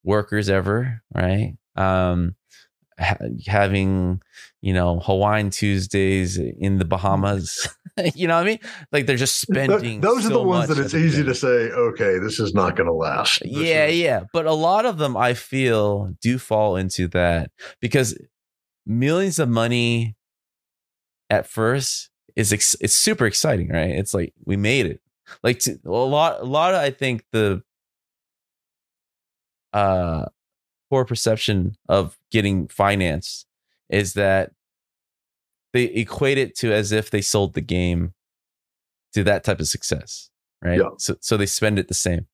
workers 0.04 0.48
ever, 0.48 1.02
right? 1.14 1.54
Um 1.76 2.36
ha- 3.02 3.18
having, 3.46 4.22
you 4.60 4.72
know, 4.72 5.00
Hawaiian 5.00 5.50
Tuesdays 5.50 6.38
in 6.38 6.78
the 6.78 6.84
Bahamas. 6.84 7.68
you 8.14 8.26
know 8.26 8.36
what 8.36 8.42
I 8.42 8.44
mean? 8.44 8.58
Like 8.90 9.06
they're 9.06 9.16
just 9.16 9.40
spending. 9.40 10.00
Those 10.00 10.22
so 10.22 10.30
are 10.30 10.32
the 10.32 10.42
ones 10.42 10.68
that 10.68 10.78
it's 10.78 10.94
easy 10.94 11.22
to 11.24 11.34
say, 11.34 11.70
okay, 11.70 12.18
this 12.18 12.40
is 12.40 12.54
not 12.54 12.76
going 12.76 12.86
to 12.86 12.92
last. 12.92 13.40
This 13.40 13.50
yeah, 13.52 13.86
is- 13.86 13.98
yeah. 13.98 14.24
But 14.32 14.46
a 14.46 14.52
lot 14.52 14.86
of 14.86 14.98
them, 14.98 15.16
I 15.16 15.34
feel, 15.34 16.14
do 16.20 16.38
fall 16.38 16.76
into 16.76 17.08
that 17.08 17.50
because 17.80 18.18
millions 18.86 19.38
of 19.38 19.48
money 19.48 20.16
at 21.28 21.46
first 21.46 22.10
is 22.34 22.52
ex- 22.52 22.76
it's 22.80 22.96
super 22.96 23.26
exciting, 23.26 23.68
right? 23.68 23.90
It's 23.90 24.14
like 24.14 24.32
we 24.44 24.56
made 24.56 24.86
it. 24.86 25.00
Like 25.42 25.58
to, 25.60 25.78
a 25.84 25.90
lot, 25.90 26.40
a 26.40 26.44
lot 26.44 26.74
of 26.74 26.80
I 26.80 26.90
think 26.90 27.24
the 27.32 27.62
uh 29.72 30.26
poor 30.92 31.06
perception 31.06 31.74
of 31.88 32.18
getting 32.30 32.68
finance 32.68 33.46
is 33.88 34.12
that 34.12 34.50
they 35.72 35.84
equate 35.84 36.36
it 36.36 36.54
to 36.54 36.70
as 36.70 36.92
if 36.92 37.10
they 37.10 37.22
sold 37.22 37.54
the 37.54 37.62
game 37.62 38.12
to 39.14 39.24
that 39.24 39.42
type 39.42 39.58
of 39.58 39.68
success, 39.68 40.28
right? 40.62 40.78
Yeah. 40.78 40.90
So 40.98 41.16
so 41.20 41.38
they 41.38 41.46
spend 41.46 41.78
it 41.78 41.88
the 41.88 41.94
same 41.94 42.26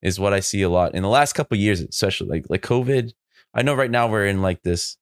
is 0.00 0.18
what 0.18 0.32
I 0.32 0.40
see 0.40 0.62
a 0.62 0.70
lot 0.70 0.94
in 0.94 1.02
the 1.02 1.10
last 1.10 1.34
couple 1.34 1.58
years, 1.58 1.82
especially 1.82 2.28
like 2.28 2.46
like 2.48 2.62
COVID. 2.62 3.12
I 3.52 3.60
know 3.60 3.74
right 3.74 3.90
now 3.90 4.08
we're 4.08 4.24
in 4.24 4.40
like 4.40 4.62
this 4.62 4.96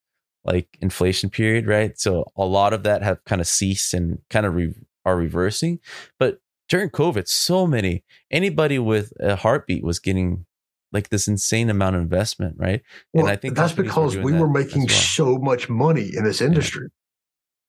like 0.44 0.66
inflation 0.80 1.30
period, 1.30 1.68
right? 1.68 1.96
So 2.00 2.24
a 2.34 2.44
lot 2.44 2.72
of 2.72 2.82
that 2.82 3.04
have 3.04 3.22
kind 3.22 3.40
of 3.40 3.46
ceased 3.46 3.94
and 3.94 4.18
kind 4.28 4.44
of 4.44 4.56
re- 4.56 4.74
are 5.04 5.16
reversing. 5.16 5.78
But 6.18 6.40
during 6.68 6.90
COVID, 6.90 7.28
so 7.28 7.64
many 7.64 8.02
anybody 8.28 8.80
with 8.80 9.12
a 9.20 9.36
heartbeat 9.36 9.84
was 9.84 10.00
getting 10.00 10.46
like 10.92 11.08
this 11.08 11.28
insane 11.28 11.70
amount 11.70 11.96
of 11.96 12.02
investment, 12.02 12.56
right? 12.58 12.82
Well, 13.12 13.26
and 13.26 13.32
I 13.32 13.36
think 13.36 13.56
that's 13.56 13.72
because 13.72 14.16
were 14.16 14.22
we 14.22 14.32
were 14.32 14.48
making 14.48 14.86
well. 14.86 14.96
so 14.96 15.38
much 15.38 15.68
money 15.68 16.10
in 16.14 16.24
this 16.24 16.40
industry. 16.40 16.84
Yeah 16.84 16.94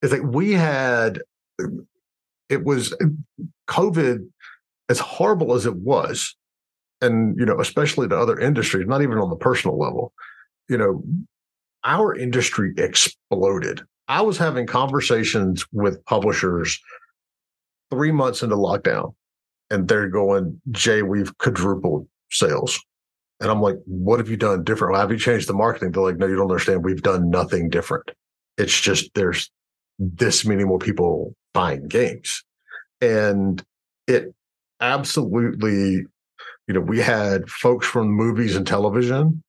is 0.01 0.11
that 0.11 0.25
we 0.25 0.53
had 0.53 1.21
it 2.49 2.63
was 2.63 2.95
COVID, 3.67 4.27
as 4.87 4.99
horrible 4.99 5.53
as 5.53 5.65
it 5.65 5.75
was, 5.75 6.35
and 7.01 7.37
you 7.37 7.45
know, 7.45 7.59
especially 7.59 8.07
to 8.07 8.17
other 8.17 8.39
industries, 8.39 8.87
not 8.87 9.01
even 9.01 9.17
on 9.17 9.29
the 9.29 9.35
personal 9.35 9.77
level, 9.77 10.13
you 10.67 10.77
know, 10.77 11.03
our 11.83 12.15
industry 12.15 12.73
exploded. 12.77 13.81
I 14.07 14.21
was 14.21 14.37
having 14.37 14.65
conversations 14.65 15.65
with 15.71 16.03
publishers 16.05 16.79
three 17.91 18.11
months 18.11 18.41
into 18.41 18.55
lockdown, 18.55 19.13
and 19.69 19.87
they're 19.87 20.09
going, 20.09 20.59
Jay, 20.71 21.03
we've 21.03 21.37
quadrupled 21.37 22.07
sales. 22.31 22.79
And 23.39 23.49
I'm 23.49 23.61
like, 23.61 23.77
what 23.85 24.19
have 24.19 24.29
you 24.29 24.37
done 24.37 24.63
different? 24.63 24.97
Have 24.97 25.11
you 25.11 25.17
changed 25.17 25.47
the 25.47 25.53
marketing? 25.53 25.91
They're 25.91 26.03
like, 26.03 26.17
no, 26.17 26.27
you 26.27 26.35
don't 26.35 26.51
understand. 26.51 26.83
We've 26.83 27.01
done 27.01 27.29
nothing 27.29 27.69
different. 27.69 28.11
It's 28.57 28.79
just 28.79 29.13
there's 29.13 29.49
this 29.97 30.45
many 30.45 30.65
more 30.65 30.79
people 30.79 31.33
buying 31.53 31.87
games. 31.87 32.43
And 33.01 33.63
it 34.07 34.33
absolutely, 34.81 36.05
you 36.67 36.73
know, 36.73 36.81
we 36.81 36.99
had 36.99 37.49
folks 37.49 37.87
from 37.87 38.09
movies 38.09 38.57
and 38.57 38.67
television, 38.67 39.41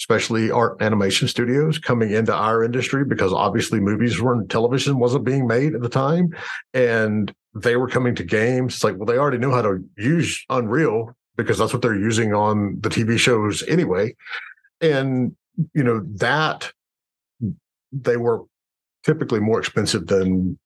especially 0.00 0.50
art 0.50 0.82
animation 0.82 1.28
studios 1.28 1.78
coming 1.78 2.12
into 2.12 2.34
our 2.34 2.64
industry 2.64 3.04
because 3.04 3.32
obviously 3.32 3.78
movies 3.78 4.20
were 4.20 4.42
television 4.44 4.98
wasn't 4.98 5.24
being 5.24 5.46
made 5.46 5.74
at 5.74 5.82
the 5.82 5.88
time. 5.88 6.34
And 6.74 7.32
they 7.54 7.76
were 7.76 7.88
coming 7.88 8.14
to 8.16 8.24
games. 8.24 8.74
It's 8.74 8.84
like, 8.84 8.96
well, 8.96 9.06
they 9.06 9.18
already 9.18 9.38
knew 9.38 9.52
how 9.52 9.62
to 9.62 9.84
use 9.96 10.44
Unreal 10.50 11.14
because 11.38 11.56
that's 11.56 11.72
what 11.72 11.80
they're 11.80 11.94
using 11.94 12.34
on 12.34 12.78
the 12.80 12.90
TV 12.90 13.18
shows 13.18 13.62
anyway. 13.68 14.14
And, 14.82 15.34
you 15.72 15.82
know, 15.82 16.00
that 16.16 16.70
they 17.90 18.18
were 18.18 18.42
typically 19.04 19.40
more 19.40 19.58
expensive 19.58 20.08
than 20.08 20.58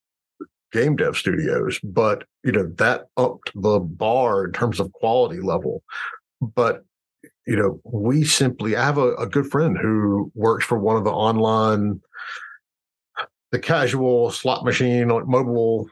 game 0.72 0.96
dev 0.96 1.16
studios, 1.16 1.78
but 1.84 2.24
you 2.42 2.50
know 2.50 2.66
that 2.78 3.06
upped 3.16 3.52
the 3.54 3.78
bar 3.78 4.46
in 4.46 4.52
terms 4.52 4.80
of 4.80 4.92
quality 4.94 5.40
level. 5.40 5.82
But 6.40 6.84
you 7.46 7.56
know, 7.56 7.80
we 7.84 8.24
simply 8.24 8.74
I 8.74 8.84
have 8.84 8.98
a, 8.98 9.14
a 9.14 9.26
good 9.26 9.46
friend 9.46 9.76
who 9.80 10.32
works 10.34 10.64
for 10.64 10.78
one 10.78 10.96
of 10.96 11.04
the 11.04 11.12
online, 11.12 12.00
the 13.50 13.58
casual 13.58 14.30
slot 14.30 14.64
machine, 14.64 15.08
mobile, 15.08 15.88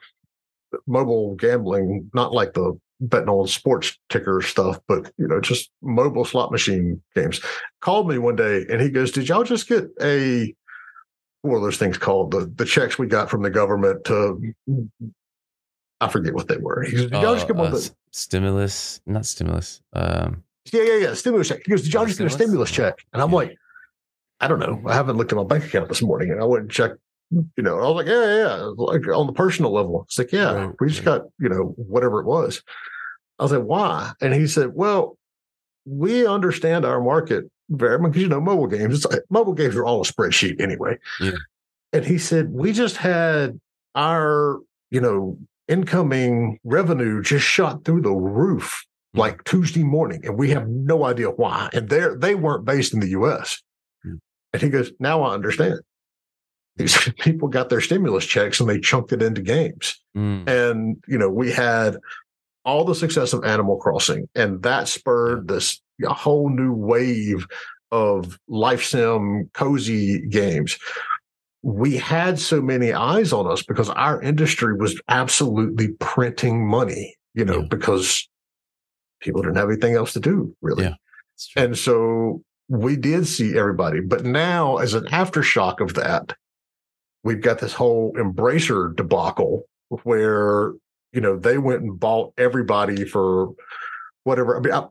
mobile 0.87 1.35
gambling, 1.37 2.11
not 2.15 2.33
like 2.33 2.55
the 2.55 2.79
betting 3.01 3.29
on 3.29 3.47
sports 3.47 3.99
ticker 4.09 4.43
stuff, 4.43 4.79
but 4.87 5.13
you 5.17 5.27
know, 5.27 5.41
just 5.41 5.71
mobile 5.83 6.25
slot 6.25 6.53
machine 6.53 7.01
games. 7.15 7.41
Called 7.81 8.09
me 8.09 8.19
one 8.19 8.37
day 8.37 8.67
and 8.71 8.81
he 8.81 8.91
goes, 8.91 9.11
"Did 9.11 9.29
y'all 9.29 9.45
just 9.45 9.69
get 9.69 9.89
a 10.01 10.55
what 11.43 11.57
are 11.57 11.61
those 11.61 11.79
things 11.79 11.99
called? 11.99 12.31
The 12.33 12.53
the 12.55 12.65
checks 12.65 12.99
we 12.99 13.07
got 13.07 13.31
from 13.31 13.43
the 13.43 13.51
government 13.51 14.05
to 14.05 14.53
I 16.01 16.09
forget 16.09 16.35
what 16.35 16.49
they 16.49 16.57
were. 16.57 16.83
He 16.83 16.93
goes, 16.93 17.03
Did 17.03 17.13
y'all 17.13 17.35
just 17.35 17.47
get 17.47 17.57
one 17.57 17.69
uh, 17.69 17.77
the 17.77 17.91
stimulus? 18.11 19.01
Not 19.07 19.27
stimulus. 19.27 19.83
Um, 19.93 20.43
yeah, 20.73 20.83
yeah, 20.83 20.97
yeah. 20.97 21.15
Stimulus 21.15 21.49
check. 21.49 21.61
He 21.65 21.71
goes, 21.71 21.83
Did 21.83 21.93
y'all 21.93 22.07
just 22.07 22.19
get 22.19 22.27
a 22.27 22.31
stimulus 22.31 22.71
check? 22.71 22.95
And 23.13 23.23
I'm 23.23 23.31
yeah. 23.31 23.37
like, 23.37 23.57
I 24.41 24.49
don't 24.49 24.59
know. 24.59 24.83
I 24.87 24.95
haven't 24.95 25.17
looked 25.17 25.33
at 25.33 25.37
my 25.37 25.45
bank 25.45 25.65
account 25.65 25.89
this 25.89 26.01
morning 26.01 26.31
and 26.31 26.41
I 26.41 26.45
went 26.45 26.63
and 26.63 26.71
checked, 26.71 26.99
you 27.31 27.63
know, 27.63 27.79
I 27.79 27.83
was 27.83 27.97
like, 27.97 28.07
yeah, 28.07 28.25
yeah, 28.25 28.37
yeah. 28.37 28.73
Like 28.77 29.07
on 29.09 29.27
the 29.27 29.35
personal 29.35 29.73
level. 29.73 30.05
It's 30.07 30.19
like, 30.19 30.33
yeah, 30.33 30.53
right, 30.53 30.75
we 30.81 30.89
just 30.89 31.01
right. 31.01 31.21
got, 31.21 31.27
you 31.39 31.51
know, 31.51 31.75
whatever 31.77 32.21
it 32.21 32.27
was. 32.27 32.63
I 33.41 33.43
was 33.43 33.53
like, 33.53 33.63
why? 33.63 34.13
And 34.21 34.35
he 34.35 34.47
said, 34.47 34.75
Well, 34.75 35.17
we 35.87 36.27
understand 36.27 36.85
our 36.85 37.01
market 37.01 37.51
very 37.71 37.99
much 37.99 38.13
because 38.13 38.23
you 38.23 38.29
know 38.29 38.41
mobile 38.41 38.67
games. 38.67 39.05
It's, 39.05 39.17
mobile 39.31 39.55
games 39.55 39.75
are 39.77 39.85
all 39.85 40.03
a 40.03 40.05
spreadsheet 40.05 40.61
anyway. 40.61 40.99
Yeah. 41.21 41.33
And 41.93 42.05
he 42.05 42.19
said 42.19 42.51
we 42.51 42.73
just 42.73 42.99
had 42.99 43.59
our 43.95 44.61
you 44.91 45.01
know 45.01 45.39
incoming 45.69 46.59
revenue 46.65 47.23
just 47.23 47.47
shot 47.47 47.85
through 47.85 48.03
the 48.03 48.13
roof 48.13 48.85
like 49.15 49.43
Tuesday 49.45 49.83
morning, 49.83 50.21
and 50.25 50.37
we 50.37 50.51
have 50.51 50.69
no 50.69 51.05
idea 51.05 51.31
why. 51.31 51.71
And 51.73 51.89
they 51.89 52.07
they 52.17 52.35
weren't 52.35 52.67
based 52.67 52.93
in 52.93 53.01
the 53.01 53.09
U.S. 53.09 53.63
And 54.53 54.61
he 54.61 54.69
goes, 54.69 54.91
now 54.99 55.23
I 55.23 55.33
understand. 55.33 55.81
These 56.77 57.13
people 57.21 57.49
got 57.49 57.69
their 57.69 57.81
stimulus 57.81 58.27
checks 58.27 58.59
and 58.59 58.69
they 58.69 58.81
chunked 58.81 59.13
it 59.13 59.23
into 59.23 59.43
games. 59.43 60.01
Mm. 60.17 60.49
And 60.49 60.97
you 61.07 61.17
know 61.17 61.31
we 61.31 61.51
had 61.53 61.97
all 62.65 62.85
the 62.85 62.95
success 62.95 63.33
of 63.33 63.45
Animal 63.45 63.77
Crossing, 63.77 64.29
and 64.35 64.63
that 64.63 64.89
spurred 64.89 65.49
this 65.49 65.81
a 66.07 66.13
whole 66.15 66.49
new 66.49 66.73
wave 66.73 67.47
of 67.91 68.39
life 68.49 68.85
sim 68.85 69.51
cozy 69.53 70.27
games. 70.29 70.79
We 71.63 71.97
had 71.99 72.39
so 72.39 72.63
many 72.63 72.93
eyes 72.93 73.33
on 73.33 73.47
us 73.47 73.63
because 73.63 73.91
our 73.91 74.21
industry 74.23 74.75
was 74.75 75.01
absolutely 75.09 75.89
printing 75.99 76.67
money 76.69 77.17
you 77.35 77.45
know, 77.45 77.61
Yeah. 77.61 77.67
because 77.71 78.29
people 79.21 79.43
didn't 79.43 79.57
have 79.57 79.69
anything 79.69 79.95
else 79.95 80.13
to 80.15 80.21
do 80.21 80.55
really. 80.63 80.85
Yeah. 80.85 80.95
And 81.57 81.79
so 81.79 82.43
we 82.69 82.97
did 82.97 83.27
see 83.27 83.57
everybody. 83.57 84.01
But 84.01 84.25
now, 84.25 84.79
as 84.79 84.95
an 84.95 85.05
aftershock 85.07 85.81
of 85.81 85.95
that, 85.95 86.35
we've 87.23 87.41
got 87.41 87.61
this 87.61 87.73
whole 87.73 88.13
embracer 88.15 88.95
debacle 88.97 89.63
where, 90.03 90.73
you 91.13 91.21
know, 91.21 91.37
they 91.39 91.59
went 91.59 91.83
and 91.83 91.99
bought 91.99 92.33
everybody 92.39 93.05
for 93.05 93.49
whatever. 94.25 94.57
I 94.57 94.61
mean, 94.61 94.73
I, 94.75 94.87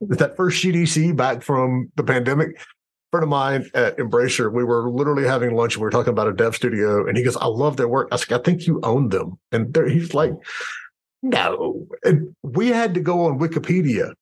that 0.16 0.36
first 0.36 0.62
GDC 0.62 1.16
back 1.16 1.42
from 1.42 1.90
the 1.96 2.02
pandemic, 2.04 2.60
friend 3.10 3.22
of 3.24 3.28
mine 3.30 3.70
at 3.74 3.96
Embracer, 3.98 4.52
we 4.52 4.64
were 4.64 4.90
literally 4.90 5.24
having 5.24 5.54
lunch. 5.54 5.74
and 5.74 5.82
We 5.82 5.84
were 5.84 5.90
talking 5.90 6.12
about 6.12 6.28
a 6.28 6.32
dev 6.32 6.54
studio, 6.56 7.06
and 7.06 7.16
he 7.16 7.22
goes, 7.22 7.36
I 7.36 7.46
love 7.46 7.76
their 7.76 7.88
work. 7.88 8.08
I 8.10 8.14
was 8.14 8.28
like, 8.30 8.40
I 8.40 8.42
think 8.42 8.66
you 8.66 8.80
own 8.82 9.10
them. 9.10 9.38
And 9.52 9.76
he's 9.88 10.14
like, 10.14 10.32
no. 11.22 11.86
And 12.04 12.34
we 12.42 12.68
had 12.68 12.94
to 12.94 13.00
go 13.00 13.26
on 13.26 13.38
Wikipedia 13.38 14.12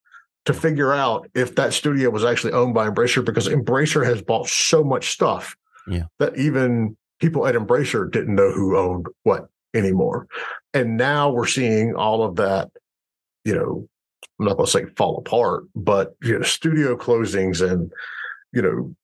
to 0.47 0.53
figure 0.55 0.93
out 0.93 1.29
if 1.35 1.55
that 1.55 1.73
studio 1.73 2.11
was 2.11 2.25
actually 2.25 2.53
owned 2.53 2.75
by 2.75 2.89
Embracer 2.89 3.25
because 3.25 3.49
Embracer 3.49 4.05
has 4.05 4.23
bought 4.23 4.49
so 4.49 4.83
much 4.83 5.11
stuff 5.11 5.55
Yeah. 5.87 6.05
that 6.19 6.37
even 6.37 6.97
people 7.21 7.47
at 7.47 7.55
Embracer 7.55 8.11
didn't 8.11 8.35
know 8.35 8.51
who 8.51 8.77
owned 8.77 9.07
what 9.23 9.49
anymore. 9.75 10.27
And 10.75 10.97
now 10.97 11.31
we're 11.31 11.47
seeing 11.47 11.95
all 11.95 12.23
of 12.23 12.37
that, 12.37 12.71
you 13.45 13.55
know, 13.55 13.89
I'm 14.39 14.47
not 14.47 14.57
going 14.57 14.67
to 14.67 14.73
say 14.73 14.85
fall 14.97 15.19
apart, 15.19 15.65
but 15.75 16.15
you 16.23 16.39
know, 16.39 16.43
studio 16.43 16.97
closings 16.97 17.67
and 17.69 17.93
you 18.53 18.63
know 18.63 18.95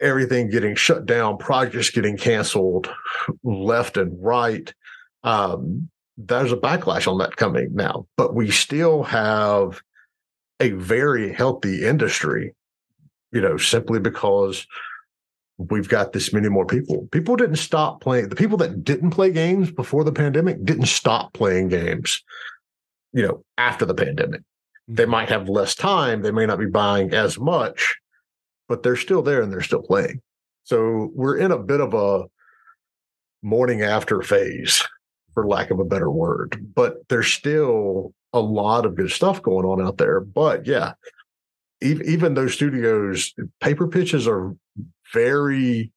everything 0.00 0.50
getting 0.50 0.74
shut 0.74 1.06
down, 1.06 1.38
projects 1.38 1.90
getting 1.90 2.16
canceled 2.16 2.88
left 3.42 3.96
and 3.96 4.12
right. 4.22 4.72
Um, 5.22 5.88
there's 6.16 6.52
a 6.52 6.56
backlash 6.56 7.10
on 7.10 7.18
that 7.18 7.36
coming 7.36 7.74
now, 7.74 8.06
but 8.16 8.34
we 8.34 8.50
still 8.50 9.02
have 9.02 9.82
a 10.60 10.70
very 10.70 11.32
healthy 11.32 11.84
industry, 11.84 12.54
you 13.32 13.40
know, 13.40 13.56
simply 13.56 14.00
because 14.00 14.66
we've 15.58 15.88
got 15.88 16.12
this 16.12 16.32
many 16.32 16.48
more 16.48 16.66
people. 16.66 17.08
People 17.12 17.36
didn't 17.36 17.56
stop 17.56 18.00
playing. 18.00 18.28
The 18.28 18.36
people 18.36 18.58
that 18.58 18.84
didn't 18.84 19.10
play 19.10 19.30
games 19.30 19.70
before 19.70 20.04
the 20.04 20.12
pandemic 20.12 20.64
didn't 20.64 20.86
stop 20.86 21.32
playing 21.32 21.68
games, 21.68 22.22
you 23.12 23.26
know, 23.26 23.42
after 23.56 23.84
the 23.84 23.94
pandemic. 23.94 24.42
They 24.88 25.04
mm-hmm. 25.04 25.12
might 25.12 25.28
have 25.28 25.48
less 25.48 25.74
time. 25.74 26.22
They 26.22 26.30
may 26.30 26.46
not 26.46 26.58
be 26.58 26.66
buying 26.66 27.12
as 27.14 27.38
much, 27.38 27.94
but 28.68 28.82
they're 28.82 28.96
still 28.96 29.22
there 29.22 29.42
and 29.42 29.52
they're 29.52 29.62
still 29.62 29.82
playing. 29.82 30.20
So 30.64 31.10
we're 31.14 31.38
in 31.38 31.52
a 31.52 31.58
bit 31.58 31.80
of 31.80 31.94
a 31.94 32.24
morning 33.42 33.82
after 33.82 34.20
phase, 34.22 34.82
for 35.32 35.46
lack 35.46 35.70
of 35.70 35.78
a 35.78 35.84
better 35.84 36.10
word. 36.10 36.72
But 36.74 37.08
there's 37.08 37.32
still 37.32 38.12
a 38.32 38.40
lot 38.40 38.84
of 38.84 38.96
good 38.96 39.10
stuff 39.10 39.42
going 39.42 39.64
on 39.64 39.80
out 39.80 39.96
there. 39.96 40.20
But 40.20 40.66
yeah, 40.66 40.92
even 41.80 42.34
those 42.34 42.54
studios, 42.54 43.34
paper 43.60 43.86
pitches 43.86 44.26
are 44.26 44.54
very, 45.12 45.92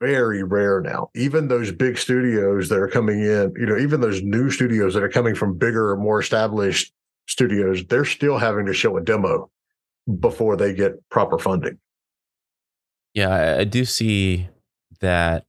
very 0.00 0.42
rare 0.42 0.80
now. 0.80 1.10
Even 1.14 1.48
those 1.48 1.70
big 1.70 1.98
studios 1.98 2.68
that 2.68 2.78
are 2.78 2.88
coming 2.88 3.20
in, 3.20 3.52
you 3.56 3.66
know, 3.66 3.76
even 3.76 4.00
those 4.00 4.22
new 4.22 4.50
studios 4.50 4.94
that 4.94 5.02
are 5.02 5.08
coming 5.08 5.34
from 5.34 5.58
bigger, 5.58 5.96
more 5.96 6.20
established 6.20 6.92
studios, 7.26 7.84
they're 7.86 8.04
still 8.04 8.38
having 8.38 8.66
to 8.66 8.72
show 8.72 8.96
a 8.96 9.02
demo 9.02 9.50
before 10.20 10.56
they 10.56 10.72
get 10.72 10.92
proper 11.10 11.38
funding. 11.38 11.78
Yeah, 13.14 13.56
I, 13.58 13.64
do 13.64 13.84
see 13.84 14.48
that 15.00 15.44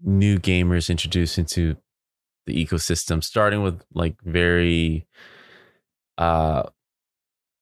new 0.00 0.38
gamers 0.38 0.88
introduced 0.88 1.36
into 1.36 1.76
the 2.46 2.64
ecosystem, 2.64 3.22
starting 3.22 3.62
with 3.62 3.82
like 3.92 4.16
very 4.22 5.06
uh 6.18 6.62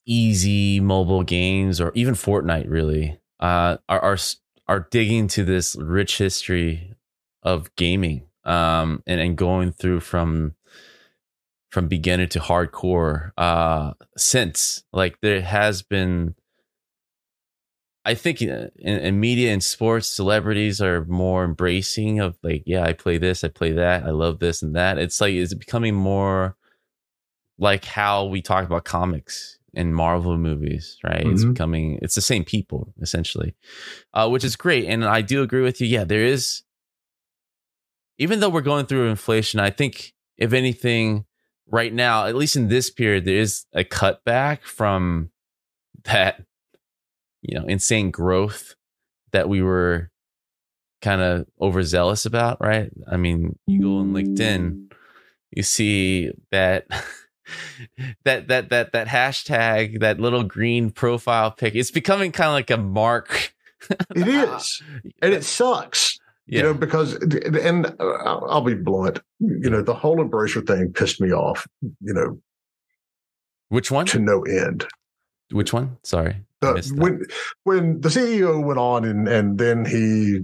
easy 0.07 0.81
mobile 0.81 1.23
games 1.23 1.81
or 1.81 1.93
even 1.95 2.15
Fortnite 2.15 2.69
really. 2.69 3.21
Uh 3.39 3.79
are 3.89 4.01
are 4.01 4.19
are 4.69 4.87
digging 4.91 5.29
to 5.29 5.45
this 5.45 5.77
rich 5.77 6.19
history 6.19 6.95
of 7.43 7.75
gaming 7.77 8.27
um 8.45 9.03
and, 9.07 9.21
and 9.21 9.37
going 9.37 9.73
through 9.73 10.01
from 10.01 10.55
from 11.71 11.89
beginner 11.89 12.27
to 12.27 12.41
hardcore. 12.41 13.31
Uh 13.37 13.93
since 14.17 14.85
like 14.93 15.21
there 15.21 15.41
has 15.43 15.83
been 15.83 16.35
I 18.05 18.15
think 18.15 18.41
uh, 18.43 18.69
in, 18.77 18.99
in 18.99 19.21
media 19.21 19.53
and 19.53 19.63
sports, 19.63 20.09
celebrities 20.09 20.81
are 20.81 21.05
more 21.05 21.45
embracing 21.45 22.19
of 22.19 22.39
like, 22.43 22.63
yeah, 22.65 22.83
I 22.83 22.95
play 22.95 23.19
this, 23.19 23.45
I 23.45 23.49
play 23.49 23.73
that, 23.73 24.05
I 24.05 24.11
love 24.11 24.39
this 24.39 24.63
and 24.63 24.75
that. 24.75 24.99
It's 24.99 25.21
like 25.21 25.35
it's 25.35 25.53
becoming 25.55 25.95
more 25.95 26.57
like 27.59 27.85
how 27.85 28.25
we 28.25 28.41
talk 28.41 28.65
about 28.65 28.85
comics 28.85 29.60
and 29.75 29.95
Marvel 29.95 30.37
movies, 30.37 30.99
right? 31.05 31.27
It's 31.27 31.45
Mhm. 31.45 31.53
becoming 31.55 31.99
it's 32.03 32.15
the 32.15 32.21
same 32.21 32.45
people 32.45 32.93
essentially, 33.01 33.55
uh, 34.15 34.29
which 34.29 34.45
is 34.45 34.57
great. 34.57 34.87
And 34.87 35.05
I 35.05 35.23
do 35.23 35.43
agree 35.43 35.63
with 35.63 35.81
you. 35.81 35.87
Yeah, 35.87 36.05
there 36.05 36.25
is. 36.25 36.63
Even 38.19 38.41
though 38.41 38.51
we're 38.51 38.61
going 38.61 38.87
through 38.87 39.09
inflation, 39.09 39.61
I 39.61 39.71
think 39.71 40.13
if 40.37 40.53
anything, 40.53 41.25
right 41.67 41.93
now, 41.93 42.27
at 42.27 42.35
least 42.37 42.57
in 42.57 42.69
this 42.69 42.91
period, 42.91 43.25
there 43.25 43.37
is 43.37 43.65
a 43.73 43.85
cutback 43.85 44.63
from 44.65 45.31
that 46.05 46.45
you 47.43 47.59
know 47.59 47.67
insane 47.67 48.11
growth 48.11 48.75
that 49.33 49.49
we 49.49 49.63
were 49.63 50.11
kind 51.03 51.21
of 51.23 51.47
overzealous 51.61 52.27
about 52.27 52.61
right 52.61 52.91
i 53.11 53.17
mean 53.17 53.59
you 53.67 53.81
go 53.81 53.97
on 53.97 54.13
linkedin 54.13 54.89
you 55.51 55.63
see 55.63 56.31
that 56.51 56.87
that 58.25 58.49
that 58.49 58.71
that 58.71 58.93
that 58.93 59.09
hashtag 59.09 60.01
that 60.01 60.21
little 60.21 60.43
green 60.45 60.91
profile 60.91 61.51
pic 61.51 61.75
it's 61.75 61.91
becoming 61.91 62.33
kind 62.33 62.49
of 62.49 62.55
like 62.55 62.71
a 62.71 62.77
mark 62.77 63.55
It 64.15 64.29
is, 64.29 64.83
and 65.23 65.33
it 65.33 65.43
sucks. 65.43 66.19
yeah 66.47 66.59
You 66.59 66.63
know, 66.65 66.75
because 66.75 67.15
and 67.15 67.87
uh, 67.87 68.05
I'll 68.25 68.47
I'll 68.51 68.61
be 68.61 68.75
blunt. 68.75 69.21
You 69.39 69.71
know, 69.71 69.81
the 69.83 69.95
whole 69.95 70.19
embracer 70.19 70.65
thing 70.67 70.93
pissed 70.93 71.19
me 71.21 71.33
off. 71.33 71.67
You 71.81 72.13
know, 72.13 72.39
which 73.71 73.91
one 73.91 74.05
to 74.07 74.19
no 74.19 74.43
end. 74.43 74.87
which 75.51 75.73
one 75.73 75.97
sorry 76.03 76.45
The, 76.61 76.93
when 76.95 77.25
when 77.65 78.01
the 78.03 78.11
CEO 78.11 78.63
went 78.63 78.79
on 78.79 79.07
and 79.07 79.27
and 79.27 79.59
then 79.59 79.87
he 79.87 80.41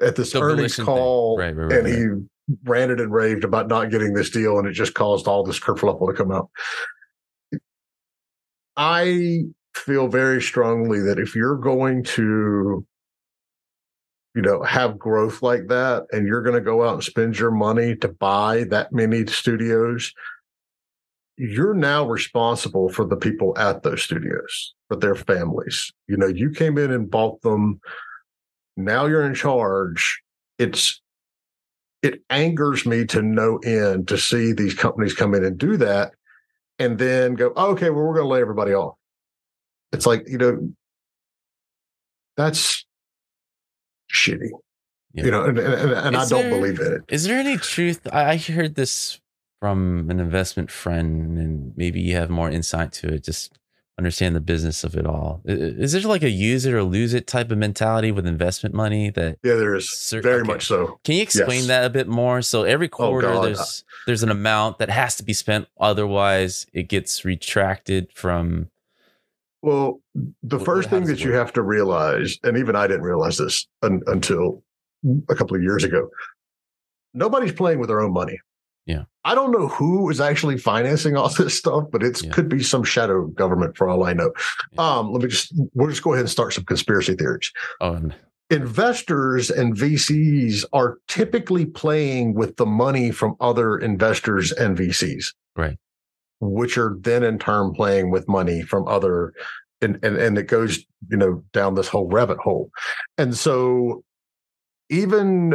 at 0.00 0.16
this 0.16 0.32
The 0.32 0.40
earnings 0.40 0.76
call 0.76 1.36
Right, 1.38 1.54
right, 1.54 1.66
right, 1.66 1.78
and 1.78 1.86
he 1.86 2.26
ranted 2.64 3.00
and 3.00 3.12
raved 3.12 3.44
about 3.44 3.68
not 3.68 3.90
getting 3.90 4.14
this 4.14 4.30
deal 4.30 4.58
and 4.58 4.66
it 4.66 4.72
just 4.72 4.94
caused 4.94 5.26
all 5.26 5.44
this 5.44 5.60
kerfluffle 5.60 6.08
to 6.08 6.14
come 6.14 6.32
out. 6.32 6.50
I 8.76 9.42
feel 9.74 10.08
very 10.08 10.42
strongly 10.42 11.00
that 11.00 11.18
if 11.18 11.34
you're 11.34 11.56
going 11.56 12.04
to 12.04 12.86
you 14.34 14.42
know 14.42 14.62
have 14.62 14.98
growth 14.98 15.42
like 15.42 15.68
that 15.68 16.04
and 16.10 16.26
you're 16.26 16.42
going 16.42 16.54
to 16.54 16.60
go 16.60 16.86
out 16.86 16.94
and 16.94 17.04
spend 17.04 17.38
your 17.38 17.50
money 17.50 17.96
to 17.96 18.08
buy 18.08 18.64
that 18.64 18.92
many 18.92 19.26
studios 19.26 20.12
you're 21.36 21.74
now 21.74 22.06
responsible 22.06 22.88
for 22.88 23.04
the 23.04 23.16
people 23.16 23.52
at 23.58 23.82
those 23.82 24.00
studios 24.00 24.74
for 24.88 24.96
their 24.96 25.16
families. 25.16 25.92
You 26.06 26.16
know 26.16 26.28
you 26.28 26.50
came 26.50 26.78
in 26.78 26.92
and 26.92 27.10
bought 27.10 27.42
them. 27.42 27.80
Now 28.76 29.06
you're 29.06 29.24
in 29.26 29.34
charge. 29.34 30.22
It's 30.60 31.01
it 32.02 32.20
angers 32.30 32.84
me 32.84 33.04
to 33.06 33.22
no 33.22 33.58
end 33.58 34.08
to 34.08 34.18
see 34.18 34.52
these 34.52 34.74
companies 34.74 35.14
come 35.14 35.34
in 35.34 35.44
and 35.44 35.56
do 35.58 35.76
that 35.76 36.12
and 36.78 36.98
then 36.98 37.34
go 37.34 37.52
oh, 37.56 37.70
okay 37.72 37.90
well 37.90 38.04
we're 38.04 38.14
going 38.14 38.24
to 38.26 38.28
lay 38.32 38.40
everybody 38.40 38.72
off 38.74 38.94
it's 39.92 40.06
like 40.06 40.26
you 40.28 40.38
know 40.38 40.68
that's 42.36 42.84
shitty 44.12 44.50
Yeah. 45.14 45.24
you 45.24 45.30
know 45.30 45.44
and, 45.44 45.58
and, 45.58 45.92
and 45.92 46.16
i 46.16 46.26
don't 46.26 46.42
there- 46.42 46.50
believe 46.50 46.80
in 46.80 46.92
it 46.94 47.02
Is 47.08 47.24
there 47.24 47.38
any 47.38 47.56
truth? 47.56 48.00
I 48.12 48.30
I 48.32 48.36
heard 48.36 48.74
this 48.74 49.20
from 49.60 50.10
an 50.10 50.18
investment 50.18 50.72
friend, 50.72 51.38
and 51.38 51.72
maybe 51.76 52.00
you 52.00 52.16
have 52.16 52.28
more 52.28 52.50
insight 52.50 52.90
to 52.94 53.14
it. 53.14 53.22
Just 53.22 53.60
understand 54.02 54.34
the 54.34 54.40
business 54.40 54.82
of 54.82 54.96
it 54.96 55.06
all. 55.06 55.40
Is 55.44 55.92
there 55.92 56.00
like 56.02 56.24
a 56.24 56.30
use 56.30 56.66
it 56.66 56.74
or 56.74 56.82
lose 56.82 57.14
it 57.14 57.28
type 57.28 57.52
of 57.52 57.58
mentality 57.58 58.10
with 58.10 58.26
investment 58.26 58.74
money? 58.74 59.10
That 59.10 59.38
yeah 59.44 59.54
there 59.54 59.76
is 59.76 59.88
Cer- 59.88 60.20
very 60.20 60.40
okay. 60.40 60.48
much 60.48 60.66
so 60.66 60.98
can 61.04 61.14
you 61.14 61.22
explain 61.22 61.60
Yes. 61.60 61.66
that 61.68 61.84
a 61.84 61.90
bit 61.90 62.08
more? 62.08 62.42
So 62.42 62.64
every 62.64 62.88
oh, 62.88 62.96
quarter, 62.96 63.28
God. 63.28 63.44
there's 63.44 63.84
there's 64.06 64.24
an 64.24 64.30
amount 64.30 64.78
that 64.78 64.90
has 64.90 65.16
to 65.16 65.22
be 65.22 65.32
spent, 65.32 65.68
otherwise 65.78 66.66
it 66.72 66.88
gets 66.88 67.24
retracted 67.24 68.12
from. 68.12 68.68
Well, 69.62 70.00
the 70.42 70.58
first 70.58 70.90
thing 70.90 71.04
that 71.04 71.20
you 71.22 71.32
have 71.34 71.52
to 71.52 71.62
realize, 71.62 72.36
and 72.42 72.58
even 72.58 72.74
I 72.74 72.88
didn't 72.88 73.04
realize 73.04 73.38
this 73.38 73.68
un- 73.82 74.02
until 74.08 74.64
a 75.30 75.36
couple 75.36 75.56
of 75.56 75.62
years 75.62 75.84
ago, 75.84 76.08
nobody's 77.14 77.52
playing 77.52 77.78
with 77.78 77.88
their 77.88 78.00
own 78.00 78.12
money. 78.12 78.40
Yeah. 78.86 79.04
I 79.24 79.34
don't 79.36 79.52
know 79.52 79.68
who 79.68 80.10
is 80.10 80.20
actually 80.20 80.58
financing 80.58 81.16
all 81.16 81.28
this 81.38 81.56
stuff, 81.56 81.84
but 81.92 82.02
it 82.02 82.22
Yeah. 82.22 82.30
could 82.32 82.48
be 82.48 82.62
some 82.62 82.82
shadow 82.84 83.26
government 83.28 83.76
for 83.76 83.88
all 83.88 84.04
I 84.04 84.12
know. 84.12 84.32
Yeah. 84.72 84.96
Um, 84.98 85.12
let 85.12 85.22
me 85.22 85.28
just 85.28 85.52
we'll 85.74 85.88
just 85.88 86.02
go 86.02 86.12
ahead 86.12 86.22
and 86.22 86.30
start 86.30 86.52
some 86.52 86.64
conspiracy 86.64 87.14
theories. 87.14 87.50
And- 87.80 88.14
Investors 88.50 89.50
and 89.50 89.74
VCs 89.74 90.66
are 90.74 90.98
typically 91.08 91.64
playing 91.64 92.34
with 92.34 92.56
the 92.56 92.66
money 92.66 93.10
from 93.10 93.34
other 93.40 93.78
investors 93.78 94.52
and 94.52 94.76
VCs. 94.76 95.32
Right. 95.56 95.78
which 96.40 96.76
are 96.76 96.96
then 97.00 97.22
in 97.22 97.38
turn 97.38 97.72
playing 97.72 98.10
with 98.10 98.28
money 98.28 98.60
from 98.62 98.86
other 98.88 99.32
and, 99.80 99.98
and 100.04 100.16
and 100.18 100.36
it 100.36 100.48
goes 100.48 100.80
you 101.08 101.16
know 101.16 101.42
down 101.52 101.74
this 101.76 101.88
whole 101.88 102.08
rabbit 102.08 102.38
hole 102.38 102.70
and 103.18 103.36
so 103.36 104.02
even 104.90 105.54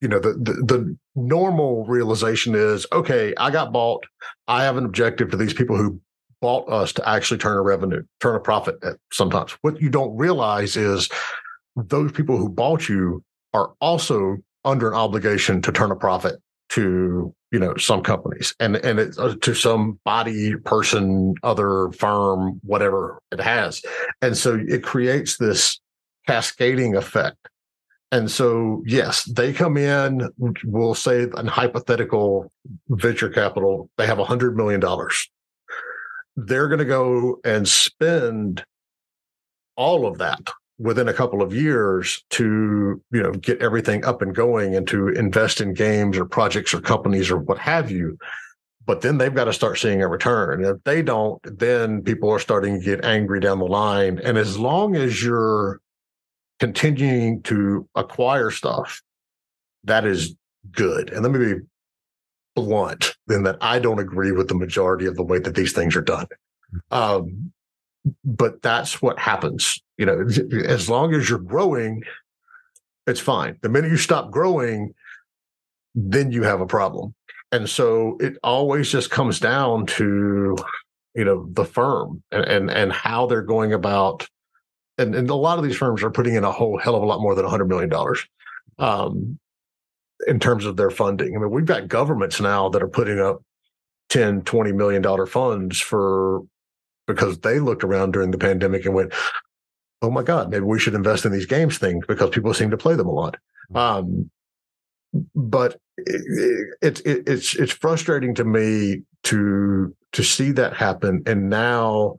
you 0.00 0.08
know 0.08 0.18
the, 0.18 0.32
the, 0.34 0.52
the 0.64 0.96
normal 1.14 1.84
realization 1.86 2.54
is 2.54 2.86
okay 2.92 3.34
i 3.38 3.50
got 3.50 3.72
bought. 3.72 4.04
I 4.48 4.64
have 4.64 4.76
an 4.76 4.84
objective 4.84 5.30
to 5.30 5.36
these 5.36 5.54
people 5.54 5.76
who 5.76 6.00
bought 6.40 6.68
us 6.68 6.92
to 6.92 7.08
actually 7.08 7.38
turn 7.38 7.56
a 7.56 7.62
revenue 7.62 8.02
turn 8.20 8.34
a 8.34 8.40
profit 8.40 8.76
sometimes. 9.12 9.52
What 9.62 9.80
you 9.80 9.88
don't 9.88 10.14
realize 10.16 10.76
is 10.76 11.08
those 11.76 12.12
people 12.12 12.36
who 12.36 12.48
bought 12.48 12.88
you 12.88 13.24
are 13.54 13.72
also 13.80 14.36
under 14.64 14.88
an 14.88 14.94
obligation 14.94 15.62
to 15.62 15.72
turn 15.72 15.90
a 15.90 15.96
profit 15.96 16.40
to 16.70 17.34
you 17.50 17.58
know 17.58 17.76
some 17.76 18.02
companies. 18.02 18.54
And 18.60 18.76
and 18.76 18.98
it, 18.98 19.18
uh, 19.18 19.36
to 19.40 19.54
some 19.54 19.98
body 20.04 20.56
person 20.56 21.34
other 21.42 21.90
firm 21.92 22.60
whatever 22.64 23.20
it 23.30 23.40
has. 23.40 23.82
And 24.20 24.36
so 24.36 24.60
it 24.66 24.82
creates 24.82 25.36
this 25.36 25.80
cascading 26.26 26.96
effect 26.96 27.48
and 28.12 28.30
so 28.30 28.82
yes 28.86 29.24
they 29.24 29.52
come 29.52 29.76
in 29.76 30.28
we'll 30.64 30.94
say 30.94 31.26
an 31.36 31.46
hypothetical 31.48 32.52
venture 32.90 33.28
capital 33.28 33.90
they 33.96 34.06
have 34.06 34.18
a 34.18 34.24
hundred 34.24 34.56
million 34.56 34.80
dollars. 34.80 35.28
They're 36.36 36.68
going 36.68 36.78
to 36.78 36.84
go 36.84 37.38
and 37.44 37.68
spend 37.68 38.64
all 39.76 40.06
of 40.06 40.18
that 40.18 40.50
within 40.78 41.08
a 41.08 41.12
couple 41.12 41.42
of 41.42 41.54
years 41.54 42.24
to 42.30 43.00
you 43.10 43.22
know 43.22 43.32
get 43.32 43.60
everything 43.60 44.04
up 44.04 44.22
and 44.22 44.34
going 44.34 44.74
and 44.74 44.86
to 44.88 45.08
invest 45.08 45.60
in 45.60 45.74
games 45.74 46.16
or 46.16 46.24
projects 46.24 46.72
or 46.72 46.80
companies 46.80 47.30
or 47.30 47.38
what 47.38 47.58
have 47.58 47.90
you. 47.90 48.18
But 48.84 49.02
then 49.02 49.18
they've 49.18 49.34
got 49.34 49.44
to 49.44 49.52
start 49.52 49.78
seeing 49.78 50.02
a 50.02 50.08
return. 50.08 50.64
If 50.64 50.82
they 50.84 51.02
don't 51.02 51.40
then 51.58 52.02
people 52.02 52.30
are 52.30 52.38
starting 52.38 52.78
to 52.78 52.84
get 52.84 53.04
angry 53.04 53.40
down 53.40 53.58
the 53.58 53.66
line. 53.66 54.18
And 54.24 54.38
as 54.38 54.58
long 54.58 54.96
as 54.96 55.22
you're 55.22 55.80
continuing 56.62 57.42
to 57.42 57.88
acquire 57.94 58.50
stuff 58.50 59.02
that 59.84 60.04
is 60.04 60.36
good 60.70 61.10
and 61.10 61.22
let 61.22 61.32
me 61.32 61.54
be 61.54 61.60
blunt 62.54 63.16
in 63.28 63.42
that 63.42 63.56
i 63.60 63.78
don't 63.78 63.98
agree 63.98 64.32
with 64.32 64.48
the 64.48 64.54
majority 64.54 65.06
of 65.06 65.16
the 65.16 65.24
way 65.24 65.38
that 65.38 65.54
these 65.54 65.72
things 65.72 65.96
are 65.96 66.02
done 66.02 66.26
um, 66.90 67.52
but 68.24 68.62
that's 68.62 69.02
what 69.02 69.18
happens 69.18 69.82
you 70.02 70.06
know, 70.06 70.26
as 70.66 70.90
long 70.90 71.14
as 71.14 71.30
you're 71.30 71.38
growing, 71.38 72.02
it's 73.06 73.20
fine. 73.20 73.56
The 73.62 73.68
minute 73.68 73.92
you 73.92 73.96
stop 73.96 74.32
growing, 74.32 74.94
then 75.94 76.32
you 76.32 76.42
have 76.42 76.60
a 76.60 76.66
problem. 76.66 77.14
And 77.52 77.70
so 77.70 78.16
it 78.18 78.36
always 78.42 78.90
just 78.90 79.12
comes 79.12 79.38
down 79.38 79.86
to, 79.86 80.56
you 81.14 81.24
know, 81.24 81.46
the 81.52 81.64
firm 81.64 82.20
and 82.32 82.44
and, 82.44 82.68
and 82.68 82.92
how 82.92 83.26
they're 83.26 83.42
going 83.42 83.72
about. 83.72 84.26
And, 85.02 85.14
and 85.14 85.28
a 85.28 85.34
lot 85.34 85.58
of 85.58 85.64
these 85.64 85.76
firms 85.76 86.02
are 86.02 86.10
putting 86.10 86.34
in 86.34 86.44
a 86.44 86.52
whole 86.52 86.78
hell 86.78 86.94
of 86.94 87.02
a 87.02 87.06
lot 87.06 87.20
more 87.20 87.34
than 87.34 87.44
$100 87.44 87.68
million 87.68 87.92
um, 88.78 89.38
in 90.26 90.38
terms 90.38 90.64
of 90.64 90.76
their 90.76 90.90
funding. 90.90 91.36
I 91.36 91.40
mean, 91.40 91.50
we've 91.50 91.66
got 91.66 91.88
governments 91.88 92.40
now 92.40 92.68
that 92.70 92.82
are 92.82 92.88
putting 92.88 93.20
up 93.20 93.42
10, 94.08 94.42
20 94.42 94.72
million 94.72 95.02
dollar 95.02 95.26
funds 95.26 95.80
for 95.80 96.42
because 97.06 97.38
they 97.40 97.58
looked 97.58 97.84
around 97.84 98.12
during 98.12 98.30
the 98.30 98.38
pandemic 98.38 98.86
and 98.86 98.94
went, 98.94 99.12
oh 100.02 100.10
my 100.10 100.22
god 100.22 100.50
maybe 100.50 100.64
we 100.64 100.78
should 100.78 100.94
invest 100.94 101.24
in 101.24 101.32
these 101.32 101.46
games 101.46 101.78
things 101.78 102.04
because 102.06 102.30
people 102.30 102.52
seem 102.52 102.70
to 102.70 102.76
play 102.76 102.94
them 102.94 103.06
a 103.06 103.12
lot 103.12 103.36
hmm. 103.68 103.76
um, 103.76 104.30
but 105.34 105.78
it, 105.96 106.74
it, 106.80 107.00
it, 107.06 107.28
it's 107.28 107.54
it's 107.54 107.72
frustrating 107.72 108.34
to 108.34 108.44
me 108.44 109.02
to 109.22 109.94
to 110.12 110.22
see 110.22 110.50
that 110.52 110.74
happen 110.74 111.22
and 111.26 111.48
now 111.48 112.16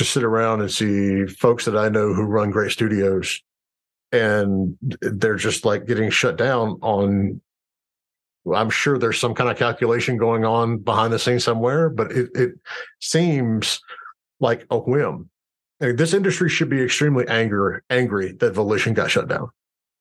to 0.00 0.04
sit 0.04 0.24
around 0.24 0.60
and 0.60 0.70
see 0.70 1.26
folks 1.26 1.64
that 1.64 1.76
I 1.76 1.88
know 1.88 2.12
who 2.12 2.24
run 2.24 2.50
great 2.50 2.72
studios 2.72 3.42
and 4.12 4.76
they're 5.00 5.36
just 5.36 5.64
like 5.64 5.86
getting 5.86 6.10
shut 6.10 6.36
down 6.36 6.78
on 6.82 7.40
I'm 8.52 8.70
sure 8.70 8.98
there's 8.98 9.20
some 9.20 9.34
kind 9.34 9.50
of 9.50 9.58
calculation 9.58 10.16
going 10.16 10.44
on 10.44 10.78
behind 10.78 11.12
the 11.12 11.18
scenes 11.18 11.44
somewhere, 11.44 11.90
but 11.90 12.10
it, 12.10 12.30
it 12.34 12.52
seems 12.98 13.80
like 14.40 14.66
a 14.70 14.78
whim 14.78 15.30
this 15.80 16.12
industry 16.12 16.48
should 16.48 16.68
be 16.68 16.82
extremely 16.82 17.26
angry 17.28 17.80
angry 17.90 18.32
that 18.32 18.52
Volition 18.52 18.94
got 18.94 19.10
shut 19.10 19.28
down. 19.28 19.50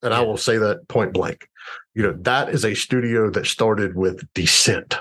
And. 0.01 0.13
I 0.13 0.21
will 0.21 0.37
say 0.37 0.57
that 0.57 0.87
point 0.87 1.13
blank. 1.13 1.49
You 1.93 2.03
know, 2.03 2.13
that 2.21 2.49
is 2.49 2.63
a 2.63 2.73
studio 2.73 3.29
that 3.31 3.45
started 3.45 3.95
with 3.95 4.25
Descent. 4.33 4.97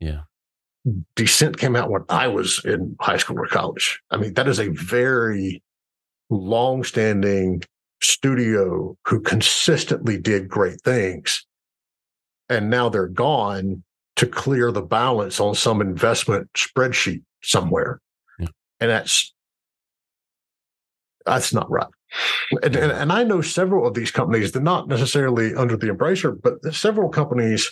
Yeah. 0.00 0.22
Descent 1.14 1.58
came 1.58 1.76
out 1.76 1.90
when 1.90 2.04
I 2.08 2.28
was 2.28 2.64
in 2.64 2.96
high 3.00 3.18
school 3.18 3.38
or 3.38 3.46
college. 3.46 4.00
I 4.10 4.16
mean, 4.16 4.34
that 4.34 4.48
is 4.48 4.58
a 4.58 4.68
very 4.68 5.62
long 6.30 6.84
standing 6.84 7.62
studio 8.00 8.96
who 9.04 9.20
consistently 9.20 10.16
did 10.18 10.48
great 10.48 10.80
things. 10.80 11.44
And 12.48 12.70
now 12.70 12.88
they're 12.88 13.08
gone 13.08 13.82
to 14.16 14.26
clear 14.26 14.72
the 14.72 14.82
balance 14.82 15.38
on 15.38 15.54
some 15.54 15.80
investment 15.80 16.50
spreadsheet 16.54 17.22
somewhere. 17.42 18.00
Yeah. 18.38 18.48
And 18.80 18.90
that's 18.90 19.34
that's 21.26 21.52
not 21.52 21.70
right. 21.70 21.86
And, 22.62 22.74
and, 22.74 22.92
and, 22.92 23.12
I 23.12 23.22
know 23.22 23.40
several 23.40 23.86
of 23.86 23.94
these 23.94 24.10
companies, 24.10 24.50
they're 24.50 24.62
not 24.62 24.88
necessarily 24.88 25.54
under 25.54 25.76
the 25.76 25.86
Embracer, 25.88 26.36
but 26.42 26.74
several 26.74 27.08
companies, 27.08 27.70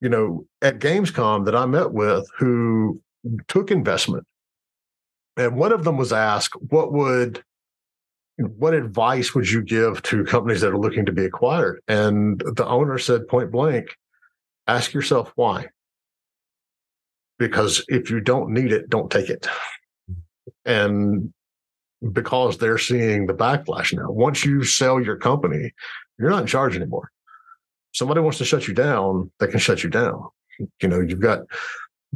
you 0.00 0.08
know, 0.08 0.46
at 0.62 0.78
Gamescom 0.78 1.44
that 1.44 1.56
I 1.56 1.66
met 1.66 1.92
with 1.92 2.28
who 2.38 3.00
took 3.48 3.70
investment. 3.70 4.26
And 5.36 5.56
one 5.56 5.72
of 5.72 5.84
them 5.84 5.96
was 5.96 6.12
asked, 6.12 6.54
what 6.70 6.92
would, 6.92 7.42
what 8.36 8.74
advice 8.74 9.34
would 9.34 9.50
you 9.50 9.62
give 9.62 10.02
to 10.02 10.24
companies 10.24 10.60
that 10.60 10.72
are 10.72 10.78
looking 10.78 11.06
to 11.06 11.12
be 11.12 11.24
acquired? 11.24 11.80
And 11.88 12.40
the 12.40 12.66
owner 12.66 12.98
said 12.98 13.28
point 13.28 13.50
blank, 13.50 13.96
ask 14.66 14.92
yourself 14.92 15.32
why. 15.34 15.66
Because 17.38 17.84
if 17.88 18.10
you 18.10 18.20
don't 18.20 18.50
need 18.50 18.72
it, 18.72 18.88
don't 18.88 19.10
take 19.10 19.28
it. 19.28 19.46
And 20.64 21.32
because 22.12 22.58
they're 22.58 22.78
seeing 22.78 23.26
the 23.26 23.34
backlash 23.34 23.92
now. 23.92 24.10
Once 24.10 24.44
you 24.44 24.64
sell 24.64 25.00
your 25.00 25.16
company, 25.16 25.72
you're 26.18 26.30
not 26.30 26.42
in 26.42 26.46
charge 26.46 26.76
anymore. 26.76 27.10
Somebody 27.96 28.20
wants 28.20 28.36
to 28.38 28.44
shut 28.44 28.68
you 28.68 28.74
down, 28.74 29.30
they 29.40 29.46
can 29.46 29.58
shut 29.58 29.82
you 29.82 29.88
down. 29.88 30.28
You 30.82 30.88
know, 30.88 31.00
you've 31.00 31.20
got 31.20 31.40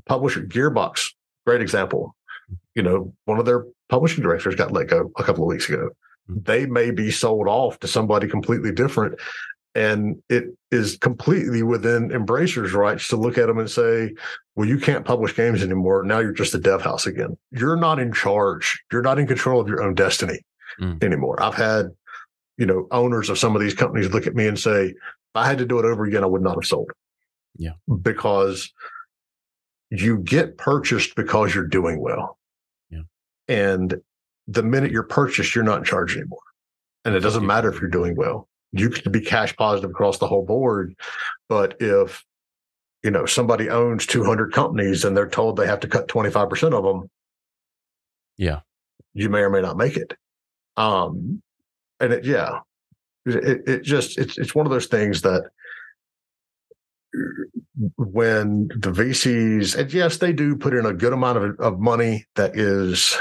publisher 0.04 0.42
Gearbox, 0.42 1.12
great 1.46 1.62
example. 1.62 2.14
You 2.74 2.82
know, 2.82 3.14
one 3.24 3.38
of 3.38 3.46
their 3.46 3.64
publishing 3.88 4.22
directors 4.22 4.54
got 4.54 4.72
let 4.72 4.88
go 4.88 5.10
a 5.16 5.24
couple 5.24 5.42
of 5.42 5.48
weeks 5.48 5.70
ago. 5.70 5.88
They 6.28 6.66
may 6.66 6.90
be 6.90 7.10
sold 7.10 7.48
off 7.48 7.78
to 7.78 7.88
somebody 7.88 8.28
completely 8.28 8.72
different. 8.72 9.18
And 9.74 10.22
it 10.28 10.44
is 10.70 10.98
completely 10.98 11.62
within 11.62 12.10
Embracer's 12.10 12.74
rights 12.74 13.08
to 13.08 13.16
look 13.16 13.38
at 13.38 13.46
them 13.46 13.58
and 13.58 13.70
say, 13.70 14.12
well, 14.56 14.68
you 14.68 14.78
can't 14.78 15.06
publish 15.06 15.34
games 15.34 15.62
anymore. 15.62 16.02
Now 16.02 16.18
you're 16.18 16.32
just 16.32 16.54
a 16.54 16.58
dev 16.58 16.82
house 16.82 17.06
again. 17.06 17.38
You're 17.52 17.76
not 17.76 17.98
in 17.98 18.12
charge. 18.12 18.82
You're 18.92 19.00
not 19.00 19.18
in 19.18 19.26
control 19.26 19.62
of 19.62 19.68
your 19.68 19.82
own 19.82 19.94
destiny 19.94 20.40
mm. 20.78 21.02
anymore. 21.02 21.42
I've 21.42 21.54
had, 21.54 21.86
you 22.58 22.66
know, 22.66 22.86
owners 22.90 23.30
of 23.30 23.38
some 23.38 23.54
of 23.56 23.62
these 23.62 23.74
companies 23.74 24.10
look 24.10 24.26
at 24.26 24.34
me 24.34 24.46
and 24.46 24.58
say, 24.58 24.92
I 25.34 25.46
had 25.46 25.58
to 25.58 25.66
do 25.66 25.78
it 25.78 25.84
over 25.84 26.04
again, 26.04 26.24
I 26.24 26.26
would 26.26 26.42
not 26.42 26.56
have 26.56 26.66
sold. 26.66 26.90
Yeah. 27.56 27.72
Because 28.02 28.72
you 29.90 30.18
get 30.18 30.56
purchased 30.56 31.14
because 31.16 31.54
you're 31.54 31.66
doing 31.66 32.00
well. 32.00 32.38
Yeah. 32.90 33.02
And 33.48 34.00
the 34.46 34.62
minute 34.62 34.92
you're 34.92 35.02
purchased, 35.02 35.54
you're 35.54 35.64
not 35.64 35.78
in 35.78 35.84
charge 35.84 36.16
anymore. 36.16 36.38
And 37.04 37.14
it 37.14 37.20
doesn't 37.20 37.46
matter 37.46 37.72
if 37.72 37.80
you're 37.80 37.90
doing 37.90 38.14
well. 38.14 38.48
You 38.72 38.90
can 38.90 39.10
be 39.10 39.20
cash 39.20 39.56
positive 39.56 39.90
across 39.90 40.18
the 40.18 40.28
whole 40.28 40.44
board. 40.44 40.94
But 41.48 41.76
if 41.80 42.24
you 43.02 43.10
know 43.10 43.26
somebody 43.26 43.70
owns 43.70 44.06
200 44.06 44.52
companies 44.52 45.04
and 45.04 45.16
they're 45.16 45.28
told 45.28 45.56
they 45.56 45.66
have 45.66 45.80
to 45.80 45.88
cut 45.88 46.08
25% 46.08 46.72
of 46.72 46.84
them 46.84 47.10
yeah 48.36 48.60
you 49.14 49.28
may 49.28 49.40
or 49.40 49.50
may 49.50 49.62
not 49.62 49.76
make 49.76 49.96
it 49.96 50.14
um 50.76 51.42
and 51.98 52.12
it 52.12 52.24
yeah 52.24 52.60
it, 53.26 53.68
it 53.68 53.82
just 53.82 54.18
it's 54.18 54.38
it's 54.38 54.54
one 54.54 54.66
of 54.66 54.72
those 54.72 54.86
things 54.86 55.22
that 55.22 55.50
when 57.96 58.68
the 58.68 58.92
VCs 58.92 59.76
and 59.76 59.92
yes 59.92 60.18
they 60.18 60.32
do 60.32 60.56
put 60.56 60.74
in 60.74 60.86
a 60.86 60.92
good 60.92 61.12
amount 61.12 61.38
of, 61.38 61.58
of 61.60 61.80
money 61.80 62.26
that 62.36 62.56
is 62.56 63.16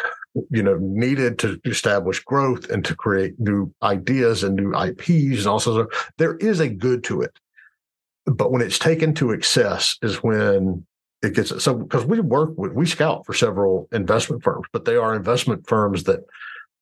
you 0.50 0.62
know 0.62 0.78
needed 0.80 1.39
to 1.39 1.60
establish 1.66 2.20
growth 2.20 2.70
and 2.70 2.86
to 2.86 2.95
create 2.95 3.39
new 3.39 3.74
ideas 3.82 4.43
and 4.43 4.56
new 4.56 4.74
IPs 4.76 5.39
and 5.39 5.47
also 5.47 5.88
there 6.18 6.36
is 6.38 6.60
a 6.60 6.70
good 6.70 7.04
to 7.06 7.22
it. 7.22 7.38
But 8.26 8.52
when 8.52 8.62
it's 8.62 8.80
taken 8.80 9.14
to 9.16 9.32
excess 9.32 9.97
is 10.02 10.22
when 10.24 10.86
it 11.22 11.34
gets 11.34 11.64
so 11.64 11.74
because 11.74 12.06
we 12.06 12.20
work 12.20 12.52
with 12.58 12.74
we 12.74 12.86
scout 12.86 13.26
for 13.26 13.34
several 13.34 13.88
investment 13.91 14.43
firms, 14.43 14.68
but 14.72 14.86
they 14.86 14.95
are 14.95 15.16
investment 15.16 15.68
firms 15.68 16.04
that 16.04 16.22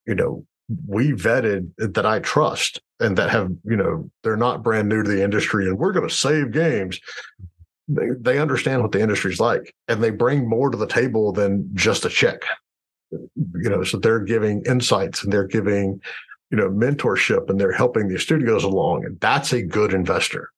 you 0.05 0.15
know 0.15 0.45
we 0.87 1.11
vetted 1.11 1.71
that 1.77 2.05
I 2.05 2.19
trust 2.19 2.81
and 2.99 3.17
that 3.17 3.29
have 3.29 3.51
you 3.63 3.75
know 3.75 4.09
they're 4.23 4.37
not 4.37 4.63
brand 4.63 4.89
new 4.89 5.03
to 5.03 5.09
the 5.09 5.23
industry 5.23 5.67
and 5.67 5.77
we're 5.77 5.93
going 5.93 6.07
to 6.07 6.13
save 6.13 6.51
games. 6.51 6.99
they, 7.87 8.07
they 8.19 8.39
understand 8.39 8.81
what 8.81 8.91
the 8.91 9.01
industry's 9.01 9.39
like 9.39 9.73
and 9.87 10.03
they 10.03 10.09
bring 10.09 10.49
more 10.49 10.69
to 10.69 10.77
the 10.77 10.87
table 10.87 11.31
than 11.31 11.69
just 11.73 12.05
a 12.05 12.09
check. 12.09 12.41
You 13.11 13.69
know, 13.69 13.83
so 13.83 13.97
they're 13.97 14.19
giving 14.19 14.63
insights 14.65 15.23
and 15.23 15.31
they're 15.31 15.47
giving, 15.47 16.01
you 16.51 16.57
know, 16.57 16.69
mentorship 16.69 17.49
and 17.49 17.57
they're 17.57 17.71
helping 17.71 18.09
the 18.09 18.19
studios 18.19 18.65
along. 18.65 19.05
And 19.05 19.17
that's 19.21 19.53
a 19.53 19.61
good 19.61 19.93
investor. 19.93 20.51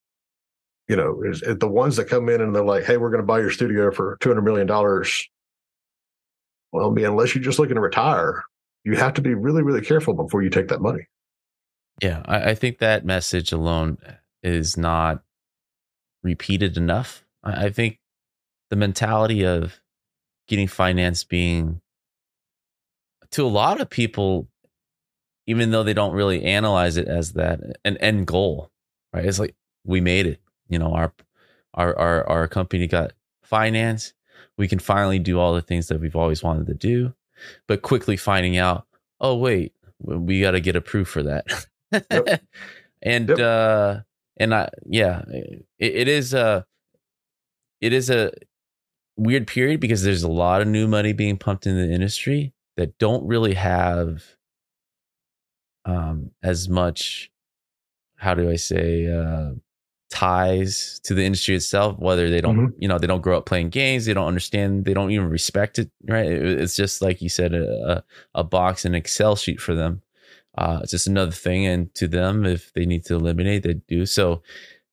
You 0.87 0.95
know, 0.95 1.21
is, 1.23 1.43
is 1.43 1.59
the 1.59 1.67
ones 1.67 1.97
that 1.97 2.05
come 2.05 2.27
in 2.29 2.41
and 2.41 2.55
they're 2.55 2.65
like, 2.65 2.85
hey, 2.85 2.97
we're 2.97 3.11
going 3.11 3.21
to 3.21 3.27
buy 3.27 3.39
your 3.39 3.51
studio 3.51 3.91
for 3.91 4.17
$200 4.21 4.43
million. 4.43 4.67
Well, 6.71 6.89
I 6.89 6.91
mean, 6.91 7.05
unless 7.05 7.35
you're 7.35 7.43
just 7.43 7.59
looking 7.59 7.75
to 7.75 7.81
retire, 7.81 8.43
you 8.83 8.95
have 8.95 9.13
to 9.15 9.21
be 9.21 9.33
really, 9.33 9.61
really 9.61 9.81
careful 9.81 10.13
before 10.13 10.41
you 10.41 10.49
take 10.49 10.69
that 10.69 10.81
money. 10.81 11.07
Yeah, 12.01 12.23
I, 12.25 12.51
I 12.51 12.55
think 12.55 12.79
that 12.79 13.05
message 13.05 13.51
alone 13.51 13.97
uh, 14.05 14.13
is 14.41 14.77
not 14.77 15.21
repeated 16.23 16.77
enough. 16.77 17.25
I, 17.43 17.65
I 17.65 17.69
think 17.69 17.99
the 18.69 18.75
mentality 18.75 19.45
of 19.45 19.81
getting 20.47 20.67
finance 20.67 21.23
being 21.23 21.81
to 23.31 23.45
a 23.45 23.47
lot 23.47 23.79
of 23.79 23.89
people, 23.89 24.47
even 25.45 25.71
though 25.71 25.83
they 25.83 25.93
don't 25.93 26.13
really 26.13 26.43
analyze 26.43 26.97
it 26.97 27.07
as 27.07 27.33
that 27.33 27.59
an 27.85 27.97
end 27.97 28.27
goal, 28.27 28.71
right? 29.13 29.25
It's 29.25 29.39
like 29.39 29.55
we 29.85 30.01
made 30.01 30.25
it. 30.25 30.39
You 30.67 30.79
know, 30.79 30.93
our 30.93 31.13
our 31.73 31.97
our 31.97 32.29
our 32.29 32.47
company 32.47 32.87
got 32.87 33.13
finance. 33.43 34.13
We 34.57 34.67
can 34.67 34.79
finally 34.79 35.19
do 35.19 35.39
all 35.39 35.53
the 35.53 35.61
things 35.61 35.87
that 35.87 35.99
we've 35.99 36.15
always 36.15 36.43
wanted 36.43 36.67
to 36.67 36.73
do, 36.73 37.13
but 37.67 37.81
quickly 37.81 38.17
finding 38.17 38.57
out, 38.57 38.85
oh 39.19 39.35
wait, 39.35 39.73
we 39.99 40.41
got 40.41 40.51
to 40.51 40.59
get 40.59 40.75
approved 40.75 41.09
for 41.09 41.23
that. 41.23 41.45
Yep. 41.91 42.41
and 43.01 43.29
yep. 43.29 43.39
uh 43.39 43.99
and 44.37 44.53
I 44.53 44.69
yeah, 44.85 45.23
it, 45.27 45.65
it 45.77 46.07
is 46.07 46.33
a 46.33 46.65
it 47.81 47.93
is 47.93 48.09
a 48.09 48.31
weird 49.17 49.47
period 49.47 49.79
because 49.79 50.03
there's 50.03 50.23
a 50.23 50.29
lot 50.31 50.61
of 50.61 50.67
new 50.67 50.87
money 50.87 51.13
being 51.13 51.37
pumped 51.37 51.67
into 51.67 51.85
the 51.85 51.93
industry 51.93 52.53
that 52.77 52.97
don't 52.97 53.25
really 53.27 53.53
have 53.55 54.23
um 55.85 56.31
as 56.41 56.69
much 56.69 57.31
how 58.17 58.33
do 58.33 58.49
I 58.49 58.55
say 58.55 59.07
uh 59.07 59.51
ties 60.09 60.99
to 61.03 61.13
the 61.13 61.23
industry 61.23 61.55
itself 61.55 61.97
whether 61.99 62.29
they 62.29 62.41
don't 62.41 62.57
mm-hmm. 62.57 62.81
you 62.81 62.87
know 62.87 62.97
they 62.97 63.07
don't 63.07 63.21
grow 63.21 63.37
up 63.37 63.45
playing 63.45 63.69
games 63.69 64.05
they 64.05 64.13
don't 64.13 64.27
understand 64.27 64.83
they 64.83 64.93
don't 64.93 65.11
even 65.11 65.29
respect 65.29 65.77
it 65.77 65.91
right 66.07 66.31
it's 66.31 66.75
just 66.75 67.01
like 67.01 67.21
you 67.21 67.29
said 67.29 67.53
a, 67.53 68.03
a 68.33 68.43
box 68.43 68.85
and 68.85 68.95
excel 68.95 69.35
sheet 69.35 69.61
for 69.61 69.75
them 69.75 70.01
uh, 70.59 70.79
it's 70.81 70.91
just 70.91 71.07
another 71.07 71.31
thing. 71.31 71.65
And 71.65 71.93
to 71.95 72.07
them, 72.07 72.45
if 72.45 72.73
they 72.73 72.85
need 72.85 73.05
to 73.05 73.15
eliminate, 73.15 73.63
they 73.63 73.75
do. 73.75 74.05
So, 74.05 74.41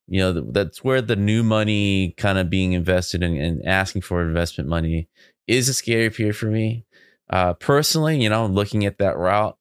you 0.06 0.20
know, 0.20 0.32
that's 0.32 0.84
where 0.84 1.02
the 1.02 1.16
new 1.16 1.42
money 1.42 2.14
kind 2.16 2.38
of 2.38 2.48
being 2.48 2.72
invested 2.72 3.22
in 3.22 3.36
and 3.36 3.66
asking 3.66 4.02
for 4.02 4.22
investment 4.22 4.70
money 4.70 5.08
is 5.48 5.68
a 5.68 5.74
scary 5.74 6.10
period 6.10 6.36
for 6.36 6.46
me. 6.46 6.84
Uh, 7.28 7.54
personally, 7.54 8.22
you 8.22 8.28
know, 8.28 8.46
looking 8.46 8.86
at 8.86 8.98
that 8.98 9.18
route, 9.18 9.58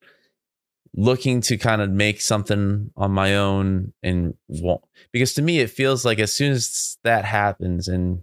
looking 0.96 1.42
to 1.42 1.58
kind 1.58 1.82
of 1.82 1.90
make 1.90 2.22
something 2.22 2.90
on 2.96 3.12
my 3.12 3.36
own 3.36 3.94
and 4.02 4.34
because 5.12 5.34
to 5.34 5.42
me, 5.42 5.60
it 5.60 5.70
feels 5.70 6.06
like 6.06 6.20
as 6.20 6.34
soon 6.34 6.54
as 6.54 6.98
that 7.04 7.26
happens 7.26 7.88
and 7.88 8.22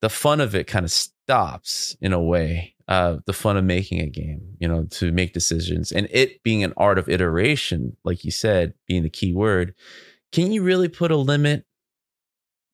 the 0.00 0.08
fun 0.08 0.40
of 0.40 0.54
it 0.54 0.66
kind 0.66 0.84
of 0.84 0.90
stops 0.90 1.96
in 2.00 2.12
a 2.12 2.22
way 2.22 2.74
uh, 2.88 3.18
the 3.26 3.34
fun 3.34 3.58
of 3.58 3.64
making 3.64 4.00
a 4.00 4.06
game, 4.06 4.56
you 4.58 4.66
know, 4.66 4.84
to 4.84 5.12
make 5.12 5.34
decisions 5.34 5.92
and 5.92 6.08
it 6.10 6.42
being 6.42 6.64
an 6.64 6.72
art 6.78 6.98
of 6.98 7.08
iteration, 7.08 7.96
like 8.02 8.24
you 8.24 8.30
said, 8.30 8.72
being 8.86 9.02
the 9.02 9.10
key 9.10 9.34
word. 9.34 9.74
Can 10.32 10.52
you 10.52 10.62
really 10.62 10.88
put 10.88 11.10
a 11.10 11.16
limit, 11.16 11.66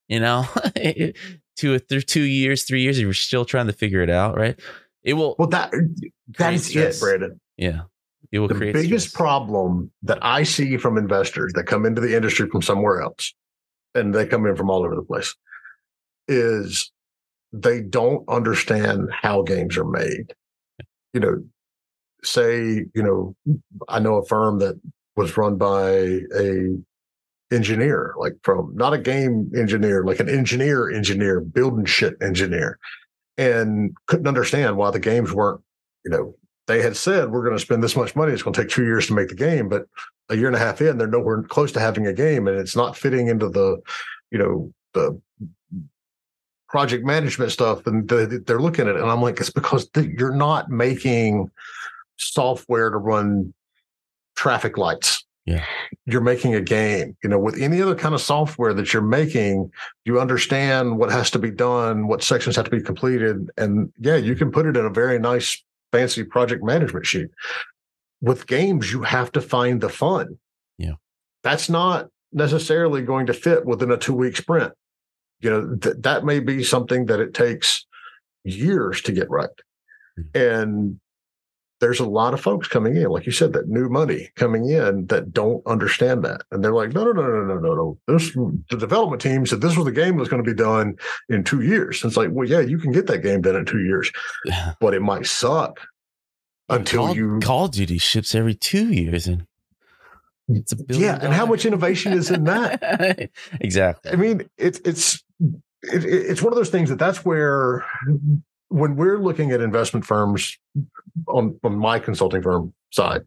you 0.09 0.21
know, 0.21 0.47
to 1.57 1.75
a 1.75 1.81
th- 1.81 2.07
two 2.07 2.23
years, 2.23 2.63
three 2.63 2.83
years, 2.83 2.99
if 2.99 3.03
you're 3.03 3.13
still 3.13 3.45
trying 3.45 3.67
to 3.67 3.73
figure 3.73 4.03
it 4.03 4.11
out, 4.11 4.37
right? 4.37 4.59
It 5.03 5.15
will. 5.15 5.35
Well, 5.39 5.49
that 5.49 5.73
that 6.39 6.55
is 6.55 6.67
stress. 6.67 6.99
it, 6.99 7.01
Brandon. 7.01 7.41
Yeah, 7.57 7.83
it 8.35 8.41
will 8.41 8.49
the 8.49 8.55
create 8.57 8.75
biggest 8.75 9.11
stress. 9.11 9.21
problem 9.21 9.93
that 10.03 10.19
I 10.21 10.43
see 10.43 10.77
from 10.77 10.99
investors 10.99 11.53
that 11.55 11.65
come 11.65 11.87
into 11.87 12.01
the 12.01 12.17
industry 12.17 12.49
from 12.51 12.63
somewhere 12.63 13.01
else, 13.01 13.33
and 13.95 14.13
they 14.13 14.27
come 14.27 14.45
in 14.45 14.57
from 14.57 14.71
all 14.71 14.85
over 14.85 14.97
the 14.97 15.03
place, 15.03 15.35
is 16.27 16.91
they 17.53 17.81
don't 17.81 18.29
understand 18.29 19.09
how 19.13 19.43
games 19.43 19.79
are 19.79 19.85
made. 19.85 20.35
You 21.13 21.21
know, 21.21 21.45
say, 22.25 22.85
you 22.93 23.03
know, 23.03 23.37
I 23.89 24.01
know 24.01 24.17
a 24.17 24.27
firm 24.27 24.59
that 24.59 24.81
was 25.15 25.37
run 25.37 25.57
by 25.57 25.91
a 26.37 26.77
engineer, 27.53 28.15
like 28.19 28.33
from 28.43 28.73
not 28.75 28.95
a 28.95 28.99
game 28.99 29.53
engineer, 29.57 30.03
like 30.03 30.19
an 30.19 30.29
engineer 30.29 30.91
engineer, 30.91 31.41
building 31.41 31.85
shit 31.85 32.15
engineer, 32.21 32.81
and 33.39 33.95
couldn't 34.09 34.27
understand 34.27 34.77
why 34.77 34.91
the 34.91 34.99
games 34.99 35.33
weren't, 35.33 35.61
you 36.05 36.11
know, 36.11 36.35
they 36.67 36.83
had 36.83 36.97
said 36.97 37.31
we're 37.31 37.45
going 37.45 37.57
to 37.57 37.63
spend 37.63 37.83
this 37.83 37.97
much 37.97 38.17
money. 38.17 38.33
It's 38.33 38.43
going 38.43 38.55
to 38.55 38.63
take 38.63 38.71
two 38.71 38.85
years 38.85 39.07
to 39.09 39.15
make 39.15 39.29
the 39.29 39.35
game, 39.35 39.69
but 39.69 39.87
a 40.31 40.37
year 40.37 40.47
and 40.47 40.57
a 40.57 40.59
half 40.59 40.81
in, 40.81 40.99
they're 40.99 41.07
nowhere 41.07 41.43
close 41.43 41.73
to 41.73 41.81
having 41.81 42.07
a 42.07 42.13
game, 42.13 42.49
and 42.49 42.59
it's 42.59 42.77
not 42.77 42.97
fitting 42.97 43.29
into 43.29 43.49
the, 43.49 43.81
you 44.31 44.39
know, 44.39 44.73
the 44.95 45.21
project 46.69 47.05
management 47.05 47.53
stuff 47.53 47.87
and 47.87 48.09
they're 48.09 48.61
looking 48.61 48.89
at 48.89 48.97
it 48.97 49.01
and 49.01 49.09
i'm 49.09 49.23
like 49.23 49.39
it's 49.39 49.49
because 49.49 49.89
you're 49.95 50.35
not 50.35 50.71
making 50.71 51.49
software 52.17 52.91
to 52.91 52.97
run 52.97 53.55
traffic 54.37 54.77
lights. 54.77 55.25
Yeah. 55.47 55.65
You're 56.07 56.23
making 56.23 56.55
a 56.55 56.61
game. 56.61 57.17
You 57.23 57.29
know 57.29 57.39
with 57.39 57.61
any 57.61 57.81
other 57.83 57.95
kind 57.95 58.15
of 58.15 58.21
software 58.21 58.73
that 58.75 58.93
you're 58.93 59.03
making 59.03 59.71
you 60.05 60.21
understand 60.21 60.99
what 60.99 61.11
has 61.11 61.31
to 61.33 61.39
be 61.39 61.51
done 61.51 62.09
what 62.09 62.23
sections 62.23 62.57
have 62.57 62.65
to 62.65 62.71
be 62.71 62.83
completed 62.83 63.51
and 63.57 63.93
yeah 63.99 64.17
you 64.17 64.35
can 64.35 64.51
put 64.51 64.67
it 64.67 64.77
in 64.77 64.85
a 64.85 64.91
very 64.91 65.19
nice 65.19 65.63
fancy 65.95 66.25
project 66.25 66.65
management 66.65 67.07
sheet. 67.07 67.29
With 68.21 68.47
games 68.47 68.93
you 68.93 69.03
have 69.03 69.31
to 69.33 69.41
find 69.41 69.81
the 69.81 69.89
fun. 69.89 70.39
Yeah. 70.79 70.95
That's 71.43 71.69
not 71.69 72.09
necessarily 72.33 73.03
going 73.03 73.27
to 73.27 73.35
fit 73.35 73.65
within 73.65 73.91
a 73.91 73.97
two 73.97 74.15
week 74.15 74.37
sprint. 74.37 74.73
You 75.41 75.51
know 75.51 75.77
th- 75.77 75.97
that 76.01 76.25
may 76.25 76.41
be 76.41 76.65
something 76.65 77.07
that 77.07 77.21
it 77.21 77.35
takes 77.35 77.87
years 78.45 79.03
to 79.03 79.13
get 79.13 79.31
right. 79.31 79.49
Mm-hmm. 80.19 80.39
and 80.39 81.01
there's 81.85 82.01
a 82.01 82.09
lot 82.09 82.33
of 82.33 82.41
folks 82.41 82.67
coming 82.67 82.97
in 82.97 83.09
like 83.11 83.27
you 83.27 83.33
said 83.33 83.53
that 83.53 83.69
new 83.69 83.91
money 83.91 84.31
coming 84.37 84.71
in 84.71 85.07
that 85.09 85.35
don't 85.35 85.65
understand 85.67 86.25
that. 86.25 86.41
And 86.51 86.65
they're 86.65 86.73
like 86.73 86.95
no 86.95 87.05
no 87.05 87.13
no 87.13 87.23
no 87.23 87.45
no 87.45 87.59
no 87.59 87.75
no. 87.75 87.99
This 88.07 88.33
the 88.33 88.79
development 88.79 89.21
team 89.21 89.45
said 89.45 89.61
this 89.61 89.77
was 89.77 89.85
the 89.85 89.93
game 89.93 90.17
that's 90.17 90.31
going 90.31 90.43
to 90.43 90.51
be 90.51 90.57
done 90.57 90.97
in 91.29 91.45
two 91.45 91.61
years. 91.61 92.03
And 92.03 92.11
it's 92.11 92.17
like 92.17 92.31
well 92.33 92.49
yeah 92.49 92.61
you 92.61 92.79
can 92.79 92.91
get 92.91 93.07
that 93.09 93.19
game 93.19 93.43
done 93.43 93.57
in 93.57 93.67
two 93.67 93.83
years 93.83 94.11
but 94.81 94.95
it 94.95 95.03
might 95.03 95.27
suck 95.27 95.79
until 96.71 97.07
Call, 97.07 97.17
you 97.17 97.41
call 97.43 97.69
duty 97.69 97.99
ships 97.99 98.35
every 98.35 98.55
two 98.55 98.91
years 98.91 99.27
and 99.27 99.47
it's 100.49 100.73
a 100.73 100.77
yeah, 100.89 101.19
and 101.23 101.33
how 101.33 101.47
much 101.47 101.65
innovation 101.65 102.13
is 102.13 102.31
in 102.31 102.45
that? 102.45 103.31
exactly. 103.61 104.11
I 104.11 104.17
mean, 104.17 104.49
it's 104.59 104.79
it's 104.85 105.25
it, 105.41 106.05
it's 106.05 106.43
one 106.43 106.53
of 106.53 106.57
those 106.57 106.69
things 106.69 106.91
that 106.91 106.99
that's 106.99 107.25
where 107.25 107.85
when 108.75 108.97
we're 108.97 109.19
looking 109.19 109.53
at 109.53 109.61
investment 109.61 110.05
firms 110.05 110.59
on 111.29 111.59
on 111.63 111.79
my 111.79 112.01
consulting 112.01 112.43
firm 112.43 112.75
side, 112.91 113.23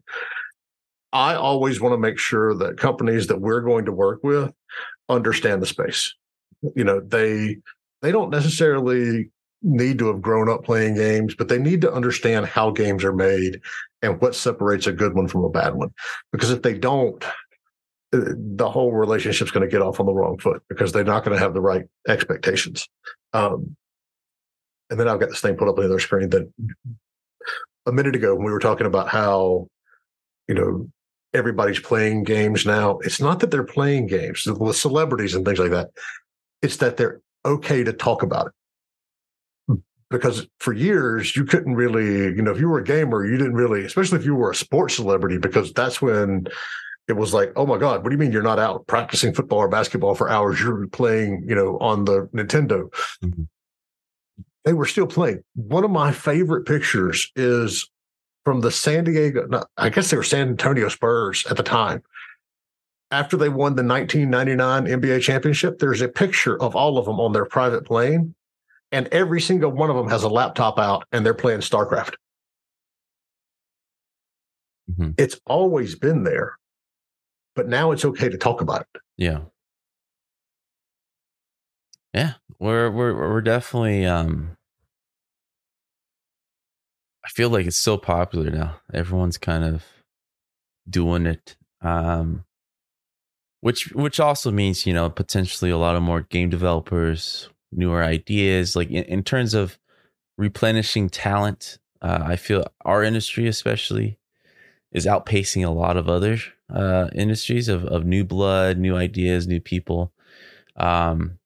I 1.14 1.34
always 1.34 1.80
want 1.80 1.94
to 1.94 1.98
make 1.98 2.18
sure 2.18 2.54
that 2.56 2.76
companies 2.76 3.28
that 3.28 3.40
we're 3.40 3.62
going 3.62 3.86
to 3.86 3.92
work 3.92 4.20
with 4.22 4.52
understand 5.08 5.62
the 5.62 5.66
space. 5.66 6.14
You 6.76 6.84
know, 6.84 7.00
they 7.00 7.56
they 8.02 8.12
don't 8.12 8.28
necessarily 8.28 9.30
need 9.62 9.98
to 10.00 10.08
have 10.08 10.20
grown 10.20 10.50
up 10.50 10.64
playing 10.64 10.96
games, 10.96 11.34
but 11.34 11.48
they 11.48 11.58
need 11.58 11.80
to 11.80 11.92
understand 11.92 12.44
how 12.44 12.70
games 12.70 13.02
are 13.02 13.14
made 13.14 13.58
and 14.02 14.20
what 14.20 14.34
separates 14.34 14.86
a 14.86 14.92
good 14.92 15.14
one 15.14 15.28
from 15.28 15.44
a 15.44 15.50
bad 15.50 15.74
one. 15.74 15.92
Because 16.30 16.50
if 16.50 16.60
they 16.60 16.76
don't, 16.78 17.24
uh, 17.24 18.34
the 18.36 18.68
whole 18.70 18.92
relationship's 18.92 19.50
going 19.50 19.66
to 19.66 19.72
get 19.72 19.82
off 19.82 19.98
on 19.98 20.04
the 20.04 20.12
wrong 20.12 20.38
foot 20.38 20.62
because 20.68 20.92
they're 20.92 21.04
not 21.04 21.24
going 21.24 21.34
to 21.34 21.42
have 21.42 21.54
the 21.54 21.60
right 21.62 21.86
expectations. 22.06 22.86
Um, 23.32 23.74
and 24.90 24.98
then 24.98 25.08
I've 25.08 25.20
got 25.20 25.28
this 25.28 25.40
thing 25.40 25.56
put 25.56 25.68
up 25.68 25.76
on 25.76 25.84
the 25.84 25.90
other 25.90 25.98
screen 25.98 26.30
that 26.30 26.50
a 27.86 27.92
minute 27.92 28.16
ago 28.16 28.34
when 28.34 28.44
we 28.44 28.52
were 28.52 28.58
talking 28.58 28.86
about 28.86 29.08
how, 29.08 29.68
you 30.46 30.54
know, 30.54 30.88
everybody's 31.34 31.80
playing 31.80 32.24
games 32.24 32.64
now. 32.64 32.98
It's 32.98 33.20
not 33.20 33.40
that 33.40 33.50
they're 33.50 33.64
playing 33.64 34.06
games 34.06 34.46
with 34.46 34.76
celebrities 34.76 35.34
and 35.34 35.44
things 35.44 35.58
like 35.58 35.70
that. 35.70 35.90
It's 36.62 36.76
that 36.78 36.96
they're 36.96 37.20
okay 37.44 37.84
to 37.84 37.92
talk 37.92 38.22
about 38.22 38.48
it 38.48 38.52
because 40.10 40.46
for 40.58 40.72
years 40.72 41.36
you 41.36 41.44
couldn't 41.44 41.74
really, 41.74 42.34
you 42.34 42.42
know, 42.42 42.50
if 42.50 42.60
you 42.60 42.68
were 42.68 42.78
a 42.78 42.84
gamer, 42.84 43.26
you 43.26 43.36
didn't 43.36 43.54
really, 43.54 43.84
especially 43.84 44.18
if 44.18 44.24
you 44.24 44.34
were 44.34 44.50
a 44.50 44.54
sports 44.54 44.96
celebrity, 44.96 45.38
because 45.38 45.72
that's 45.72 46.00
when 46.00 46.46
it 47.08 47.14
was 47.14 47.34
like, 47.34 47.52
oh 47.56 47.66
my 47.66 47.78
God, 47.78 48.02
what 48.02 48.10
do 48.10 48.14
you 48.14 48.18
mean 48.18 48.32
you're 48.32 48.42
not 48.42 48.58
out 48.58 48.86
practicing 48.86 49.34
football 49.34 49.58
or 49.58 49.68
basketball 49.68 50.14
for 50.14 50.30
hours? 50.30 50.60
You're 50.60 50.86
playing, 50.88 51.44
you 51.46 51.54
know, 51.54 51.78
on 51.78 52.04
the 52.04 52.28
Nintendo. 52.34 52.92
Mm-hmm. 53.22 53.44
They 54.68 54.74
were 54.74 54.84
still 54.84 55.06
playing. 55.06 55.42
One 55.54 55.82
of 55.82 55.90
my 55.90 56.12
favorite 56.12 56.66
pictures 56.66 57.32
is 57.34 57.88
from 58.44 58.60
the 58.60 58.70
San 58.70 59.04
Diego, 59.04 59.48
I 59.78 59.88
guess 59.88 60.10
they 60.10 60.16
were 60.18 60.22
San 60.22 60.46
Antonio 60.46 60.90
Spurs 60.90 61.46
at 61.48 61.56
the 61.56 61.62
time. 61.62 62.02
after 63.10 63.38
they 63.38 63.48
won 63.48 63.76
the 63.76 63.82
1999 63.82 65.00
NBA 65.00 65.22
championship, 65.22 65.78
there's 65.78 66.02
a 66.02 66.08
picture 66.08 66.60
of 66.60 66.76
all 66.76 66.98
of 66.98 67.06
them 67.06 67.18
on 67.18 67.32
their 67.32 67.46
private 67.46 67.86
plane, 67.86 68.34
and 68.92 69.06
every 69.06 69.40
single 69.40 69.70
one 69.70 69.88
of 69.88 69.96
them 69.96 70.10
has 70.10 70.22
a 70.22 70.28
laptop 70.28 70.78
out 70.78 71.06
and 71.12 71.24
they're 71.24 71.32
playing 71.32 71.60
StarCraft. 71.60 72.16
Mm-hmm. 74.92 75.12
It's 75.16 75.40
always 75.46 75.94
been 75.94 76.24
there, 76.24 76.58
but 77.56 77.68
now 77.68 77.92
it's 77.92 78.04
okay 78.04 78.28
to 78.28 78.36
talk 78.36 78.60
about 78.60 78.82
it. 78.82 79.00
Yeah. 79.16 79.38
Yeah, 82.12 82.34
we're 82.58 82.90
we're 82.90 83.14
we're 83.14 83.40
definitely 83.40 84.04
um 84.04 84.57
I 87.28 87.30
feel 87.30 87.50
like 87.50 87.66
it's 87.66 87.76
so 87.76 87.98
popular 87.98 88.50
now. 88.50 88.80
Everyone's 88.92 89.36
kind 89.36 89.62
of 89.62 89.84
doing 90.88 91.26
it. 91.26 91.56
Um 91.82 92.44
which 93.60 93.92
which 93.92 94.18
also 94.18 94.50
means, 94.50 94.86
you 94.86 94.94
know, 94.94 95.10
potentially 95.10 95.70
a 95.70 95.76
lot 95.76 95.94
of 95.94 96.02
more 96.02 96.22
game 96.22 96.48
developers, 96.48 97.50
newer 97.70 98.02
ideas 98.02 98.74
like 98.74 98.88
in, 98.88 99.04
in 99.04 99.22
terms 99.22 99.52
of 99.52 99.78
replenishing 100.38 101.10
talent. 101.10 101.78
Uh, 102.00 102.20
I 102.22 102.36
feel 102.36 102.64
our 102.84 103.02
industry 103.02 103.46
especially 103.46 104.18
is 104.92 105.04
outpacing 105.04 105.66
a 105.66 105.70
lot 105.70 105.98
of 105.98 106.08
other 106.08 106.38
uh, 106.72 107.08
industries 107.14 107.68
of, 107.68 107.84
of 107.84 108.06
new 108.06 108.24
blood, 108.24 108.78
new 108.78 108.96
ideas, 108.96 109.46
new 109.46 109.60
people. 109.60 110.12
Um, 110.76 111.38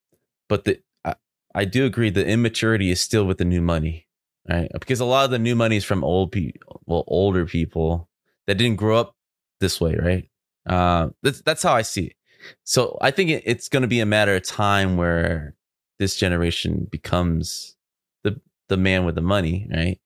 but 0.49 0.65
the 0.65 0.81
I, 1.05 1.15
I, 1.55 1.65
do 1.65 1.87
agree 1.87 2.11
the 2.11 2.27
immaturity 2.27 2.91
is 2.91 3.01
still 3.01 3.25
with 3.25 3.39
the 3.39 3.47
new 3.47 3.63
money, 3.63 4.07
right? 4.49 4.69
Because 4.73 5.01
a 5.01 5.05
lot 5.05 5.25
of 5.25 5.31
the 5.31 5.39
new 5.39 5.55
money 5.55 5.77
is 5.77 5.85
from 5.85 6.05
old 6.05 6.33
people, 6.33 6.83
well, 6.87 7.05
older 7.07 7.47
people 7.47 8.09
that 8.47 8.57
didn't 8.57 8.77
grow 8.77 8.99
up 8.99 9.17
this 9.61 9.81
way, 9.81 9.95
right? 9.97 10.29
Uh, 10.67 11.11
that's 11.23 11.41
that's 11.43 11.63
how 11.63 11.75
I 11.75 11.83
see 11.83 12.07
it. 12.07 12.17
So 12.65 12.99
I 13.01 13.11
think 13.11 13.31
it, 13.31 13.43
it's 13.47 13.69
going 13.69 13.83
to 13.83 13.89
be 13.89 14.01
a 14.01 14.07
matter 14.07 14.35
of 14.35 14.43
time 14.43 14.97
where 14.97 15.55
this 15.99 16.17
generation 16.17 16.89
becomes 16.91 17.77
the 18.25 18.41
the 18.69 18.77
man 18.77 19.05
with 19.05 19.15
the 19.15 19.23
money, 19.23 19.69
right? 19.73 20.01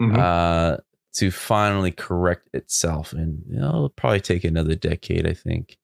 Mm-hmm. 0.00 0.18
Uh, 0.18 0.76
to 1.12 1.30
finally 1.30 1.90
correct 1.90 2.48
itself. 2.54 3.12
And 3.12 3.42
you 3.48 3.58
know, 3.58 3.68
it'll 3.68 3.88
probably 3.90 4.20
take 4.20 4.44
another 4.44 4.74
decade, 4.74 5.26
I 5.26 5.34
think. 5.34 5.76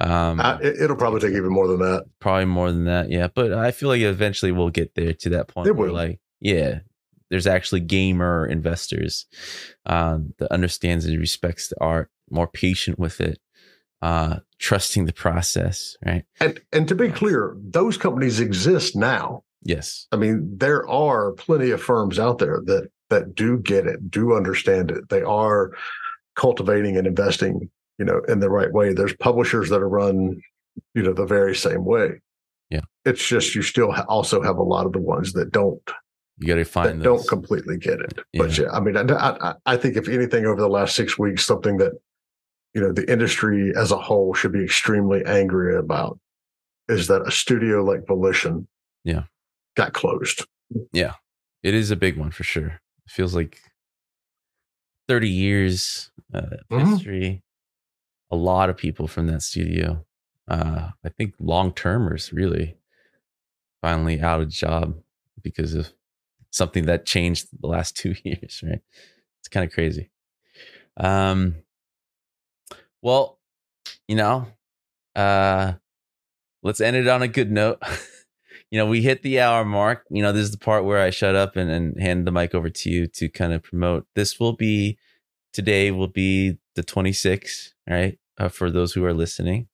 Um, 0.00 0.40
uh, 0.40 0.58
it, 0.62 0.88
will 0.88 0.96
probably 0.96 1.20
take 1.20 1.32
even 1.36 1.52
more 1.52 1.68
than 1.68 1.80
that. 1.80 2.06
Probably 2.18 2.46
more 2.46 2.70
than 2.70 2.84
that, 2.84 3.10
yeah. 3.10 3.28
But 3.28 3.52
I 3.52 3.72
feel 3.72 3.88
like 3.88 4.00
eventually 4.00 4.52
we'll 4.52 4.70
get 4.70 4.94
there 4.94 5.12
to 5.12 5.28
that 5.30 5.48
point. 5.48 5.68
It 5.68 5.76
where 5.76 5.88
will. 5.88 5.94
like, 5.94 6.20
yeah, 6.40 6.80
there's 7.32 7.46
actually 7.46 7.80
gamer 7.80 8.46
investors 8.46 9.24
um, 9.86 10.34
that 10.38 10.52
understands 10.52 11.06
and 11.06 11.18
respects 11.18 11.68
the 11.68 11.76
art, 11.80 12.10
more 12.30 12.46
patient 12.46 12.98
with 12.98 13.22
it, 13.22 13.38
uh, 14.02 14.40
trusting 14.58 15.06
the 15.06 15.14
process, 15.14 15.96
right? 16.04 16.24
And 16.40 16.60
and 16.74 16.86
to 16.88 16.94
be 16.94 17.08
clear, 17.08 17.56
those 17.58 17.96
companies 17.96 18.38
exist 18.38 18.94
now. 18.94 19.44
Yes, 19.62 20.06
I 20.12 20.16
mean 20.16 20.58
there 20.58 20.86
are 20.90 21.32
plenty 21.32 21.70
of 21.70 21.82
firms 21.82 22.18
out 22.18 22.36
there 22.36 22.60
that 22.66 22.90
that 23.08 23.34
do 23.34 23.58
get 23.58 23.86
it, 23.86 24.10
do 24.10 24.36
understand 24.36 24.90
it. 24.90 25.08
They 25.08 25.22
are 25.22 25.72
cultivating 26.36 26.98
and 26.98 27.06
investing, 27.06 27.70
you 27.98 28.04
know, 28.04 28.20
in 28.28 28.40
the 28.40 28.50
right 28.50 28.72
way. 28.74 28.92
There's 28.92 29.16
publishers 29.16 29.70
that 29.70 29.80
are 29.80 29.88
run, 29.88 30.38
you 30.94 31.02
know, 31.02 31.14
the 31.14 31.24
very 31.24 31.56
same 31.56 31.86
way. 31.86 32.20
Yeah. 32.68 32.80
It's 33.06 33.26
just 33.26 33.54
you 33.54 33.62
still 33.62 33.90
also 34.06 34.42
have 34.42 34.58
a 34.58 34.62
lot 34.62 34.84
of 34.84 34.92
the 34.92 35.00
ones 35.00 35.32
that 35.32 35.50
don't. 35.50 35.80
You 36.42 36.48
got 36.48 36.56
to 36.56 36.64
find 36.64 37.02
don't 37.02 37.26
completely 37.28 37.78
get 37.78 38.00
it. 38.00 38.18
Yeah. 38.32 38.42
But 38.42 38.58
yeah, 38.58 38.70
I 38.72 38.80
mean, 38.80 38.96
I, 38.96 39.02
I, 39.12 39.54
I 39.64 39.76
think 39.76 39.96
if 39.96 40.08
anything 40.08 40.44
over 40.44 40.60
the 40.60 40.68
last 40.68 40.96
six 40.96 41.16
weeks, 41.16 41.46
something 41.46 41.76
that 41.76 41.92
you 42.74 42.80
know 42.80 42.92
the 42.92 43.10
industry 43.10 43.72
as 43.76 43.92
a 43.92 43.96
whole 43.96 44.34
should 44.34 44.52
be 44.52 44.64
extremely 44.64 45.22
angry 45.24 45.76
about 45.76 46.18
is 46.88 47.06
that 47.06 47.22
a 47.22 47.30
studio 47.30 47.84
like 47.84 48.06
Volition, 48.08 48.66
yeah, 49.04 49.24
got 49.76 49.92
closed. 49.92 50.44
Yeah, 50.92 51.14
it 51.62 51.74
is 51.74 51.92
a 51.92 51.96
big 51.96 52.16
one 52.16 52.32
for 52.32 52.42
sure 52.42 52.80
It 53.06 53.10
feels 53.10 53.36
like 53.36 53.60
30 55.08 55.28
years 55.28 56.10
uh, 56.34 56.40
mm-hmm. 56.70 56.92
history. 56.92 57.42
A 58.30 58.36
lot 58.36 58.70
of 58.70 58.76
people 58.76 59.06
from 59.06 59.26
that 59.28 59.42
studio. 59.42 60.04
Uh, 60.48 60.88
I 61.04 61.08
think 61.10 61.34
long 61.38 61.72
termers 61.72 62.32
really 62.32 62.76
finally 63.80 64.20
out 64.20 64.40
of 64.40 64.48
job 64.48 64.94
because 65.42 65.74
of 65.74 65.92
something 66.52 66.86
that 66.86 67.04
changed 67.04 67.48
the 67.60 67.66
last 67.66 67.96
two 67.96 68.14
years, 68.22 68.62
right? 68.62 68.80
It's 69.40 69.48
kind 69.48 69.66
of 69.66 69.72
crazy. 69.72 70.10
Um, 70.96 71.56
well, 73.02 73.40
you 74.06 74.14
know, 74.14 74.46
uh, 75.16 75.72
let's 76.62 76.80
end 76.80 76.96
it 76.96 77.08
on 77.08 77.22
a 77.22 77.28
good 77.28 77.50
note. 77.50 77.82
you 78.70 78.78
know, 78.78 78.86
we 78.86 79.02
hit 79.02 79.22
the 79.22 79.40
hour 79.40 79.64
mark. 79.64 80.04
You 80.10 80.22
know, 80.22 80.32
this 80.32 80.44
is 80.44 80.52
the 80.52 80.58
part 80.58 80.84
where 80.84 81.00
I 81.00 81.10
shut 81.10 81.34
up 81.34 81.56
and, 81.56 81.68
and 81.68 82.00
hand 82.00 82.26
the 82.26 82.30
mic 82.30 82.54
over 82.54 82.70
to 82.70 82.90
you 82.90 83.08
to 83.08 83.28
kind 83.28 83.52
of 83.52 83.62
promote. 83.64 84.06
This 84.14 84.38
will 84.38 84.52
be 84.52 84.98
today 85.52 85.90
will 85.90 86.08
be 86.08 86.58
the 86.76 86.82
26th, 86.84 87.70
right? 87.88 88.18
Uh, 88.38 88.48
for 88.48 88.70
those 88.70 88.92
who 88.92 89.04
are 89.04 89.12
listening. 89.12 89.68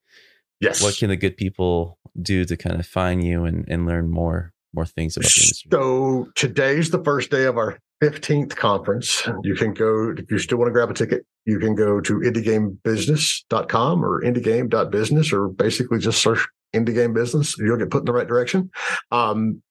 Yes. 0.61 0.83
What 0.83 0.97
can 0.97 1.11
the 1.11 1.17
good 1.17 1.37
people 1.37 1.99
do 2.21 2.45
to 2.45 2.57
kind 2.57 2.81
of 2.81 2.87
find 2.87 3.23
you 3.23 3.45
and, 3.45 3.65
and 3.69 3.87
learn 3.87 4.11
more 4.11 4.53
more 4.75 4.87
things 4.87 5.17
about 5.17 5.31
the 5.31 5.41
industry? 5.41 5.71
So 5.71 6.29
today's 6.35 6.91
the 6.91 7.03
first 7.03 7.31
day 7.31 7.45
of 7.45 7.57
our 7.57 7.79
15th 8.03 8.55
conference. 8.57 9.27
You 9.43 9.55
can 9.55 9.75
go 9.75 10.15
if 10.17 10.31
you 10.31 10.39
still 10.39 10.59
want 10.59 10.69
to 10.69 10.73
grab 10.73 10.91
a 10.91 10.95
ticket, 10.95 11.25
you 11.45 11.59
can 11.59 11.75
go 11.75 12.01
to 12.01 12.15
indiegamebusiness.com 12.15 14.05
or 14.05 14.23
indiegame.business 14.23 15.33
or 15.33 15.49
basically 15.49 15.99
just 15.99 16.23
search 16.23 16.47
indie 16.75 16.95
game 16.95 17.13
business. 17.13 17.57
You'll 17.59 17.79
get 17.79 17.91
put 17.91 18.01
in 18.01 18.05
the 18.05 18.13
right 18.13 18.29
direction. 18.29 18.71
Um, 19.11 19.63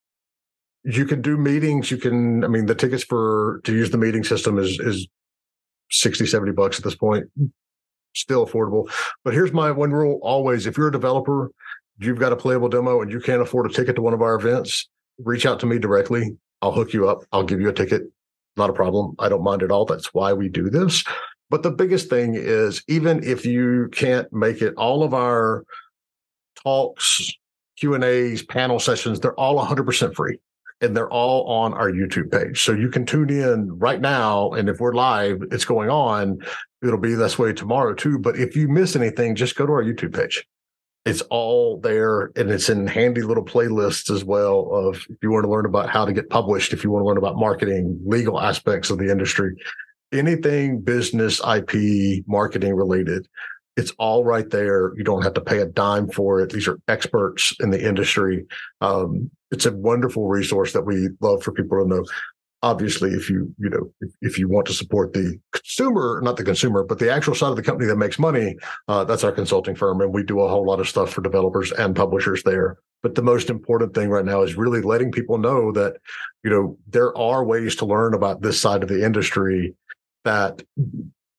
you 0.83 1.05
can 1.05 1.21
do 1.21 1.37
meetings. 1.37 1.91
You 1.91 1.97
can, 1.97 2.43
I 2.43 2.47
mean, 2.47 2.65
the 2.65 2.75
tickets 2.75 3.03
for 3.03 3.61
to 3.65 3.73
use 3.73 3.91
the 3.91 3.97
meeting 3.97 4.23
system 4.23 4.57
is 4.57 4.79
is 4.79 5.07
60, 5.91 6.25
70 6.25 6.51
bucks 6.53 6.77
at 6.77 6.83
this 6.83 6.95
point. 6.95 7.25
Still 8.15 8.45
affordable. 8.45 8.91
But 9.23 9.33
here's 9.33 9.53
my 9.53 9.71
one 9.71 9.91
rule 9.91 10.19
always 10.23 10.65
if 10.65 10.77
you're 10.77 10.87
a 10.87 10.91
developer, 10.91 11.51
you've 11.99 12.19
got 12.19 12.33
a 12.33 12.35
playable 12.35 12.69
demo 12.69 13.01
and 13.01 13.11
you 13.11 13.19
can't 13.19 13.41
afford 13.41 13.69
a 13.69 13.73
ticket 13.73 13.95
to 13.95 14.01
one 14.01 14.13
of 14.13 14.21
our 14.21 14.35
events, 14.35 14.89
reach 15.19 15.45
out 15.45 15.59
to 15.61 15.65
me 15.65 15.79
directly. 15.79 16.37
I'll 16.61 16.71
hook 16.71 16.93
you 16.93 17.07
up. 17.09 17.19
I'll 17.31 17.43
give 17.43 17.61
you 17.61 17.69
a 17.69 17.73
ticket. 17.73 18.03
Not 18.55 18.69
a 18.69 18.73
problem. 18.73 19.15
I 19.19 19.29
don't 19.29 19.43
mind 19.43 19.63
at 19.63 19.71
all. 19.71 19.85
That's 19.85 20.13
why 20.13 20.33
we 20.33 20.49
do 20.49 20.69
this. 20.69 21.03
But 21.49 21.63
the 21.63 21.71
biggest 21.71 22.09
thing 22.09 22.35
is 22.35 22.83
even 22.87 23.23
if 23.23 23.45
you 23.45 23.89
can't 23.91 24.31
make 24.33 24.61
it, 24.61 24.73
all 24.75 25.03
of 25.03 25.13
our 25.13 25.63
talks, 26.63 27.31
Q 27.79 27.93
and 27.93 28.03
A's, 28.03 28.43
panel 28.43 28.79
sessions, 28.79 29.19
they're 29.19 29.39
all 29.39 29.63
100% 29.63 30.15
free 30.15 30.39
and 30.81 30.95
they're 30.95 31.09
all 31.09 31.45
on 31.47 31.73
our 31.73 31.91
YouTube 31.91 32.31
page. 32.31 32.63
So 32.63 32.73
you 32.73 32.89
can 32.89 33.05
tune 33.05 33.29
in 33.29 33.77
right 33.77 34.01
now. 34.01 34.51
And 34.51 34.69
if 34.69 34.79
we're 34.79 34.93
live, 34.93 35.41
it's 35.51 35.65
going 35.65 35.89
on. 35.89 36.39
It'll 36.83 36.99
be 36.99 37.15
this 37.15 37.39
way 37.39 37.53
tomorrow 37.53 37.93
too. 37.93 38.19
But 38.19 38.37
if 38.37 38.55
you 38.55 38.67
miss 38.67 38.95
anything, 38.95 39.35
just 39.35 39.55
go 39.55 39.65
to 39.65 39.73
our 39.73 39.83
YouTube 39.83 40.15
page. 40.15 40.45
It's 41.07 41.21
all 41.29 41.79
there 41.79 42.31
and 42.35 42.51
it's 42.51 42.69
in 42.69 42.85
handy 42.85 43.21
little 43.21 43.45
playlists 43.45 44.13
as 44.13 44.23
well 44.23 44.69
of 44.73 44.97
if 45.09 45.17
you 45.21 45.31
want 45.31 45.45
to 45.45 45.49
learn 45.49 45.65
about 45.65 45.89
how 45.89 46.05
to 46.05 46.13
get 46.13 46.29
published, 46.29 46.73
if 46.73 46.83
you 46.83 46.91
want 46.91 47.03
to 47.03 47.07
learn 47.07 47.17
about 47.17 47.37
marketing, 47.37 47.99
legal 48.05 48.39
aspects 48.39 48.89
of 48.89 48.97
the 48.97 49.09
industry, 49.09 49.55
anything 50.11 50.81
business, 50.81 51.39
IP, 51.39 52.23
marketing 52.27 52.75
related 52.75 53.27
it's 53.77 53.93
all 53.99 54.25
right 54.25 54.49
there. 54.49 54.91
You 54.97 55.03
don't 55.03 55.21
have 55.21 55.35
to 55.35 55.41
pay 55.41 55.59
a 55.59 55.67
dime 55.67 56.09
for 56.09 56.41
it. 56.41 56.51
These 56.51 56.67
are 56.67 56.79
experts 56.87 57.55
in 57.59 57.69
the 57.69 57.87
industry. 57.87 58.45
Um, 58.81 59.29
it's 59.51 59.67
a 59.67 59.71
wonderful 59.71 60.27
resource 60.27 60.73
that 60.73 60.81
we 60.81 61.09
love 61.21 61.43
for 61.43 61.51
people 61.51 61.83
to 61.83 61.87
know. 61.87 62.03
Obviously, 62.63 63.11
if 63.11 63.29
you 63.29 63.53
you 63.59 63.69
know 63.69 63.91
if, 64.01 64.11
if, 64.21 64.39
you 64.39 64.49
want 64.49 64.65
to 64.67 64.73
support 64.73 65.13
the 65.13 65.39
consumer, 65.53 66.19
not 66.23 66.37
the 66.37 66.43
consumer, 66.43 66.83
but 66.83 66.97
the 66.97 67.11
actual 67.11 67.35
side 67.35 67.51
of 67.51 67.55
the 67.55 67.61
company 67.61 67.85
that 67.87 67.97
makes 67.97 68.17
money, 68.17 68.57
uh, 68.87 69.03
that's 69.03 69.23
our 69.23 69.31
consulting 69.31 69.75
firm, 69.75 70.01
and 70.01 70.11
we 70.11 70.23
do 70.23 70.39
a 70.39 70.49
whole 70.49 70.65
lot 70.65 70.79
of 70.79 70.89
stuff 70.89 71.11
for 71.11 71.21
developers 71.21 71.71
and 71.71 71.95
publishers 71.95 72.41
there. 72.43 72.77
But 73.03 73.13
the 73.13 73.21
most 73.21 73.51
important 73.51 73.93
thing 73.93 74.09
right 74.09 74.25
now 74.25 74.41
is 74.41 74.55
really 74.55 74.81
letting 74.81 75.11
people 75.11 75.37
know 75.37 75.71
that 75.73 75.97
you 76.43 76.49
know 76.49 76.77
there 76.87 77.15
are 77.15 77.45
ways 77.45 77.75
to 77.77 77.85
learn 77.85 78.15
about 78.15 78.41
this 78.41 78.59
side 78.59 78.81
of 78.81 78.89
the 78.89 79.05
industry 79.05 79.75
that 80.25 80.63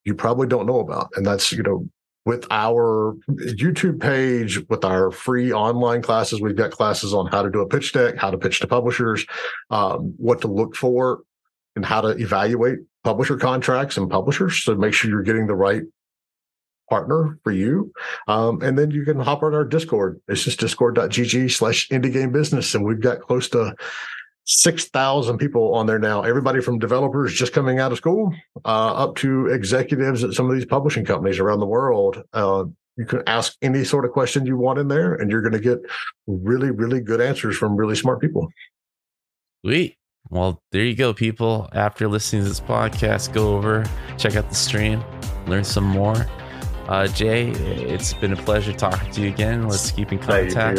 you 0.04 0.14
probably 0.14 0.46
don't 0.46 0.66
know 0.66 0.78
about, 0.78 1.10
and 1.16 1.26
that's 1.26 1.50
you 1.50 1.64
know 1.64 1.88
with 2.28 2.46
our 2.50 3.16
YouTube 3.30 4.02
page, 4.02 4.60
with 4.68 4.84
our 4.84 5.10
free 5.10 5.50
online 5.50 6.02
classes. 6.02 6.42
We've 6.42 6.54
got 6.54 6.72
classes 6.72 7.14
on 7.14 7.26
how 7.28 7.40
to 7.40 7.50
do 7.50 7.62
a 7.62 7.66
pitch 7.66 7.94
deck, 7.94 8.16
how 8.18 8.30
to 8.30 8.36
pitch 8.36 8.60
to 8.60 8.66
publishers, 8.66 9.24
um, 9.70 10.12
what 10.18 10.42
to 10.42 10.46
look 10.46 10.76
for, 10.76 11.22
and 11.74 11.86
how 11.86 12.02
to 12.02 12.08
evaluate 12.08 12.80
publisher 13.02 13.38
contracts 13.38 13.96
and 13.96 14.10
publishers. 14.10 14.62
So 14.62 14.74
make 14.74 14.92
sure 14.92 15.10
you're 15.10 15.22
getting 15.22 15.46
the 15.46 15.54
right 15.54 15.84
partner 16.90 17.38
for 17.44 17.50
you. 17.50 17.94
Um, 18.26 18.60
and 18.60 18.78
then 18.78 18.90
you 18.90 19.06
can 19.06 19.18
hop 19.18 19.42
on 19.42 19.54
our 19.54 19.64
Discord. 19.64 20.20
It's 20.28 20.44
just 20.44 20.60
discord.gg 20.60 21.50
slash 21.50 21.88
indie 21.88 22.12
game 22.12 22.30
business. 22.30 22.74
And 22.74 22.84
we've 22.84 23.00
got 23.00 23.22
close 23.22 23.48
to 23.50 23.74
6,000 24.49 25.36
people 25.36 25.74
on 25.74 25.86
there 25.86 25.99
now. 25.99 26.22
Everybody 26.22 26.62
from 26.62 26.78
developers 26.78 27.34
just 27.34 27.53
coming 27.53 27.78
out 27.80 27.92
of 27.92 27.99
school 27.99 28.34
uh, 28.64 28.94
up 28.94 29.14
to 29.16 29.46
executives 29.49 30.24
at 30.24 30.32
some 30.32 30.49
of 30.49 30.57
these 30.57 30.64
publishing 30.64 31.05
companies 31.05 31.38
around 31.38 31.61
the 31.61 31.66
world. 31.66 32.22
Uh, 32.32 32.64
You 32.96 33.05
can 33.05 33.22
ask 33.26 33.57
any 33.62 33.84
sort 33.84 34.05
of 34.07 34.11
question 34.11 34.46
you 34.46 34.57
want 34.57 34.78
in 34.78 34.88
there, 34.88 35.14
and 35.14 35.30
you're 35.30 35.42
going 35.42 35.53
to 35.53 35.61
get 35.61 35.78
really, 36.26 36.70
really 36.70 37.01
good 37.01 37.20
answers 37.20 37.57
from 37.57 37.76
really 37.76 37.94
smart 37.94 38.20
people. 38.20 38.49
Sweet. 39.64 39.96
Well, 40.30 40.62
there 40.72 40.82
you 40.82 40.96
go, 40.96 41.12
people. 41.12 41.68
After 41.72 42.09
listening 42.09 42.42
to 42.42 42.49
this 42.49 42.61
podcast, 42.61 43.32
go 43.32 43.55
over, 43.55 43.84
check 44.16 44.34
out 44.34 44.49
the 44.49 44.55
stream, 44.55 45.05
learn 45.46 45.62
some 45.64 45.84
more. 45.84 46.26
Uh, 46.88 47.07
Jay, 47.07 47.51
it's 47.51 48.14
been 48.14 48.32
a 48.32 48.36
pleasure 48.36 48.72
talking 48.72 49.12
to 49.12 49.20
you 49.20 49.28
again. 49.28 49.68
Let's 49.68 49.90
keep 49.90 50.11
in 50.11 50.18
contact. 50.18 50.78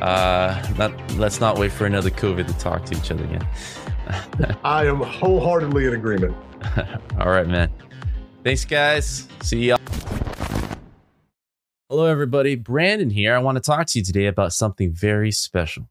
Uh, 0.00 0.74
not, 0.78 1.16
let's 1.16 1.40
not 1.40 1.58
wait 1.58 1.72
for 1.72 1.86
another 1.86 2.10
COVID 2.10 2.46
to 2.46 2.52
talk 2.54 2.84
to 2.86 2.96
each 2.96 3.10
other 3.10 3.24
again. 3.24 3.46
I 4.64 4.86
am 4.86 5.00
wholeheartedly 5.00 5.86
in 5.86 5.94
agreement. 5.94 6.36
All 7.18 7.28
right, 7.28 7.46
man. 7.46 7.72
Thanks, 8.44 8.64
guys. 8.64 9.26
See 9.42 9.68
y'all. 9.68 9.78
Hello, 11.88 12.06
everybody. 12.06 12.56
Brandon 12.56 13.10
here. 13.10 13.34
I 13.34 13.38
want 13.38 13.56
to 13.56 13.62
talk 13.62 13.86
to 13.88 13.98
you 13.98 14.04
today 14.04 14.26
about 14.26 14.52
something 14.52 14.92
very 14.92 15.30
special. 15.30 15.88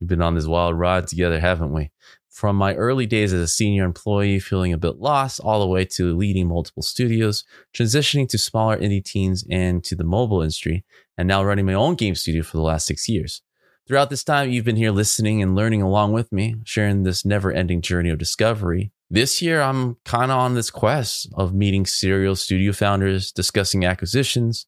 We've 0.00 0.08
been 0.08 0.22
on 0.22 0.34
this 0.34 0.46
wild 0.46 0.78
ride 0.78 1.06
together, 1.06 1.40
haven't 1.40 1.72
we? 1.72 1.90
From 2.34 2.56
my 2.56 2.74
early 2.74 3.06
days 3.06 3.32
as 3.32 3.40
a 3.40 3.46
senior 3.46 3.84
employee, 3.84 4.40
feeling 4.40 4.72
a 4.72 4.76
bit 4.76 4.96
lost, 4.96 5.38
all 5.38 5.60
the 5.60 5.68
way 5.68 5.84
to 5.84 6.16
leading 6.16 6.48
multiple 6.48 6.82
studios, 6.82 7.44
transitioning 7.72 8.28
to 8.30 8.38
smaller 8.38 8.76
indie 8.76 9.04
teams 9.04 9.44
and 9.48 9.84
to 9.84 9.94
the 9.94 10.02
mobile 10.02 10.42
industry, 10.42 10.84
and 11.16 11.28
now 11.28 11.44
running 11.44 11.64
my 11.64 11.74
own 11.74 11.94
game 11.94 12.16
studio 12.16 12.42
for 12.42 12.56
the 12.56 12.64
last 12.64 12.88
six 12.88 13.08
years. 13.08 13.40
Throughout 13.86 14.10
this 14.10 14.24
time, 14.24 14.50
you've 14.50 14.64
been 14.64 14.74
here 14.74 14.90
listening 14.90 15.44
and 15.44 15.54
learning 15.54 15.80
along 15.80 16.12
with 16.12 16.32
me, 16.32 16.56
sharing 16.64 17.04
this 17.04 17.24
never 17.24 17.52
ending 17.52 17.80
journey 17.80 18.10
of 18.10 18.18
discovery. 18.18 18.90
This 19.08 19.40
year, 19.40 19.62
I'm 19.62 19.98
kind 20.04 20.32
of 20.32 20.38
on 20.38 20.54
this 20.54 20.72
quest 20.72 21.28
of 21.34 21.54
meeting 21.54 21.86
serial 21.86 22.34
studio 22.34 22.72
founders, 22.72 23.30
discussing 23.30 23.84
acquisitions, 23.84 24.66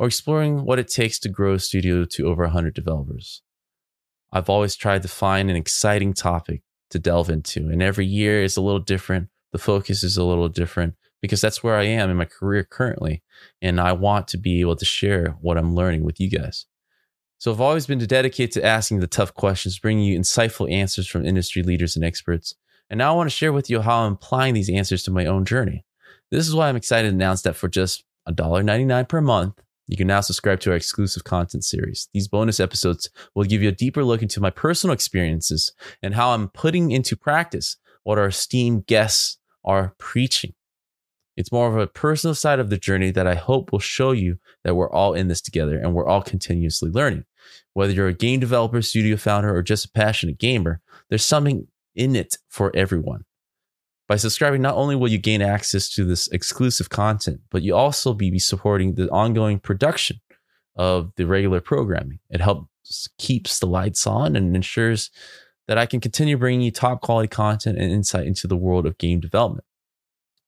or 0.00 0.08
exploring 0.08 0.64
what 0.64 0.80
it 0.80 0.88
takes 0.88 1.20
to 1.20 1.28
grow 1.28 1.54
a 1.54 1.60
studio 1.60 2.04
to 2.06 2.26
over 2.26 2.42
100 2.42 2.74
developers. 2.74 3.40
I've 4.32 4.50
always 4.50 4.74
tried 4.74 5.02
to 5.02 5.08
find 5.08 5.48
an 5.48 5.54
exciting 5.54 6.12
topic 6.12 6.62
to 6.94 7.00
delve 7.00 7.28
into, 7.28 7.68
and 7.68 7.82
every 7.82 8.06
year 8.06 8.42
is 8.42 8.56
a 8.56 8.60
little 8.60 8.80
different. 8.80 9.28
The 9.50 9.58
focus 9.58 10.04
is 10.04 10.16
a 10.16 10.24
little 10.24 10.48
different 10.48 10.94
because 11.20 11.40
that's 11.40 11.62
where 11.62 11.74
I 11.74 11.84
am 11.84 12.08
in 12.08 12.16
my 12.16 12.24
career 12.24 12.62
currently. 12.64 13.22
And 13.60 13.80
I 13.80 13.92
want 13.92 14.28
to 14.28 14.38
be 14.38 14.60
able 14.60 14.76
to 14.76 14.84
share 14.84 15.36
what 15.40 15.58
I'm 15.58 15.74
learning 15.74 16.04
with 16.04 16.20
you 16.20 16.30
guys. 16.30 16.66
So 17.38 17.50
I've 17.50 17.60
always 17.60 17.86
been 17.86 17.98
dedicated 17.98 18.52
to 18.52 18.64
asking 18.64 19.00
the 19.00 19.06
tough 19.06 19.34
questions, 19.34 19.78
bringing 19.78 20.04
you 20.04 20.18
insightful 20.18 20.70
answers 20.70 21.08
from 21.08 21.26
industry 21.26 21.62
leaders 21.62 21.96
and 21.96 22.04
experts. 22.04 22.54
And 22.88 22.98
now 22.98 23.12
I 23.12 23.16
want 23.16 23.28
to 23.28 23.34
share 23.34 23.52
with 23.52 23.68
you 23.68 23.80
how 23.80 24.02
I'm 24.02 24.12
applying 24.12 24.54
these 24.54 24.70
answers 24.70 25.02
to 25.04 25.10
my 25.10 25.26
own 25.26 25.44
journey. 25.44 25.84
This 26.30 26.46
is 26.46 26.54
why 26.54 26.68
I'm 26.68 26.76
excited 26.76 27.08
to 27.08 27.14
announce 27.14 27.42
that 27.42 27.56
for 27.56 27.68
just 27.68 28.04
$1.99 28.28 29.08
per 29.08 29.20
month, 29.20 29.60
you 29.86 29.96
can 29.96 30.06
now 30.06 30.20
subscribe 30.20 30.60
to 30.60 30.70
our 30.70 30.76
exclusive 30.76 31.24
content 31.24 31.64
series. 31.64 32.08
These 32.14 32.28
bonus 32.28 32.58
episodes 32.58 33.10
will 33.34 33.44
give 33.44 33.62
you 33.62 33.68
a 33.68 33.72
deeper 33.72 34.02
look 34.02 34.22
into 34.22 34.40
my 34.40 34.50
personal 34.50 34.94
experiences 34.94 35.72
and 36.02 36.14
how 36.14 36.30
I'm 36.30 36.48
putting 36.48 36.90
into 36.90 37.16
practice 37.16 37.76
what 38.02 38.18
our 38.18 38.28
esteemed 38.28 38.86
guests 38.86 39.38
are 39.64 39.94
preaching. 39.98 40.54
It's 41.36 41.52
more 41.52 41.68
of 41.68 41.76
a 41.76 41.86
personal 41.86 42.34
side 42.34 42.60
of 42.60 42.70
the 42.70 42.76
journey 42.76 43.10
that 43.10 43.26
I 43.26 43.34
hope 43.34 43.72
will 43.72 43.80
show 43.80 44.12
you 44.12 44.38
that 44.62 44.74
we're 44.74 44.90
all 44.90 45.14
in 45.14 45.28
this 45.28 45.40
together 45.40 45.78
and 45.78 45.92
we're 45.92 46.06
all 46.06 46.22
continuously 46.22 46.90
learning. 46.90 47.24
Whether 47.72 47.92
you're 47.92 48.08
a 48.08 48.14
game 48.14 48.40
developer, 48.40 48.80
studio 48.82 49.16
founder, 49.16 49.54
or 49.54 49.62
just 49.62 49.86
a 49.86 49.90
passionate 49.90 50.38
gamer, 50.38 50.80
there's 51.08 51.24
something 51.24 51.66
in 51.94 52.14
it 52.14 52.36
for 52.48 52.74
everyone. 52.74 53.24
By 54.06 54.16
subscribing, 54.16 54.60
not 54.60 54.74
only 54.74 54.96
will 54.96 55.08
you 55.08 55.18
gain 55.18 55.40
access 55.40 55.88
to 55.94 56.04
this 56.04 56.28
exclusive 56.28 56.90
content, 56.90 57.40
but 57.50 57.62
you 57.62 57.74
also 57.74 58.12
be 58.12 58.38
supporting 58.38 58.94
the 58.94 59.08
ongoing 59.10 59.58
production 59.58 60.20
of 60.76 61.12
the 61.16 61.24
regular 61.24 61.60
programming. 61.60 62.18
It 62.28 62.40
helps 62.40 63.08
keeps 63.18 63.58
the 63.58 63.66
lights 63.66 64.06
on 64.06 64.36
and 64.36 64.54
ensures 64.54 65.10
that 65.66 65.78
I 65.78 65.86
can 65.86 66.00
continue 66.00 66.36
bringing 66.36 66.60
you 66.60 66.70
top 66.70 67.00
quality 67.00 67.28
content 67.28 67.78
and 67.78 67.90
insight 67.90 68.26
into 68.26 68.46
the 68.46 68.56
world 68.56 68.84
of 68.84 68.98
game 68.98 69.20
development. 69.20 69.64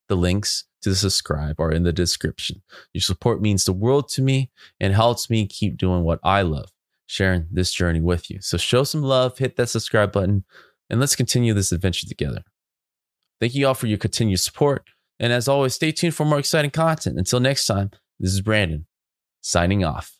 The 0.08 0.16
links 0.16 0.64
to 0.82 0.94
subscribe 0.94 1.58
are 1.58 1.72
in 1.72 1.82
the 1.82 1.92
description. 1.92 2.62
Your 2.92 3.00
support 3.00 3.40
means 3.40 3.64
the 3.64 3.72
world 3.72 4.08
to 4.10 4.22
me 4.22 4.50
and 4.78 4.92
helps 4.92 5.30
me 5.30 5.46
keep 5.46 5.78
doing 5.78 6.02
what 6.02 6.20
I 6.22 6.42
love, 6.42 6.68
sharing 7.06 7.46
this 7.50 7.72
journey 7.72 8.00
with 8.00 8.30
you. 8.30 8.40
So 8.42 8.58
show 8.58 8.84
some 8.84 9.02
love, 9.02 9.38
hit 9.38 9.56
that 9.56 9.68
subscribe 9.68 10.12
button, 10.12 10.44
and 10.90 11.00
let's 11.00 11.16
continue 11.16 11.54
this 11.54 11.72
adventure 11.72 12.06
together. 12.06 12.44
Thank 13.40 13.54
you 13.54 13.66
all 13.66 13.74
for 13.74 13.86
your 13.86 13.98
continued 13.98 14.40
support. 14.40 14.84
And 15.18 15.32
as 15.32 15.48
always, 15.48 15.74
stay 15.74 15.92
tuned 15.92 16.14
for 16.14 16.24
more 16.24 16.38
exciting 16.38 16.70
content. 16.70 17.18
Until 17.18 17.40
next 17.40 17.66
time, 17.66 17.90
this 18.18 18.32
is 18.32 18.40
Brandon 18.40 18.86
signing 19.40 19.84
off. 19.84 20.12